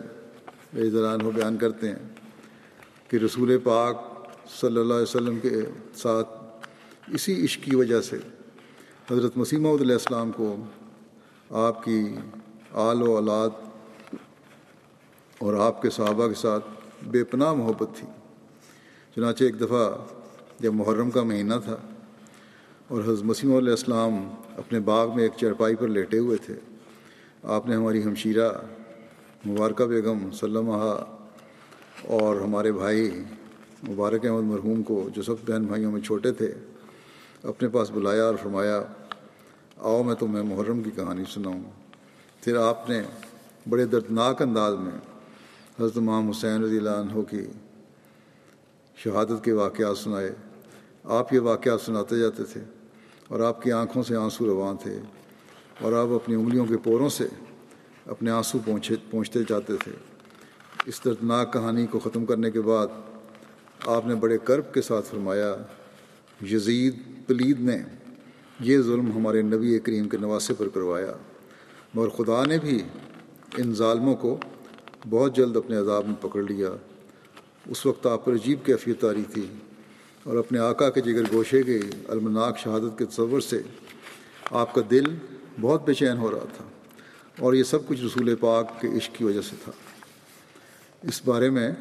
دوران 0.92 1.20
ہو 1.20 1.30
بیان 1.30 1.56
کرتے 1.56 1.88
ہیں 1.88 2.08
کہ 3.08 3.16
رسول 3.16 3.58
پاک 3.58 4.17
صلی 4.48 4.78
اللہ 4.78 4.94
علیہ 4.94 5.02
وسلم 5.02 5.38
کے 5.40 5.50
ساتھ 5.94 6.28
اسی 7.08 7.44
عشق 7.44 7.64
کی 7.64 7.76
وجہ 7.76 8.00
سے 8.00 8.16
حضرت 9.10 9.36
مسیمہ 9.36 9.68
علیہ 9.68 9.92
السلام 9.92 10.30
کو 10.32 10.54
آپ 11.50 11.84
کی 11.84 12.14
آل 12.72 13.02
و 13.02 13.10
اولاد 13.12 13.50
اور 15.38 15.54
آپ 15.54 15.82
کے 15.82 15.90
صحابہ 15.90 16.28
کے 16.28 16.34
ساتھ 16.34 16.64
بے 17.02 17.24
پناہ 17.24 17.52
محبت 17.52 17.88
تھی۔ 17.96 18.06
چنانچہ 19.14 19.44
ایک 19.44 19.60
دفعہ 19.60 19.84
جب 20.60 20.74
محرم 20.74 21.10
کا 21.10 21.22
مہینہ 21.22 21.54
تھا 21.64 21.76
اور 22.88 23.02
حضرت 23.02 23.24
مسیم 23.24 23.54
علیہ 23.56 23.70
السلام 23.70 24.18
اپنے 24.56 24.80
باغ 24.80 25.14
میں 25.14 25.22
ایک 25.22 25.32
چرپائی 25.36 25.74
پر 25.74 25.88
لیٹے 25.88 26.18
ہوئے 26.18 26.36
تھے، 26.46 26.54
آپ 27.42 27.66
نے 27.66 27.74
ہماری 27.76 28.04
ہمشیرہ 28.04 28.50
مبارکہ 29.46 29.84
بیگم 29.84 30.30
سلمہ 30.30 30.82
اور 32.16 32.40
ہمارے 32.40 32.72
بھائی 32.72 33.10
مبارک 33.82 34.26
احمد 34.26 34.42
مرحوم 34.42 34.82
کو 34.82 35.08
جو 35.14 35.22
سب 35.22 35.34
بہن 35.46 35.64
بھائیوں 35.64 35.92
میں 35.92 36.00
چھوٹے 36.00 36.32
تھے، 36.32 36.54
اپنے 37.42 37.68
پاس 37.68 37.90
بلایا 37.90 38.24
اور 38.24 38.34
فرمایا، 38.42 38.82
آؤ 39.76 40.02
میں 40.02 40.14
تمہیں 40.14 40.42
محرم 40.42 40.82
کی 40.82 40.90
کہانی 40.90 41.24
سناؤں۔ 41.34 41.62
پھر 42.40 42.56
آپ 42.56 42.90
نے 42.90 43.02
بڑے 43.68 43.84
دردناک 43.84 44.42
انداز 44.42 44.74
میں 44.74 44.92
حضرت 45.80 45.96
امام 45.96 46.28
حسین 46.28 46.64
رضی 46.64 46.76
اللہ 46.76 46.90
عنہ 46.90 47.22
کی 47.22 47.46
شہادت 48.96 49.44
کے 49.44 49.52
واقعات 49.52 49.98
سنائے۔ 49.98 50.34
آپ 51.04 51.32
یہ 51.32 51.40
واقعات 51.40 51.80
سناتے 51.80 52.18
جاتے 52.18 52.44
تھے 52.44 52.60
اور 53.28 53.40
آپ 53.40 53.62
کی 53.62 53.72
آنکھوں 53.72 54.02
سے 54.02 54.16
آنسو 54.16 54.46
رواں 54.46 54.74
تھے 54.82 54.98
اور 55.80 55.92
آپ 55.92 56.08
اپنی 56.08 56.34
انگلیوں 56.34 56.66
کے 56.66 56.76
پوروں 56.76 57.08
سے 57.08 57.28
اپنے 58.06 58.30
آنسو 58.30 58.58
پہنچے 58.64 58.94
پہنچتے 59.10 59.40
جاتے 59.48 59.76
تھے۔ 59.76 59.92
اس 60.86 61.04
دردناک 61.04 61.52
کہانی 61.52 61.86
کو 61.86 61.98
ختم 61.98 62.26
کرنے 62.26 62.50
کے 62.50 62.60
بعد 62.60 62.86
آپ 63.86 64.06
نے 64.06 64.14
بڑے 64.14 64.38
کرب 64.44 64.74
کے 64.74 64.82
ساتھ 64.82 65.06
فرمایا، 65.06 65.56
یزید، 66.44 66.96
پلید 67.26 67.60
نے 67.60 67.76
یہ 68.60 68.78
ظلم 68.78 69.12
ہمارے 69.12 69.42
نبی 69.42 69.78
کریم 69.78 70.08
کے 70.08 70.16
نواسے 70.16 70.54
پر 70.54 70.68
کروایا، 70.68 71.12
مگر 71.94 72.08
خدا 72.08 72.44
نے 72.44 72.58
بھی 72.58 72.82
ان 73.58 73.74
ظالموں 73.74 74.16
کو 74.16 74.38
بہت 75.10 75.36
جلد 75.36 75.56
اپنے 75.56 75.76
عذاب 75.76 76.06
میں 76.06 76.22
پکڑ 76.22 76.42
لیا۔ 76.42 76.68
اس 77.66 77.86
وقت 77.86 78.06
آپ 78.06 78.24
پر 78.24 78.32
عجیب 78.32 78.66
کیفیت 78.66 79.04
آ 79.04 79.12
رہی 79.12 79.24
تھی 79.34 79.46
اور 80.24 80.36
اپنے 80.36 80.58
آقا 80.58 80.90
کے 80.90 81.00
جگر 81.00 81.22
گوشے 81.32 81.62
کے 81.62 81.80
المناک 82.08 82.58
شہادت 82.58 82.98
کے 82.98 83.04
تصور 83.04 83.40
سے 83.40 83.62
آپ 84.50 84.74
کا 84.74 84.80
دل 84.90 85.04
بہت 85.60 85.86
بے 85.86 85.94
چین 85.94 86.18
ہو 86.18 86.30
رہا 86.30 86.46
تھا 86.56 86.64
اور 87.38 87.54
یہ 87.54 87.62
سب 87.62 87.86
کچھ 87.86 88.00
رسول 88.04 88.34
پاک 88.34 88.80
کے 88.80 88.88
عشق 88.88 89.14
کی 89.14 89.24
وجہ 89.24 89.40
سے 89.40 89.56
تھا۔ 89.64 89.72
اس 91.02 91.20
بارے 91.24 91.50
میں 91.50 91.72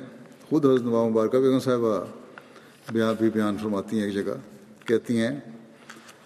خود 0.49 0.65
حضرت 0.65 0.81
نواب 0.81 1.09
مبارکہ 1.09 1.39
بیگم 1.39 1.59
صاحبہ 1.59 1.99
بیان 2.91 3.15
بھی 3.19 3.29
بیان 3.29 3.57
فرماتی 3.57 3.97
ہیں 3.97 4.03
ایک 4.05 4.13
جگہ، 4.13 4.33
کہتی 4.85 5.19
ہیں 5.19 5.39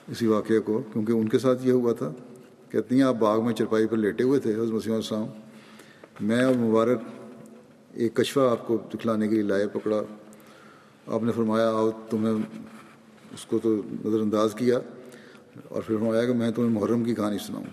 اسی 0.07 0.27
واقعے 0.27 0.59
کو، 0.59 0.81
کیونکہ 0.93 1.11
ان 1.11 1.29
کے 1.29 1.39
ساتھ 1.39 1.65
یہ 1.67 1.71
ہوا 1.71 1.93
تھا، 1.93 2.11
کہتی 2.69 2.95
ہیں 2.95 3.03
آپ 3.03 3.15
باغ 3.19 3.45
میں 3.45 3.53
چرپائی 3.53 3.87
پر 3.87 3.97
لیٹے 3.97 4.23
ہوئے 4.23 4.39
تھے 4.39 4.53
حضرت 4.55 4.69
مسیم 4.69 4.93
السلام، 4.93 5.25
میں 6.21 6.43
اور 6.43 6.55
مبارک 6.55 7.01
ایک 7.93 8.13
کشفہ 8.15 8.39
آپ 8.39 8.67
کو 8.67 8.77
دکھلانے 8.93 9.27
کے 9.27 9.35
لیے 9.35 9.43
لائے، 9.43 9.67
پکڑا۔ 9.67 10.01
آپ 11.07 11.23
نے 11.23 11.31
فرمایا، 11.31 11.69
آؤ 11.69 11.89
تمہیں 12.09 12.33
اس 13.33 13.45
کو 13.45 13.59
تو 13.59 13.75
نظر 14.05 14.19
انداز 14.19 14.53
کیا، 14.53 14.79
اور 15.69 15.81
پھر 15.81 15.97
فرمایا 15.97 16.25
کہ 16.25 16.33
میں 16.33 16.51
تمہیں 16.51 16.69
محرم 16.69 17.03
کی 17.03 17.15
کہانی 17.15 17.37
سناؤں۔ 17.37 17.63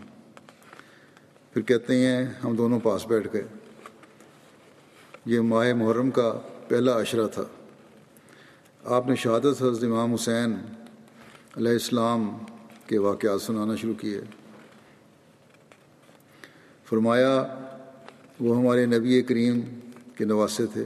پھر 1.52 1.62
کہتے 1.62 2.06
ہیں، 2.06 2.26
ہم 2.44 2.56
دونوں 2.56 2.80
پاس 2.80 3.06
بیٹھ 3.06 3.28
گئے۔ 3.32 3.44
یہ 5.28 5.40
ماہ 5.40 5.72
محرم 5.72 6.10
کا 6.10 6.40
پہلا 6.68 7.00
عشرہ 7.00 7.26
تھا۔ 7.26 7.42
آپ 8.84 9.06
نے 9.06 9.14
شہادت 9.16 9.46
حضرت 9.46 9.84
امام 9.84 10.14
حسین 10.14 10.54
علیہ 11.56 11.72
السلام 11.72 12.38
کے 12.86 12.98
واقعات 12.98 13.42
سنانا 13.42 13.76
شروع 13.76 13.94
کیے۔ 13.94 14.20
فرمایا، 16.84 17.58
وہ 18.40 18.56
ہمارے 18.56 18.86
نبی 18.86 19.22
کریم 19.22 19.60
کے 20.14 20.24
نواسے 20.24 20.66
تھے۔ 20.66 20.84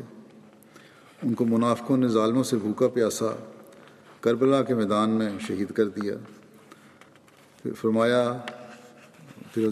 ان 1.22 1.34
کو 1.34 1.44
منافقوں 1.44 1.96
نے 1.96 2.08
ظالموں 2.08 2.42
سے 2.42 2.56
بھوکا 2.56 2.88
پیاسا، 2.88 3.26
کربلا 4.20 4.62
کے 4.62 4.74
میدان 4.74 5.10
میں 5.10 5.30
شہید 5.40 5.72
کر 5.72 5.88
دیا۔ 5.88 6.14
پھر 7.62 7.72
فرمایا، 7.74 8.38
پھر 9.54 9.68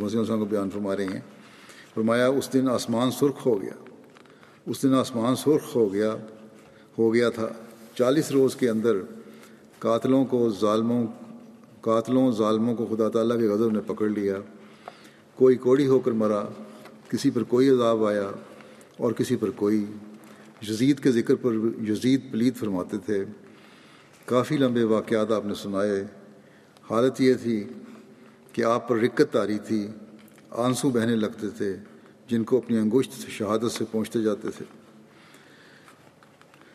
مسلم 0.00 0.38
کو 0.38 0.44
بیان 0.44 0.70
فرما 0.70 0.96
رہے 0.96 1.04
ہیں۔ 1.04 1.39
فرمایا، 1.94 2.28
اس 2.28 2.52
دن 2.52 2.68
آسمان 2.68 3.10
سرخ 3.10 3.46
ہو 3.46 3.62
گیا۔ 3.62 3.72
اس 4.66 4.82
دن 4.82 4.94
آسمان 4.94 5.36
سرخ 5.36 5.76
ہو 5.76 5.92
گیا 5.92 6.16
ہو 6.98 7.14
گیا 7.14 7.30
تھا۔ 7.30 7.48
چالیس 7.94 8.30
روز 8.30 8.56
کے 8.56 8.68
اندر 8.68 8.96
قاتلوں 9.78 10.24
کو 10.24 10.50
ظالموں، 10.60 11.06
قاتلوں، 11.80 12.32
ظالموں 12.32 12.74
کو 12.74 12.86
خدا 12.86 13.08
تعالیٰ 13.08 13.38
کے 13.38 13.46
غضب 13.46 13.70
نے 13.70 13.80
پکڑ 13.86 14.08
لیا۔ 14.08 14.36
کوئی 15.34 15.56
کوڑی 15.56 15.86
ہو 15.86 16.00
کر 16.00 16.12
مرا، 16.12 16.44
کسی 17.08 17.30
پر 17.30 17.42
کوئی 17.42 17.68
عذاب 17.68 18.04
آیا 18.04 18.30
اور 18.96 19.12
کسی 19.12 19.36
پر 19.36 19.50
کوئی۔ 19.50 19.86
یزید 20.68 21.00
کے 21.00 21.12
ذکر 21.12 21.34
پر 21.34 21.52
یزید 21.88 22.20
پلید 22.30 22.56
فرماتے 22.56 22.96
تھے، 23.06 23.24
کافی 24.24 24.56
لمبے 24.56 24.82
واقعات 24.82 25.32
آپ 25.32 25.46
نے 25.46 25.54
سنائے۔ 25.54 26.04
حالت 26.90 27.20
یہ 27.20 27.34
تھی 27.34 27.64
کہ 28.52 28.62
آپ 28.62 28.88
پر 28.88 28.98
رکت 28.98 29.36
آ 29.36 29.46
رہی 29.46 29.58
تھی۔ 29.58 29.88
آنسو 30.50 30.90
بہنے 30.90 31.16
لگتے 31.16 31.50
تھے، 31.50 31.76
جن 32.28 32.44
کو 32.44 32.58
اپنی 32.58 32.78
انگشت 32.78 33.28
شہادت 33.28 33.72
سے 33.72 33.84
پہنچتے 33.90 34.22
جاتے 34.22 34.48
تھے۔ 34.50 34.64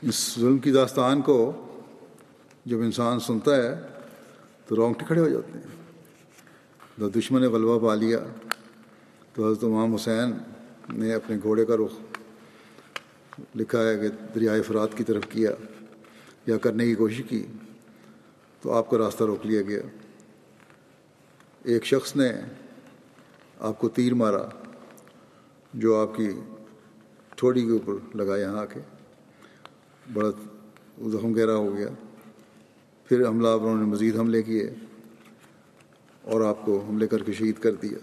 اس 0.01 0.35
ظلم 0.39 0.57
کی 0.57 0.71
داستان 0.71 1.21
کو 1.21 1.51
جب 2.65 2.79
انسان 2.79 3.19
سنتا 3.19 3.55
ہے، 3.55 3.81
تو 4.67 4.75
رونگٹے 4.75 5.05
کھڑے 5.05 5.21
ہو 5.21 5.29
جاتے 5.29 5.59
ہیں۔ 5.59 5.93
جب 6.97 7.19
دشمن 7.19 7.41
نے 7.41 7.47
غلبہ 7.47 7.79
پا 7.79 7.95
لیا۔ 7.95 8.19
تو 9.33 9.51
حضرت 9.51 9.63
امام 9.63 9.93
حسین 9.93 10.33
نے 10.93 11.13
اپنے 11.13 11.37
گھوڑے 11.43 11.65
کا 11.65 11.75
رخ 11.77 12.15
لکھا 13.55 13.83
ہے 13.83 13.97
کہ 13.97 14.07
دریائے 14.35 14.61
فرات 14.61 14.97
کی 14.97 15.03
طرف 15.03 15.23
کیا 15.29 15.51
یا 16.45 16.57
کرنے 16.57 16.85
کی 16.85 16.95
کوشش 16.95 17.21
کی۔ 17.29 17.47
تو 18.61 18.73
آپ 18.73 18.89
کا 18.89 18.97
راستہ 18.97 19.23
روک 19.23 19.45
لیا 19.45 19.61
گیا۔ 19.61 19.81
ایک 21.63 21.85
شخص 21.85 22.15
نے 22.15 22.31
آپ 23.65 23.79
کو 23.79 23.89
تیر 23.89 24.13
مارا، 24.13 24.49
جو 25.73 26.01
آپ 26.01 26.15
کی 26.15 26.29
تھوڑی 27.35 27.65
کے 27.65 27.71
اوپر 27.71 27.93
لگا 28.15 28.37
یہاں 28.37 28.57
آ 28.57 28.65
کے، 28.65 28.79
بڑا 30.13 30.29
زخم 31.09 31.35
گہرا 31.35 31.55
ہو 31.55 31.77
گیا۔ 31.77 31.87
پھر 33.05 33.27
حملہ 33.27 33.47
آوروں 33.47 33.77
نے 33.77 33.85
مزید 33.85 34.19
حملے 34.19 34.41
کیے 34.41 34.73
اور 36.21 36.41
آپ 36.41 36.65
کو 36.65 36.85
حملے 36.87 37.07
کر 37.07 37.23
کے 37.23 37.33
شہید 37.33 37.59
کر 37.59 37.73
دیا۔ 37.73 37.97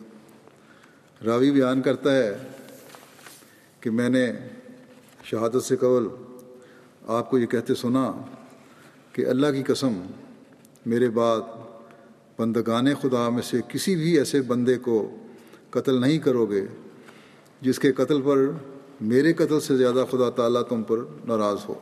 راوی 1.24 1.50
بیان 1.50 1.82
کرتا 1.82 2.16
ہے 2.16 2.38
کہ 3.80 3.90
میں 3.90 4.08
نے 4.08 4.32
شہادت 5.24 5.64
سے 5.64 5.76
قبل 5.76 6.08
آپ 7.06 7.30
کو 7.30 7.38
یہ 7.38 7.46
کہتے 7.46 7.74
سنا 7.74 8.12
کہ 9.12 9.26
اللہ 9.26 9.46
کی 9.46 9.62
قسم 9.62 9.92
میرے 10.86 11.10
بعد 11.10 11.40
بندگان 12.38 12.94
خدا 12.94 13.28
میں 13.28 13.42
سے 13.42 13.60
کسی 13.68 13.96
بھی 13.96 14.18
ایسے 14.18 14.42
بندے 14.42 14.78
کو 14.78 15.16
قتل 15.73 16.01
نہیں 16.01 16.18
کرو 16.18 16.47
گے، 16.47 16.66
جس 17.61 17.79
کے 17.79 17.93
قتل 17.93 18.23
پر 18.23 18.39
میرے 19.01 19.33
قتل 19.33 19.61
سے 19.61 19.77
زیادہ 19.77 20.05
خدا 20.11 20.31
تعالیٰ 20.31 20.62
تم 20.62 20.83
پر 20.83 20.97
ناراض 21.25 21.57
ہو۔ 21.68 21.75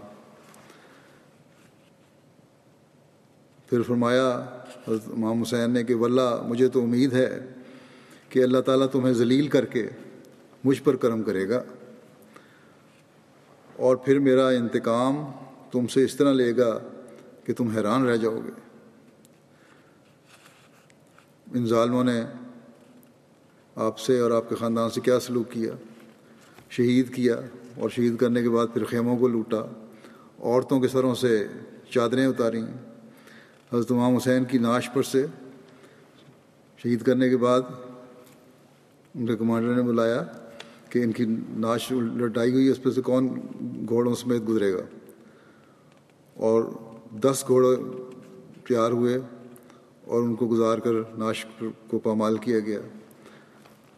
پھر 3.67 3.83
فرمایا، 3.83 4.47
حضرت 4.89 5.01
امام 5.07 5.43
حسین 5.43 5.71
نے 5.71 5.85
کہ 5.85 5.95
واللہ، 5.95 6.43
مجھے 6.47 6.69
تو 6.69 6.83
امید 6.83 7.13
ہے 7.13 7.47
کہ 8.29 8.43
اللہ 8.43 8.59
تعالیٰ 8.59 8.87
تمہیں 8.93 9.15
ذلیل 9.15 9.49
کر 9.49 9.65
کے 9.65 9.89
مجھ 10.65 10.83
پر 10.83 10.97
کرم 10.97 11.23
کرے 11.23 11.49
گا۔ 11.49 11.63
اور 13.77 13.97
پھر 13.97 14.19
میرا 14.19 14.49
انتقام 14.49 15.25
تم 15.73 15.87
سے 15.87 16.05
اس 16.05 16.17
طرح 16.17 16.33
لے 16.33 16.57
گا 16.57 16.79
کہ 17.45 17.55
تم 17.55 17.69
حیران 17.69 18.07
رہ 18.07 18.17
جاؤ 18.17 18.41
گے۔ 18.47 18.51
ان 21.55 21.67
ظالموں 21.67 22.05
نے 22.05 22.25
آپ 23.81 23.99
سے 23.99 24.19
اور 24.21 24.31
آپ 24.31 24.49
کے 24.49 24.55
خاندان 24.55 24.91
سے 24.91 25.01
کیا 25.01 25.21
سلوک 25.21 25.51
کیا؟ 25.53 25.75
شہید 26.71 27.15
کیا 27.15 27.35
اور 27.77 27.91
شہید 27.91 28.17
کرنے 28.17 28.43
کے 28.43 28.51
بعد 28.51 28.67
پھر 28.73 28.85
خیموں 28.85 29.17
کو 29.19 29.29
لوٹا، 29.29 29.61
عورتوں 30.39 30.81
کے 30.81 30.89
سروں 30.89 31.15
سے 31.15 31.47
چادریں 31.91 32.27
اتاریں 32.27 32.63
حضرت 33.73 33.93
امام 33.93 34.17
حسین 34.17 34.45
کی 34.45 34.59
ناش 34.59 34.91
پر 34.95 35.03
سے 35.03 35.27
شہید 36.79 37.03
کرنے 37.03 37.29
کے 37.29 37.37
بعد 37.37 37.61
ان 39.15 39.27
کے 39.27 39.37
کمانڈر 39.37 39.75
نے 39.75 39.83
بلایا 39.83 40.23
کہ 40.89 40.99
ان 40.99 41.13
کی 41.13 41.25
ناش 41.57 41.93
لٹائی 41.93 42.53
ہوئی، 42.53 42.69
اس 42.69 42.83
پہ 42.83 42.91
سے 42.91 43.01
کون 43.01 43.29
گھوڑوں 43.89 44.15
سمیت 44.15 44.49
گزرے 44.49 44.73
گا؟ 44.73 44.83
اور 46.35 46.65
دس 47.21 47.45
گھوڑے 47.47 47.77
تیار 48.69 48.91
ہوئے 48.91 49.19
اور 50.05 50.23
ان 50.23 50.35
کو 50.35 50.47
گزار 50.47 50.79
کر 50.79 50.93
ناش 51.19 51.47
کو 51.89 51.99
پامال 51.99 52.37
کیا 52.37 52.59
گیا۔ 52.59 52.81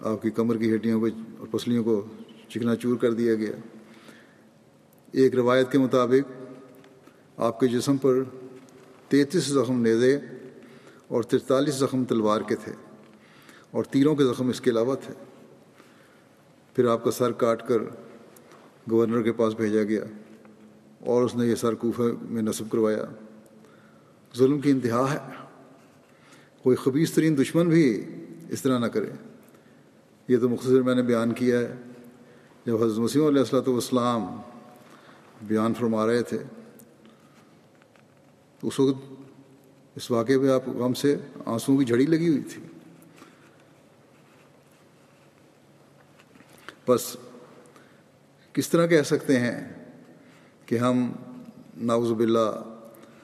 آپ 0.03 0.23
کی 0.23 0.31
کمر 0.31 0.57
کی 0.57 0.75
ہڈیوں 0.75 1.01
کو 1.01 1.07
اور 1.39 1.47
پسلیوں 1.51 1.85
کو 1.85 2.05
چکنا 2.49 2.77
چور 2.77 2.97
کر 2.97 3.13
دیا 3.13 3.35
گیا۔ 3.35 3.53
ایک 5.13 5.35
روایت 5.35 5.73
کے 5.73 5.79
مطابق 5.79 6.33
آپ 7.37 7.61
کے 7.61 7.67
جسم 7.67 7.97
پر 7.97 8.15
تینتیس 9.09 9.45
زخم 9.45 9.83
نیزے 9.83 10.19
اور 11.09 11.23
ترتالیس 11.23 11.75
زخم 11.75 12.05
تلوار 12.05 12.41
کے 12.41 12.57
تھے 12.57 12.73
اور 13.71 13.85
تیروں 13.85 14.17
کے 14.17 14.25
زخم 14.25 14.49
اس 14.49 14.61
کے 14.61 14.71
علاوہ 14.71 14.95
تھے۔ 14.95 15.15
پھر 16.77 16.87
آپ 16.87 17.05
کا 17.05 17.11
سر 17.11 17.33
کاٹ 17.33 17.69
کر 17.69 17.79
گورنر 18.91 19.23
کے 19.23 19.33
پاس 19.33 19.55
بھیجا 19.55 19.83
گیا 19.83 20.05
اور 21.01 21.23
اس 21.23 21.37
نے 21.37 21.47
یہ 21.47 21.55
سر 21.55 21.75
کوفہ 21.75 22.03
میں 22.23 22.43
نصب 22.43 22.65
کروایا۔ 22.71 23.05
ظلم 24.39 24.61
کی 24.61 24.71
انتہا 24.71 25.15
ہے۔ 25.15 25.19
کوئی 26.63 26.77
خبیص 26.77 27.13
ترین 27.13 27.39
دشمن 27.39 27.69
بھی 27.69 28.05
اس 28.49 28.63
طرح 28.63 28.79
نہ 28.79 28.87
کرے۔ 28.87 29.32
یہ 30.29 30.39
تو 30.39 30.49
مختصر 30.49 30.83
میں 30.83 30.95
نے 30.95 31.03
بیان 31.03 31.33
کیا 31.35 31.59
ہے۔ 31.59 31.75
جب 32.67 32.83
حضرت 32.83 32.99
مسیم 32.99 33.27
علیہ 33.27 33.41
السلۃ 33.41 33.69
والسلام 33.69 34.27
بیان 35.47 35.75
فرما 35.75 36.07
رہے 36.07 36.23
تھے 36.23 36.39
اس 38.63 38.79
وقت 38.81 39.11
اس 39.97 40.11
واقعے 40.11 40.39
پہ 40.39 40.51
آپ 40.51 40.69
غم 40.79 40.95
سے 40.95 41.17
آنسوؤں 41.45 41.79
کی 41.79 41.85
جھڑی 41.85 42.07
لگی 42.07 42.29
ہوئی 42.29 42.43
تھی۔ 42.53 42.63
بس 46.89 47.17
کس 48.55 48.69
طرح 48.69 48.87
کہہ 48.87 49.03
سکتے 49.07 49.39
ہیں 49.41 49.59
کہ 50.67 50.79
ہم 50.79 51.11
ناوز 51.83 52.11
باللہ 52.13 52.51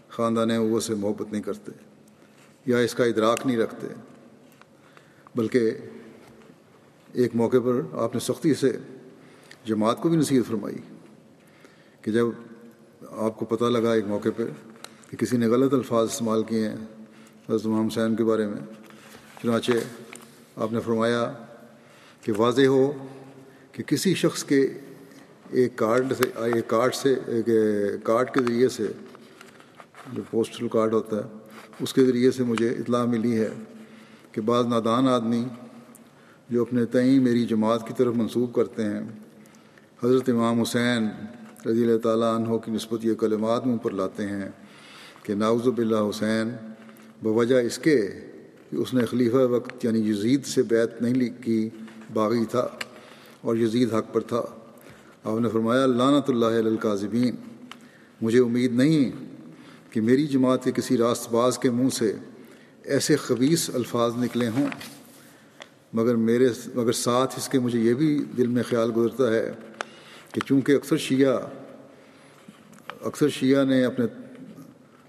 خاندان 0.09 0.51
وہ 0.51 0.81
سے 0.81 0.95
محبت 0.95 1.33
نہیں 1.33 1.43
کرتے 1.43 1.73
یا 2.67 2.79
اس 2.79 2.95
کا 2.95 3.05
ادراک 3.05 3.47
نہیں 3.47 3.57
رکھتے، 3.57 3.87
بلکہ 5.35 5.71
ایک 7.15 7.37
موقع 7.37 7.57
پر 7.65 7.81
آپ 7.93 8.15
نے 8.15 8.21
سختی 8.21 8.55
سے 8.55 8.73
جماعت 9.65 10.01
کو 10.03 10.09
بھی 10.09 10.17
نصیحت 10.17 10.49
فرمائی 10.49 10.77
کہ 12.03 12.13
جب 12.13 12.27
آپ 13.11 13.39
کو 13.39 13.45
پتہ 13.45 13.65
لگا 13.65 13.93
ایک 13.93 14.07
موقع 14.07 14.29
پہ 14.37 14.45
کہ 15.11 15.17
کسی 15.17 15.37
نے 15.37 15.47
غلط 15.47 15.75
الفاظ 15.75 16.09
استعمال 16.09 16.43
کیے 16.43 16.69
ہیں 16.69 16.77
حضرت 17.49 17.67
امام 17.67 17.87
حسین 17.87 18.17
کے 18.17 18.25
بارے 18.25 18.47
میں، 18.47 18.61
چنانچہ 19.43 19.73
آپ 20.57 20.73
نے 20.73 20.81
فرمایا 20.81 21.33
کہ 22.23 22.33
واضح 22.37 22.67
ہو 22.67 22.93
کہ 23.73 23.83
کسی 23.83 24.15
شخص 24.15 24.45
کے 24.45 24.61
ایک 25.51 25.77
کارڈ 25.77 26.13
سے، 26.19 26.29
ایک 26.45 26.69
کارڈ 26.69 26.95
سے، 26.95 27.15
ایک 27.27 27.49
کارڈ 28.05 28.31
کے 28.35 28.41
ذریعے 28.41 28.69
سے، 28.69 28.87
جو 30.13 30.23
پوسٹل 30.31 30.69
کارڈ 30.69 30.95
ہوتا 30.95 31.17
ہے، 31.17 31.39
اس 31.81 31.93
کے 31.95 32.05
ذریعے 32.05 32.31
سے 32.31 32.43
مجھے 32.43 32.69
اطلاع 32.71 33.05
ملی 33.05 33.39
ہے 33.41 33.49
کہ 34.33 34.41
بعض 34.41 34.67
نادان 34.67 35.09
آدمی 35.09 35.45
جو 36.51 36.63
اپنے 36.63 36.85
تئیں 36.85 37.21
میری 37.21 37.45
جماعت 37.47 37.87
کی 37.89 37.95
طرف 37.97 38.15
منسوخ 38.15 38.53
کرتے 38.55 38.85
ہیں۔ 38.85 39.01
حضرت 40.05 40.29
امام 40.29 40.61
حسین 40.61 41.09
رضی 41.67 41.83
اللہ 41.85 41.99
تعالیٰ 41.99 42.35
عنہ 42.35 42.57
کی 42.57 42.71
نسبت 42.71 43.05
یہ 43.05 43.15
کلمات 43.15 43.67
منہ 43.67 43.77
پر 43.77 43.91
لاتے 43.91 44.27
ہیں 44.27 44.49
کہ 45.23 45.35
ناوز 45.35 45.67
باللہ 45.69 46.09
حسین، 46.11 46.51
بوجہ 47.23 47.57
اس 47.57 47.79
کے 47.79 47.97
کہ 48.71 48.77
اس 48.77 48.95
نے 48.95 49.05
خلیفہ 49.05 49.37
وقت 49.37 49.85
یعنی 49.85 50.01
یزید 50.11 50.45
سے 50.45 50.63
بیت 50.63 51.03
نہیں 51.03 51.43
کی، 51.43 51.69
باغی 52.13 52.45
تھا 52.45 52.67
اور 53.41 53.57
یزید 53.57 53.95
حق 53.95 54.13
پر 54.13 54.21
تھا۔ 54.21 54.43
آپ 55.25 55.41
نے 55.41 55.49
فرمایا 55.49 55.87
لانت 55.87 56.31
اللہ 56.31 56.59
القاظبین 56.67 57.35
مجھے 58.21 58.41
امید 58.41 58.73
نہیں 58.73 59.11
کہ 59.93 60.01
میری 60.01 60.27
جماعت 60.27 60.65
کے 60.65 60.73
کسی 60.73 60.97
راست 60.97 61.31
باز 61.33 61.59
کے 61.59 61.71
منہ 61.71 61.89
سے 61.89 62.13
ایسے 62.85 63.17
خبیص 63.17 63.71
الفاظ 63.75 64.13
نکلے 64.17 64.49
ہوں۔ 64.49 64.67
مگر 65.93 66.17
میرے 66.17 66.49
مگر 66.75 66.93
ساتھ 66.93 67.35
اس 67.37 67.49
کے 67.49 67.59
مجھے 67.59 67.79
یہ 67.79 67.95
بھی 67.95 68.25
دل 68.37 68.47
میں 68.47 68.63
خیال 68.69 68.91
گزرتا 68.97 69.33
ہے 69.33 69.51
کہ 70.33 70.41
چونکہ 70.47 70.73
اکثر 70.73 70.97
شیعہ 70.97 71.39
اکثر 73.01 73.29
شیعہ 73.29 73.65
نے 73.65 73.85
اپنے 73.85 74.07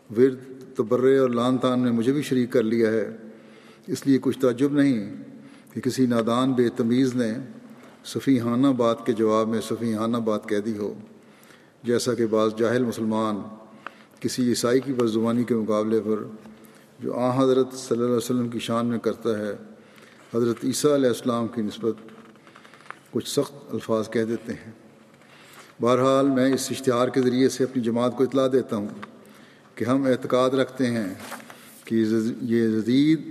ورد، 0.09 0.37
تبرے 0.75 1.17
اور 1.17 1.29
لان 1.29 1.57
تان 1.57 1.79
میں 1.79 1.91
مجھے 1.91 2.11
بھی 2.11 2.21
شریک 2.21 2.51
کر 2.51 2.63
لیا 2.63 2.91
ہے، 2.91 3.05
اس 3.87 4.05
لیے 4.07 4.19
کچھ 4.21 4.39
تعجب 4.39 4.73
نہیں 4.73 5.15
کہ 5.73 5.81
کسی 5.81 6.05
نادان 6.05 6.53
بے 6.53 6.69
تمیز 6.69 7.15
نے 7.15 7.33
صفیحانہ 8.05 8.67
بات 8.67 9.05
کے 9.05 9.13
جواب 9.13 9.47
میں 9.47 9.61
صفیحانہ 9.61 10.17
بات 10.17 10.47
کہہ 10.49 10.59
دی 10.65 10.77
ہو۔ 10.77 10.93
جیسا 11.83 12.13
کہ 12.13 12.25
بعض 12.27 12.51
جاہل 12.57 12.83
مسلمان 12.83 13.41
کسی 14.19 14.47
عیسائی 14.49 14.79
کی 14.79 14.93
بدزبانی 14.93 15.43
کے 15.43 15.55
مقابلے 15.55 15.99
پر 16.05 16.23
جو 16.99 17.13
آ 17.15 17.29
حضرت 17.43 17.73
صلی 17.73 17.97
اللہ 17.97 18.05
علیہ 18.05 18.15
وسلم 18.15 18.49
کی 18.49 18.59
شان 18.59 18.85
میں 18.85 18.99
کرتا 18.99 19.37
ہے 19.39 19.53
حضرت 20.35 20.57
عیسیٰ 20.63 20.93
علیہ 20.93 21.07
السلام 21.07 21.47
کی 21.47 21.61
نسبت 21.61 21.95
کچھ 23.11 23.29
سخت 23.29 23.73
الفاظ 23.73 24.09
کہہ 24.09 24.23
دیتے 24.23 24.53
ہیں۔ 24.53 24.71
بہرحال 25.81 26.29
میں 26.29 26.53
اس 26.53 26.67
اشتہار 26.71 27.07
کے 27.07 27.21
ذریعے 27.21 27.49
سے 27.49 27.63
اپنی 27.63 27.83
جماعت 27.83 28.17
کو 28.17 28.23
اطلاع 28.23 28.47
دیتا 28.51 28.75
ہوں 28.75 28.87
کہ 29.75 29.83
ہم 29.83 30.03
اعتقاد 30.03 30.49
رکھتے 30.49 30.85
ہیں 30.85 31.13
کہ 31.85 31.95
یہ 32.41 32.67
جدید 32.67 33.21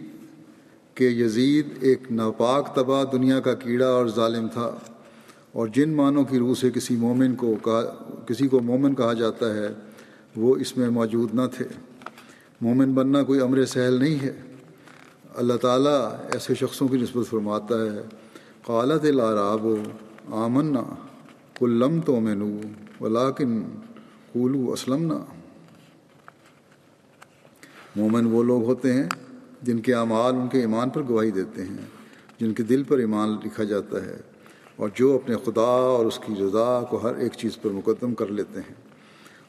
کہ 0.95 1.05
یزید 1.05 1.67
ایک 1.81 2.03
ناپاک 2.11 2.75
تباہ 2.75 3.05
دنیا 3.13 3.41
کا 3.41 3.55
کیڑا 3.55 3.87
اور 3.87 4.07
ظالم 4.07 4.49
تھا 4.49 4.79
اور 5.53 5.69
جن 5.69 5.93
معنوں 5.93 6.25
کی 6.25 6.39
روح 6.39 6.55
سے 6.55 6.71
کسی 6.71 6.97
مومن 6.97 7.35
کو 7.35 7.55
کہا، 7.65 8.13
کسی 8.27 8.49
کو 8.49 8.61
مومن 8.61 8.95
کہا 8.95 9.13
جاتا 9.13 9.55
ہے، 9.55 9.69
وہ 10.37 10.57
اس 10.57 10.77
میں 10.77 10.91
موجود 10.91 11.35
نہ 11.35 11.43
تھے۔ 11.57 11.65
مومن 12.61 12.93
بننا 12.93 13.23
کوئی 13.23 13.41
امر 13.41 13.65
سہل 13.65 13.95
نہیں 13.95 14.23
ہے۔ 14.23 14.33
اللہ 15.35 15.57
تعالیٰ 15.57 16.01
ایسے 16.33 16.55
شخصوں 16.55 16.89
کی 16.89 16.97
نسبت 16.97 17.27
فرماتا 17.31 17.75
ہے، 17.75 18.03
قالت 18.65 19.05
العراب 19.05 19.67
و 19.67 19.77
آمنا 20.29 20.83
کلم 21.59 22.01
تو 22.01 22.21
میں 22.21 22.35
نو 22.35 22.49
ولاکن 23.01 23.63
قولو 24.33 24.73
اسلم 24.73 25.13
مومن 27.97 28.27
وہ 28.27 28.43
لوگ 28.43 28.65
ہوتے 28.65 28.93
ہیں 28.93 29.09
جن 29.63 29.79
کے 29.79 29.95
اعمال 29.95 30.35
ان 30.35 30.49
کے 30.49 30.61
ایمان 30.61 30.91
پر 30.91 31.03
گواہی 31.09 31.31
دیتے 31.31 31.63
ہیں، 31.63 31.87
جن 32.41 32.53
کے 32.55 32.63
دل 32.63 32.83
پر 32.83 32.99
ایمان 32.99 33.37
لکھا 33.45 33.65
جاتا 33.65 34.05
ہے 34.07 34.17
اور 34.77 34.89
جو 34.95 35.15
اپنے 35.15 35.37
خدا 35.45 35.71
اور 35.93 36.07
اس 36.07 36.19
کی 36.27 36.35
رضا 36.41 36.81
کو 36.91 36.97
ہر 37.03 37.15
ایک 37.15 37.33
چیز 37.33 37.61
پر 37.63 37.71
مقدم 37.71 38.15
کر 38.15 38.27
لیتے 38.27 38.61
ہیں 38.61 38.75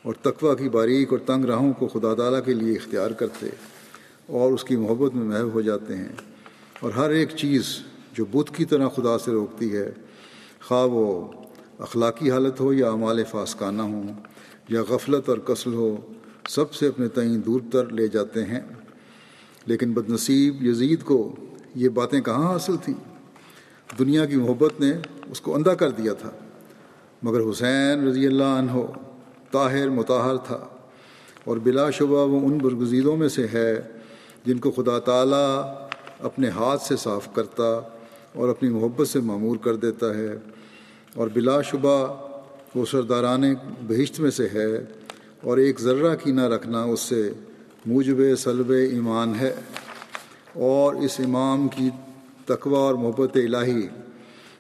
اور 0.03 0.13
تقوی 0.21 0.55
کی 0.55 0.69
باریک 0.69 1.11
اور 1.11 1.19
تنگ 1.25 1.45
راہوں 1.45 1.73
کو 1.73 1.87
خدا 1.87 2.13
تعالیٰ 2.13 2.45
کے 2.45 2.53
لیے 2.53 2.75
اختیار 2.75 3.11
کرتے۔ 3.11 3.49
اور 4.29 4.51
اس 4.51 4.63
کی 4.63 4.75
محبت 4.75 5.15
میں 5.15 5.25
محب 5.25 5.53
ہو 5.53 5.61
جاتے 5.61 5.97
ہیں۔ 5.97 6.09
اور 6.79 6.91
ہر 6.91 7.09
ایک 7.09 7.29
چیز 7.29 7.63
جو 8.13 8.25
بدھ 8.25 8.57
کی 8.57 8.65
طرح 8.65 8.87
خدا 8.89 9.17
سے 9.17 9.31
روکتی 9.31 9.75
ہے، 9.75 9.91
خواہ 10.67 10.85
وہ 10.85 11.27
اخلاقی 11.79 12.31
حالت 12.31 12.59
ہو 12.59 12.73
یا 12.73 12.89
اعمال 12.89 13.23
فاسکانہ 13.23 13.81
ہوں، 13.81 14.03
یا 14.69 14.81
غفلت 14.89 15.29
اور 15.29 15.37
قسل 15.37 15.73
ہو، 15.73 15.97
سب 16.49 16.73
سے 16.73 16.87
اپنے 16.87 17.07
تئیں 17.07 17.37
دور 17.37 17.61
تر 17.71 17.89
لے 17.89 18.07
جاتے 18.07 18.45
ہیں۔ 18.45 18.59
لیکن 19.65 19.93
بد 19.93 20.09
نصیب 20.09 20.63
یزید 20.63 21.03
کو 21.03 21.35
یہ 21.75 21.89
باتیں 21.89 22.21
کہاں 22.21 22.53
حاصل 22.53 22.77
تھیں؟ 22.77 22.95
دنیا 23.99 24.25
کی 24.25 24.35
محبت 24.35 24.81
نے 24.81 24.91
اس 25.31 25.41
کو 25.41 25.55
اندھا 25.55 25.73
کر 25.73 25.89
دیا 25.89 26.13
تھا۔ 26.13 26.31
مگر 27.23 27.39
حسین 27.49 28.07
رضی 28.07 28.27
اللہ 28.27 28.43
عنہ 28.43 28.71
طاہر 29.51 29.89
متاہر 29.89 30.37
تھا۔ 30.37 30.67
اور 31.43 31.57
بلا 31.57 31.89
شبہ 31.89 32.27
وہ 32.27 32.47
ان 32.47 32.57
برگزیدوں 32.57 33.17
میں 33.17 33.29
سے 33.29 33.47
ہے 33.53 33.81
جن 34.45 34.57
کو 34.57 34.71
خدا 34.71 34.99
تعالیٰ 34.99 35.73
اپنے 36.19 36.49
ہاتھ 36.49 36.81
سے 36.81 36.95
صاف 36.95 37.33
کرتا 37.33 37.63
اور 38.33 38.49
اپنی 38.49 38.69
محبت 38.69 39.07
سے 39.07 39.19
معمور 39.19 39.57
کر 39.57 39.75
دیتا 39.75 40.15
ہے 40.15 40.37
اور 41.15 41.27
بلا 41.33 41.61
شبہ 41.61 42.25
وہ 42.75 42.85
سرداران 42.85 43.43
بہشت 43.87 44.19
میں 44.19 44.31
سے 44.31 44.47
ہے 44.53 44.77
اور 45.43 45.57
ایک 45.57 45.79
ذرہ 45.79 46.15
کی 46.15 46.31
نہ 46.31 46.41
رکھنا 46.41 46.83
اس 46.83 46.99
سے 46.99 47.33
موجب 47.85 48.35
سلب 48.37 48.71
ایمان 48.71 49.33
ہے 49.39 49.55
اور 50.53 50.95
اس 50.95 51.19
امام 51.19 51.67
کی 51.67 51.89
تقوی 52.45 52.75
اور 52.75 52.93
محبت 52.93 53.37
الہی 53.37 53.87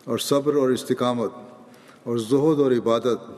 اور 0.03 0.17
صبر 0.17 0.55
اور 0.55 0.69
استقامت 0.69 1.31
اور 2.03 2.17
زہد 2.17 2.59
اور 2.59 2.71
عبادت 2.71 3.29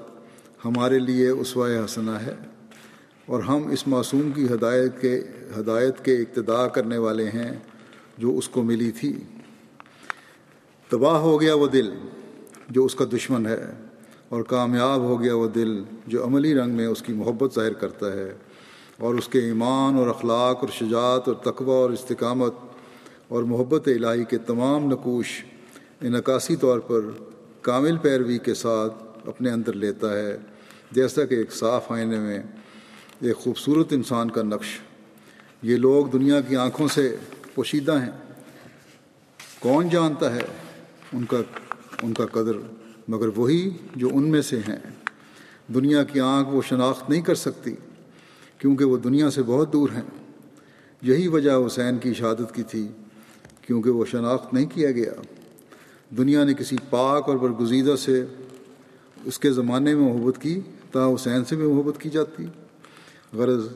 ہمارے 0.65 0.99
لیے 0.99 1.29
اسوہ 1.29 1.67
حسنہ 1.85 2.11
ہے۔ 2.11 2.50
اور 3.31 3.39
ہم 3.39 3.67
اس 3.71 3.87
معصوم 3.87 4.31
کی 4.31 4.45
ہدایت 4.45 5.01
کے 5.01 5.21
ہدایت 5.59 6.05
کے 6.05 6.15
اقتدا 6.15 6.67
کرنے 6.67 6.97
والے 6.97 7.29
ہیں 7.29 7.51
جو 8.17 8.37
اس 8.37 8.49
کو 8.49 8.63
ملی 8.63 8.91
تھی۔ 8.91 9.13
تباہ 10.89 11.17
ہو 11.17 11.41
گیا 11.41 11.53
وہ 11.55 11.67
دل 11.67 11.89
جو 12.69 12.85
اس 12.85 12.95
کا 12.95 13.05
دشمن 13.13 13.45
ہے 13.45 13.71
اور 14.29 14.41
کامیاب 14.41 15.01
ہو 15.01 15.21
گیا 15.21 15.35
وہ 15.35 15.47
دل 15.47 15.83
جو 16.07 16.25
عملی 16.25 16.53
رنگ 16.55 16.71
میں 16.71 16.87
اس 16.87 17.01
کی 17.01 17.13
محبت 17.13 17.55
ظاہر 17.55 17.73
کرتا 17.73 18.13
ہے 18.13 18.33
اور 18.97 19.15
اس 19.15 19.27
کے 19.27 19.39
ایمان 19.39 19.95
اور 19.95 20.07
اخلاق 20.07 20.57
اور 20.59 20.69
شجاعت 20.69 21.27
اور 21.27 21.35
تقوی 21.35 21.71
اور 21.71 21.89
استقامت 21.89 22.53
اور 23.27 23.43
محبت 23.43 23.87
الہی 23.87 24.23
کے 24.23 24.37
تمام 24.37 24.91
نقوش 24.91 25.45
انعکاسی 26.01 26.55
طور 26.55 26.79
پر 26.79 27.01
کامل 27.61 27.97
پیروی 27.97 28.37
کے 28.37 28.53
ساتھ 28.53 29.03
اپنے 29.27 29.51
اندر 29.51 29.73
لیتا 29.73 30.13
ہے، 30.13 30.37
جیسا 30.91 31.25
کہ 31.25 31.35
ایک 31.35 31.53
صاف 31.53 31.91
آئینے 31.91 32.19
میں 32.19 32.43
ایک 33.21 33.35
خوبصورت 33.35 33.93
انسان 33.93 34.31
کا 34.31 34.41
نقش۔ 34.41 34.79
یہ 35.61 35.75
لوگ 35.75 36.05
دنیا 36.05 36.41
کی 36.41 36.55
آنکھوں 36.55 36.87
سے 36.87 37.15
پوشیدہ 37.55 38.01
ہیں۔ 38.01 38.11
کون 39.59 39.89
جانتا 39.89 40.35
ہے 40.35 40.41
ان 41.13 41.25
کا 41.25 41.37
ان 42.03 42.13
کا 42.13 42.25
قدر؟ 42.25 42.51
مگر 43.07 43.29
وہی 43.35 43.69
جو 43.95 44.09
ان 44.13 44.29
میں 44.29 44.41
سے 44.41 44.59
ہیں۔ 44.59 44.79
دنیا 45.73 46.03
کی 46.03 46.19
آنکھ 46.19 46.49
وہ 46.49 46.61
شناخت 46.67 47.09
نہیں 47.09 47.21
کر 47.21 47.35
سکتی، 47.35 47.75
کیونکہ 48.57 48.85
وہ 48.85 48.97
دنیا 48.97 49.31
سے 49.31 49.43
بہت 49.43 49.73
دور 49.73 49.89
ہیں۔ 49.89 50.35
یہی 51.01 51.27
وجہ 51.27 51.51
حسین 51.67 51.97
کی 51.97 52.13
شہادت 52.13 52.55
کی 52.55 52.63
تھی، 52.63 52.87
کیونکہ 53.61 53.89
وہ 53.89 54.05
شناخت 54.05 54.53
نہیں 54.53 54.65
کیا 54.65 54.91
گیا۔ 54.91 55.13
دنیا 56.17 56.43
نے 56.43 56.53
کسی 56.53 56.75
پاک 56.89 57.29
اور 57.29 57.37
برگزیدہ 57.37 57.95
سے 57.95 58.25
اس 59.25 59.39
کے 59.39 59.51
زمانے 59.51 59.95
میں 59.95 60.13
محبت 60.13 60.41
کی، 60.41 60.59
تا 60.91 61.07
حسین 61.07 61.45
سے 61.45 61.55
بھی 61.55 61.65
محبت 61.65 62.01
کی 62.01 62.09
جاتی۔ 62.09 62.45
غرض 63.33 63.67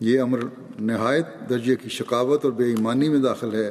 یہ 0.00 0.20
امر 0.20 0.38
نہایت 0.80 1.26
درجے 1.50 1.76
کی 1.76 1.88
شکاوت 1.88 2.44
اور 2.44 2.52
بے 2.52 2.64
ایمانی 2.64 3.08
میں 3.08 3.18
داخل 3.18 3.54
ہے 3.54 3.70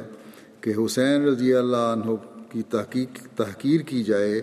کہ 0.60 0.72
حسین 0.78 1.24
رضی 1.24 1.54
اللہ 1.54 1.92
عنہ 1.92 2.14
کی 2.52 2.62
تحقیق 2.62 3.18
تحقیر 3.36 3.80
کی 3.80 4.02
جائے 4.04 4.42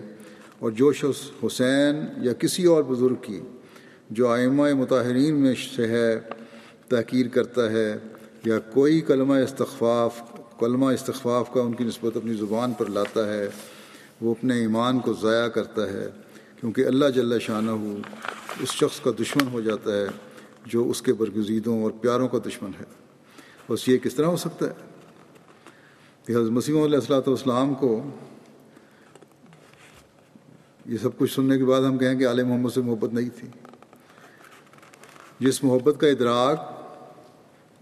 اور 0.58 0.70
جو 0.70 0.92
شخص 0.92 1.20
حسین 1.44 2.04
یا 2.22 2.32
کسی 2.32 2.64
اور 2.64 2.82
بزرگ 2.82 3.14
کی 3.22 3.40
جو 4.10 4.28
آئمہ 4.28 4.72
متاہرین 4.74 5.34
میں 5.34 5.54
سے 5.74 5.86
ہے، 5.88 6.18
تحقیر 6.88 7.28
کرتا 7.28 7.70
ہے 7.70 7.96
یا 8.44 8.58
کوئی 8.74 9.00
کلمہ 9.00 9.34
استخفاف 9.34 10.20
کلمہ 10.58 10.86
استخفاف 10.86 11.52
کا 11.54 11.60
ان 11.60 11.72
کی 11.72 11.84
نسبت 11.84 12.16
اپنی 12.16 12.34
زبان 12.34 12.72
پر 12.72 12.86
لاتا 12.86 13.26
ہے، 13.28 13.48
وہ 14.20 14.30
اپنے 14.30 14.58
ایمان 14.60 14.98
کو 14.98 15.14
ضائع 15.22 15.48
کرتا 15.48 15.88
ہے 15.92 16.08
کیونکہ 16.60 16.86
اللہ 16.86 17.08
جل 17.14 17.38
شانہ 17.38 17.70
ہو 17.70 17.96
اس 18.60 18.72
شخص 18.72 19.00
کا 19.00 19.10
دشمن 19.20 19.48
ہو 19.52 19.60
جاتا 19.60 19.96
ہے۔ 19.96 20.06
جو 20.66 20.90
اس 20.90 21.02
کے 21.02 21.12
برگزیدوں 21.12 21.82
اور 21.82 21.90
پیاروں 21.90 22.28
کا 22.28 22.38
دشمن 22.46 22.70
ہے۔ 22.80 22.84
بس 23.70 23.88
یہ 23.88 23.98
کس 23.98 24.14
طرح 24.14 24.26
ہو 24.26 24.36
سکتا 24.36 24.66
ہے؟ 24.66 24.72
کہ 26.26 26.32
حضرت 26.32 26.50
مسیم 26.50 26.82
علیہ 26.82 26.96
السلاۃ 26.96 27.22
والسلام 27.26 27.74
کو 27.74 28.02
یہ 30.86 30.96
سب 31.02 31.18
کچھ 31.18 31.34
سننے 31.34 31.58
کے 31.58 31.64
بعد 31.64 31.80
ہم 31.82 31.98
کہیں 31.98 32.14
کہ 32.14 32.28
علیہ 32.28 32.44
محمد 32.44 32.70
سے 32.70 32.80
محبت 32.80 33.14
نہیں 33.14 33.30
تھی۔ 33.36 33.48
جس 35.38 35.64
محبت 35.64 36.00
کا 36.00 36.06
ادراک 36.06 36.60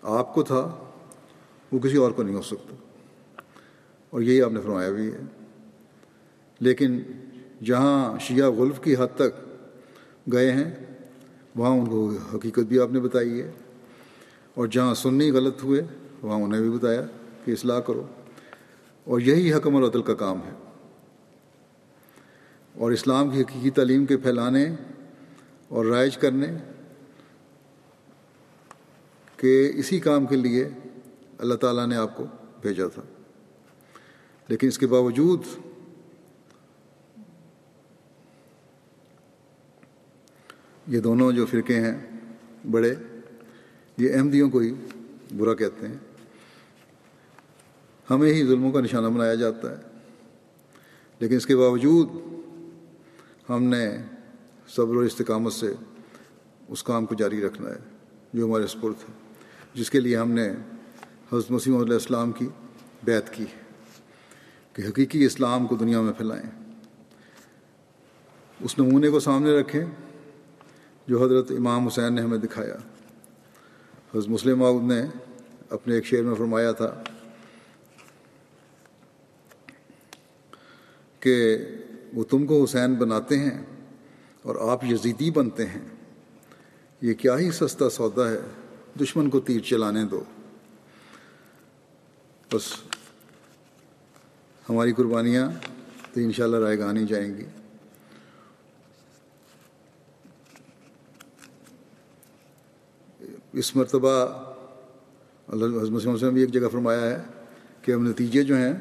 آپ 0.03 0.35
کو 0.35 0.43
تھا، 0.43 0.85
وہ 1.72 1.78
کسی 1.78 1.97
اور 1.97 2.11
کو 2.11 2.22
نہیں 2.22 2.37
ہو 2.37 2.43
سکتا۔ 2.43 2.76
اور 4.11 4.20
یہی 4.20 4.43
آپ 4.43 4.53
نے 4.53 4.61
فرمایا 4.61 4.91
بھی 4.91 5.12
ہے۔ 5.12 5.20
لیکن 6.61 7.03
جہاں 7.64 8.18
شیعہ 8.18 8.51
غلف 8.51 8.80
کی 8.80 8.95
حد 8.95 9.16
تک 9.16 9.49
گئے 10.32 10.53
ہیں 10.53 10.93
وہاں 11.57 11.70
ان 11.70 11.86
کو 11.86 12.12
حقیقت 12.34 12.61
بھی 12.61 12.80
آپ 12.80 12.92
نے 12.92 13.00
بتائی 13.00 13.42
ہے 13.42 13.50
اور 14.55 14.66
جہاں 14.66 14.94
سننی 14.94 15.30
غلط 15.30 15.64
ہوئے، 15.64 15.82
وہاں 16.22 16.38
انہیں 16.38 16.61
بھی 16.61 16.70
بتایا 16.70 17.02
کہ 17.44 17.50
اصلاح 17.50 17.80
کرو۔ 17.80 18.07
اور 19.05 19.20
یہی 19.20 19.55
حکم 19.55 19.76
العدل 19.76 20.02
کا 20.02 20.14
کام 20.14 20.38
ہے۔ 20.38 20.52
اور 22.74 22.92
اسلام 22.92 23.30
کی 23.30 23.42
حقیقی 23.42 23.70
تعلیم 23.70 24.07
کے 24.07 24.16
پھیلانے 24.16 24.74
اور 25.68 25.86
رائج 25.86 26.16
کرنے 26.16 26.46
کہ 29.36 29.72
اسی 29.74 30.00
کام 30.00 30.26
کے 30.26 30.36
لیے 30.36 30.68
اللہ 31.38 31.55
تعالیٰ 31.55 31.86
نے 31.86 31.96
آپ 31.96 32.16
کو 32.16 32.24
بھیجا 32.62 32.86
تھا۔ 32.86 33.02
لیکن 34.48 34.66
اس 34.66 34.78
کے 34.78 34.86
باوجود 34.86 35.40
یہ 40.87 41.01
دونوں 41.01 41.32
جو 41.32 41.47
فرقے 41.47 41.80
ہیں، 41.80 42.11
بڑے، 42.70 42.95
یہ 43.97 44.14
احمدیوں 44.14 44.51
کو 44.51 44.59
ہی 44.59 44.74
برا 45.37 45.55
کہتے 45.55 45.89
ہیں۔ 45.89 45.95
ہمیں 48.11 48.35
ہی 48.35 48.47
ظلموں 48.47 48.72
کا 48.72 48.80
نشانہ 48.80 49.07
بنایا 49.07 49.35
جاتا 49.35 49.70
ہے۔ 49.70 49.76
لیکن 51.18 51.37
اس 51.37 51.47
کے 51.47 51.57
باوجود 51.57 52.09
ہم 53.51 53.62
نے 53.62 53.99
صبر 54.68 54.97
و 54.97 54.99
استقامت 54.99 55.53
سے 55.53 55.74
اس 56.68 56.82
کام 56.82 57.07
کو 57.07 57.14
جاری 57.14 57.47
رکھنا 57.47 57.70
ہے، 57.70 57.78
جو 58.35 58.45
ہمارے 58.45 58.66
سپرد 58.66 58.95
ہے، 59.09 59.12
جس 59.74 59.91
کے 59.91 60.01
لیے 60.01 60.16
ہم 60.16 60.30
نے 60.30 60.49
حضرت 61.32 61.51
مسیم 61.51 61.76
علیہ 61.76 61.93
السلام 61.93 62.32
کی 62.32 62.49
بیت 63.05 63.30
کی 63.30 63.45
کہ 64.72 64.82
حقیقی 64.89 65.26
اسلام 65.26 65.66
کو 65.66 65.76
دنیا 65.76 66.01
میں 66.01 66.12
پھیلائیں۔ 66.12 66.74
اس 68.61 68.78
نمونے 68.78 69.09
کو 69.11 69.20
سامنے 69.20 69.61
رکھیں۔ 69.61 70.03
جو 71.07 71.24
حضرت 71.24 71.50
امام 71.50 71.86
حسین 71.86 72.14
نے 72.14 72.20
ہمیں 72.20 72.38
دکھایا۔ 72.38 72.74
حضرت 74.14 74.28
مسلم 74.28 74.59
معود 74.59 74.82
نے 74.82 75.02
اپنے 75.70 75.94
ایک 75.94 76.07
شعر 76.07 76.22
میں 76.22 76.34
فرمایا 76.34 76.72
تھا 76.72 77.02
کہ 81.20 81.59
وہ 82.12 82.24
تم 82.24 82.46
کو 82.46 82.64
حسین 82.64 82.94
بناتے 82.94 83.38
ہیں 83.38 83.64
اور 84.42 84.72
آپ 84.72 84.84
یزیدی 84.84 85.30
بنتے 85.30 85.66
ہیں۔ 85.66 85.88
یہ 87.00 87.14
کیا 87.14 87.38
ہی 87.38 87.50
سستا 87.50 87.90
سودا 87.90 88.30
ہے، 88.30 88.40
دشمن 89.00 89.30
کو 89.30 89.40
تیر 89.40 89.61
چلانے 89.61 90.05
دو۔ 90.05 90.24
بس 92.52 92.62
ہماری 94.68 94.92
قربانیاں 94.92 95.50
تو 96.12 96.20
انشاءاللہ 96.20 96.57
رائے 96.57 96.78
گانی 96.78 97.07
جائیں 97.07 97.36
گی۔ 97.36 97.44
اس 103.55 103.76
مرتبہ 103.76 104.26
اللہ 105.48 105.82
حضمت 105.82 106.22
نے 106.22 106.30
بھی 106.30 106.40
ایک 106.40 106.52
جگہ 106.52 106.68
فرمایا 106.72 107.00
ہے 107.00 107.22
کہ 107.82 107.92
اب 107.92 108.00
نتیجے 108.00 108.42
جو 108.42 108.57
ہیں، 108.57 108.72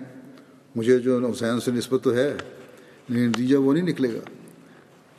مجھے 0.75 0.99
جو 0.99 1.29
حسین 1.31 1.59
سے 1.59 1.71
نسبت 1.71 2.03
تو 2.03 2.13
ہے، 2.13 2.37
لیکن 3.09 3.29
نتیجہ 3.29 3.57
وہ 3.57 3.73
نہیں 3.73 3.83
نکلے 3.83 4.13
گا۔ 4.13 4.19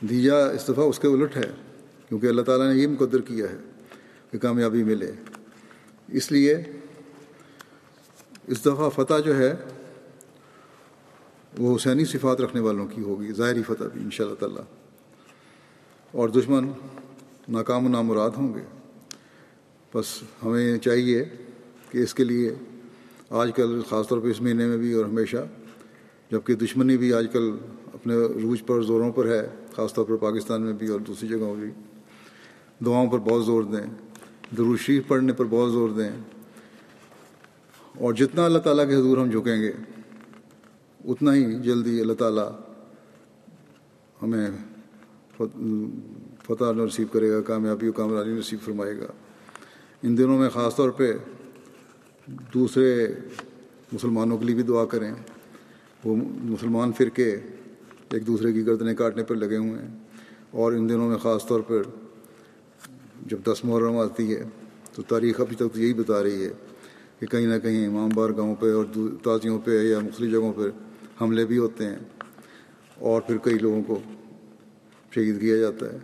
نتیجہ 0.03 0.31
اس 0.31 0.63
دفعہ 0.63 0.85
اس 0.85 0.99
کے 0.99 1.07
الٹ 1.07 1.37
ہے، 1.37 1.51
کیونکہ 2.09 2.27
اللہ 2.27 2.41
تعالیٰ 2.41 2.73
نے 2.73 2.81
یہ 2.81 2.87
مقدر 2.87 3.21
کیا 3.21 3.45
ہے 3.45 3.57
کہ 4.31 4.37
کامیابی 4.37 4.83
ملے۔ 4.83 5.11
اس 6.07 6.31
لیے 6.31 6.63
اس 8.47 8.61
دفعہ 8.61 8.89
فتح 8.89 9.19
جو 9.25 9.37
ہے، 9.37 9.55
وہ 11.57 11.75
حسینی 11.75 12.05
صفات 12.05 12.41
رکھنے 12.41 12.61
والوں 12.61 12.87
کی 12.87 13.01
ہوگی، 13.01 13.31
ظاہری 13.31 13.63
فتح 13.63 13.83
بھی 13.93 14.01
ان 14.01 14.11
شاء 14.11 14.23
اللہ 14.23 14.35
تعالیٰ۔ 14.35 14.63
اور 16.11 16.29
دشمن 16.29 16.71
ناکام 17.49 17.85
و 17.85 17.89
نامراد 17.89 18.29
ہوں 18.29 18.53
گے۔ 18.53 18.74
بس 19.95 20.23
ہمیں 20.45 20.77
چاہیے 20.77 21.25
کہ 21.89 21.97
اس 21.97 22.13
کے 22.13 22.23
لیے 22.23 22.53
آج 23.29 23.51
کل 23.55 23.81
خاص 23.89 24.07
طور 24.07 24.19
پہ 24.19 24.27
اس 24.27 24.41
مہینے 24.41 24.65
میں 24.67 24.77
بھی 24.77 24.93
اور 24.93 25.05
ہمیشہ 25.05 25.37
جبکہ 26.31 26.55
دشمنی 26.55 26.97
بھی 26.97 27.13
آج 27.13 27.27
کل 27.33 27.51
اپنے 27.93 28.15
روج 28.15 28.65
پر 28.65 28.81
زوروں 28.81 29.11
پر 29.11 29.25
ہے، 29.25 29.47
خاص 29.75 29.93
طور 29.93 30.05
پر 30.05 30.15
پاکستان 30.15 30.61
میں 30.61 30.73
بھی 30.73 30.87
اور 30.87 30.99
دوسری 30.99 31.29
جگہوں 31.29 31.55
بھی۔ 31.55 31.71
دعاؤں 32.85 33.11
پر 33.11 33.19
بہت 33.19 33.45
زور 33.45 33.63
دیں 33.63 33.93
دروشریف 34.57 35.07
پڑھنے 35.07 35.33
پر 35.33 35.45
بہت 35.49 35.71
زور 35.71 35.89
دیں۔ 35.89 36.09
اور 37.99 38.13
جتنا 38.13 38.45
اللہ 38.45 38.59
تعالیٰ 38.59 38.89
کے 38.89 38.95
حضور 38.95 39.17
ہم 39.17 39.29
جھکیں 39.29 39.61
گے، 39.61 39.71
اتنا 41.05 41.35
ہی 41.35 41.59
جلدی 41.59 42.01
اللہ 42.01 42.13
تعالیٰ 42.13 42.51
ہمیں 44.21 44.47
فتح 46.43 46.71
نصیب 46.71 47.07
کرے 47.13 47.31
گا، 47.31 47.41
کامیابی 47.41 47.87
و 47.87 47.91
کامرانی 47.91 48.33
نصیب 48.33 48.59
فرمائے 48.65 48.97
گا۔ 48.97 49.07
ان 50.05 50.17
دنوں 50.17 50.39
میں 50.39 50.49
خاص 50.49 50.75
طور 50.75 50.89
پہ 50.89 51.13
دوسرے 52.53 53.07
مسلمانوں 53.93 54.37
کے 54.37 54.45
لیے 54.45 54.55
بھی 54.55 54.63
دعا 54.63 54.85
کریں۔ 54.85 55.13
وہ 56.03 56.15
مسلمان 56.43 56.91
فرقے 56.93 57.39
ایک 58.11 58.27
دوسرے 58.27 58.53
کی 58.53 58.65
گردنیں 58.65 58.93
کاٹنے 58.93 59.23
پر 59.23 59.35
لگے 59.35 59.57
ہوئے 59.57 59.71
ہیں۔ 59.71 59.99
اور 60.51 60.73
ان 60.73 60.89
دنوں 60.89 61.09
میں 61.09 61.17
خاص 61.17 61.47
طور 61.47 61.61
پر 61.61 61.83
جب 63.25 63.37
دس 63.45 63.65
محرم 63.65 63.97
آتی 63.97 64.35
ہے، 64.35 64.43
تو 64.93 65.01
تاریخ 65.01 65.41
ابھی 65.41 65.55
تک 65.55 65.73
تو 65.73 65.81
یہی 65.81 65.93
بتا 65.93 66.23
رہی 66.23 66.45
ہے 66.45 66.51
کہ 67.19 67.27
کہیں 67.27 67.47
نہ 67.47 67.59
کہیں 67.59 67.87
امام 67.87 68.09
بار 68.09 68.29
گاؤں 68.29 68.55
پہ 68.55 68.73
اور 68.73 68.85
تازیوں 69.23 69.59
پہ 69.59 69.83
یا 69.83 69.99
مختلف 69.99 70.31
جگہوں 70.31 70.53
پر 70.53 70.69
حملے 71.21 71.45
بھی 71.45 71.57
ہوتے 71.57 71.85
ہیں۔ 71.85 71.99
اور 72.95 73.21
پھر 73.21 73.37
کئی 73.37 73.53
لوگوں 73.53 73.83
کو 73.83 73.99
شہید 75.15 75.41
کیا 75.41 75.57
جاتا 75.57 75.85
ہے۔ 75.85 75.97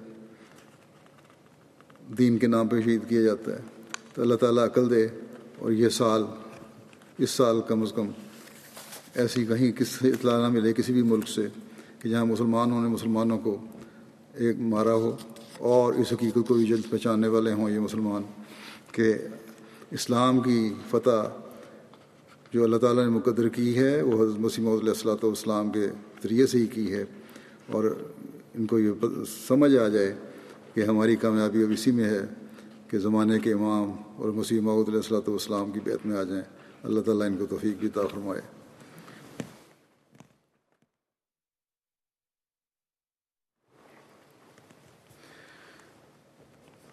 دین 2.18 2.38
کے 2.38 2.48
نام 2.48 2.68
پہ 2.68 2.82
شہید 2.82 3.02
کیا 3.10 3.22
جاتا 3.22 3.52
ہے۔ 3.52 3.71
تو 4.14 4.22
اللہ 4.22 4.36
تعالیٰ 4.36 4.64
عقل 4.66 4.90
دے 4.90 5.08
اور 5.60 5.72
یہ 5.72 5.90
سال، 5.90 6.24
اس 7.18 7.30
سال 7.30 7.62
کم 7.68 7.82
از 7.82 7.92
کم 7.96 8.10
ایسی 9.16 9.46
کہیں 9.46 9.72
کس 9.72 9.98
اطلاع 10.02 10.38
نہ 10.42 10.48
ملے 10.54 10.74
کسی 10.74 10.94
بھی 10.94 11.02
ملک 11.04 11.28
سے 11.30 11.48
کہ 12.00 12.10
جہاں 12.10 12.26
مسلمانوں 12.26 12.82
نے 12.82 12.90
مسلمانوں 12.90 13.38
کو 13.38 13.58
ایک 14.34 14.60
مارا 14.60 14.94
ہو 14.94 15.16
اور 15.58 15.94
اس 15.94 16.14
حقیقت 16.14 16.48
کو 16.48 16.54
بھی 16.54 16.66
جلد 16.66 16.90
پہچاننے 16.90 17.28
والے 17.28 17.54
ہوں 17.54 17.70
یہ 17.70 17.80
مسلمان 17.80 18.22
کہ 18.92 19.14
اسلام 19.92 20.40
کی 20.40 20.74
فتح 20.90 21.28
جو 22.54 22.64
اللہ 22.64 22.78
تعالیٰ 22.78 23.04
نے 23.04 23.10
مقدر 23.10 23.48
کی 23.48 23.78
ہے، 23.78 24.02
وہ 24.02 24.24
حضرت 24.24 24.40
مسیم 24.40 24.68
علیہ 24.68 24.90
السلاۃ 24.90 25.24
والسلام 25.24 25.70
کے 25.72 25.88
ذریعے 26.24 26.48
سے 26.48 26.58
ہی 26.58 26.66
کی 26.68 26.94
ہے 26.94 27.04
اور 27.68 27.84
ان 28.56 28.66
کو 28.66 28.80
یہ 28.80 29.06
سمجھ 29.48 29.76
آ 29.76 29.88
جائے 29.88 30.14
کہ 30.74 30.82
ہماری 30.82 31.16
کامیابی 31.16 31.64
اب 31.64 31.72
اسی 31.72 31.92
میں 31.92 32.10
ہے۔ 32.10 32.22
کہ 32.92 33.00
زمانے 33.00 33.40
کے 33.40 33.54
امام 33.54 33.92
اور 34.16 34.30
مسیح 34.30 34.62
محدود 34.62 34.88
علیہ 34.88 34.98
السلاۃ 34.98 35.28
والسلام 35.28 35.72
کی 35.72 35.80
بیت 35.80 36.06
میں 36.06 36.18
آ 36.18 36.24
جائیں۔ 36.24 36.44
اللہ 36.84 37.00
تعالیٰ 37.02 37.28
ان 37.28 37.38
کو 37.38 37.46
توفیق 37.46 37.78
بھی 37.80 37.90
تا 37.90 38.02
فرمائے۔ 38.08 38.42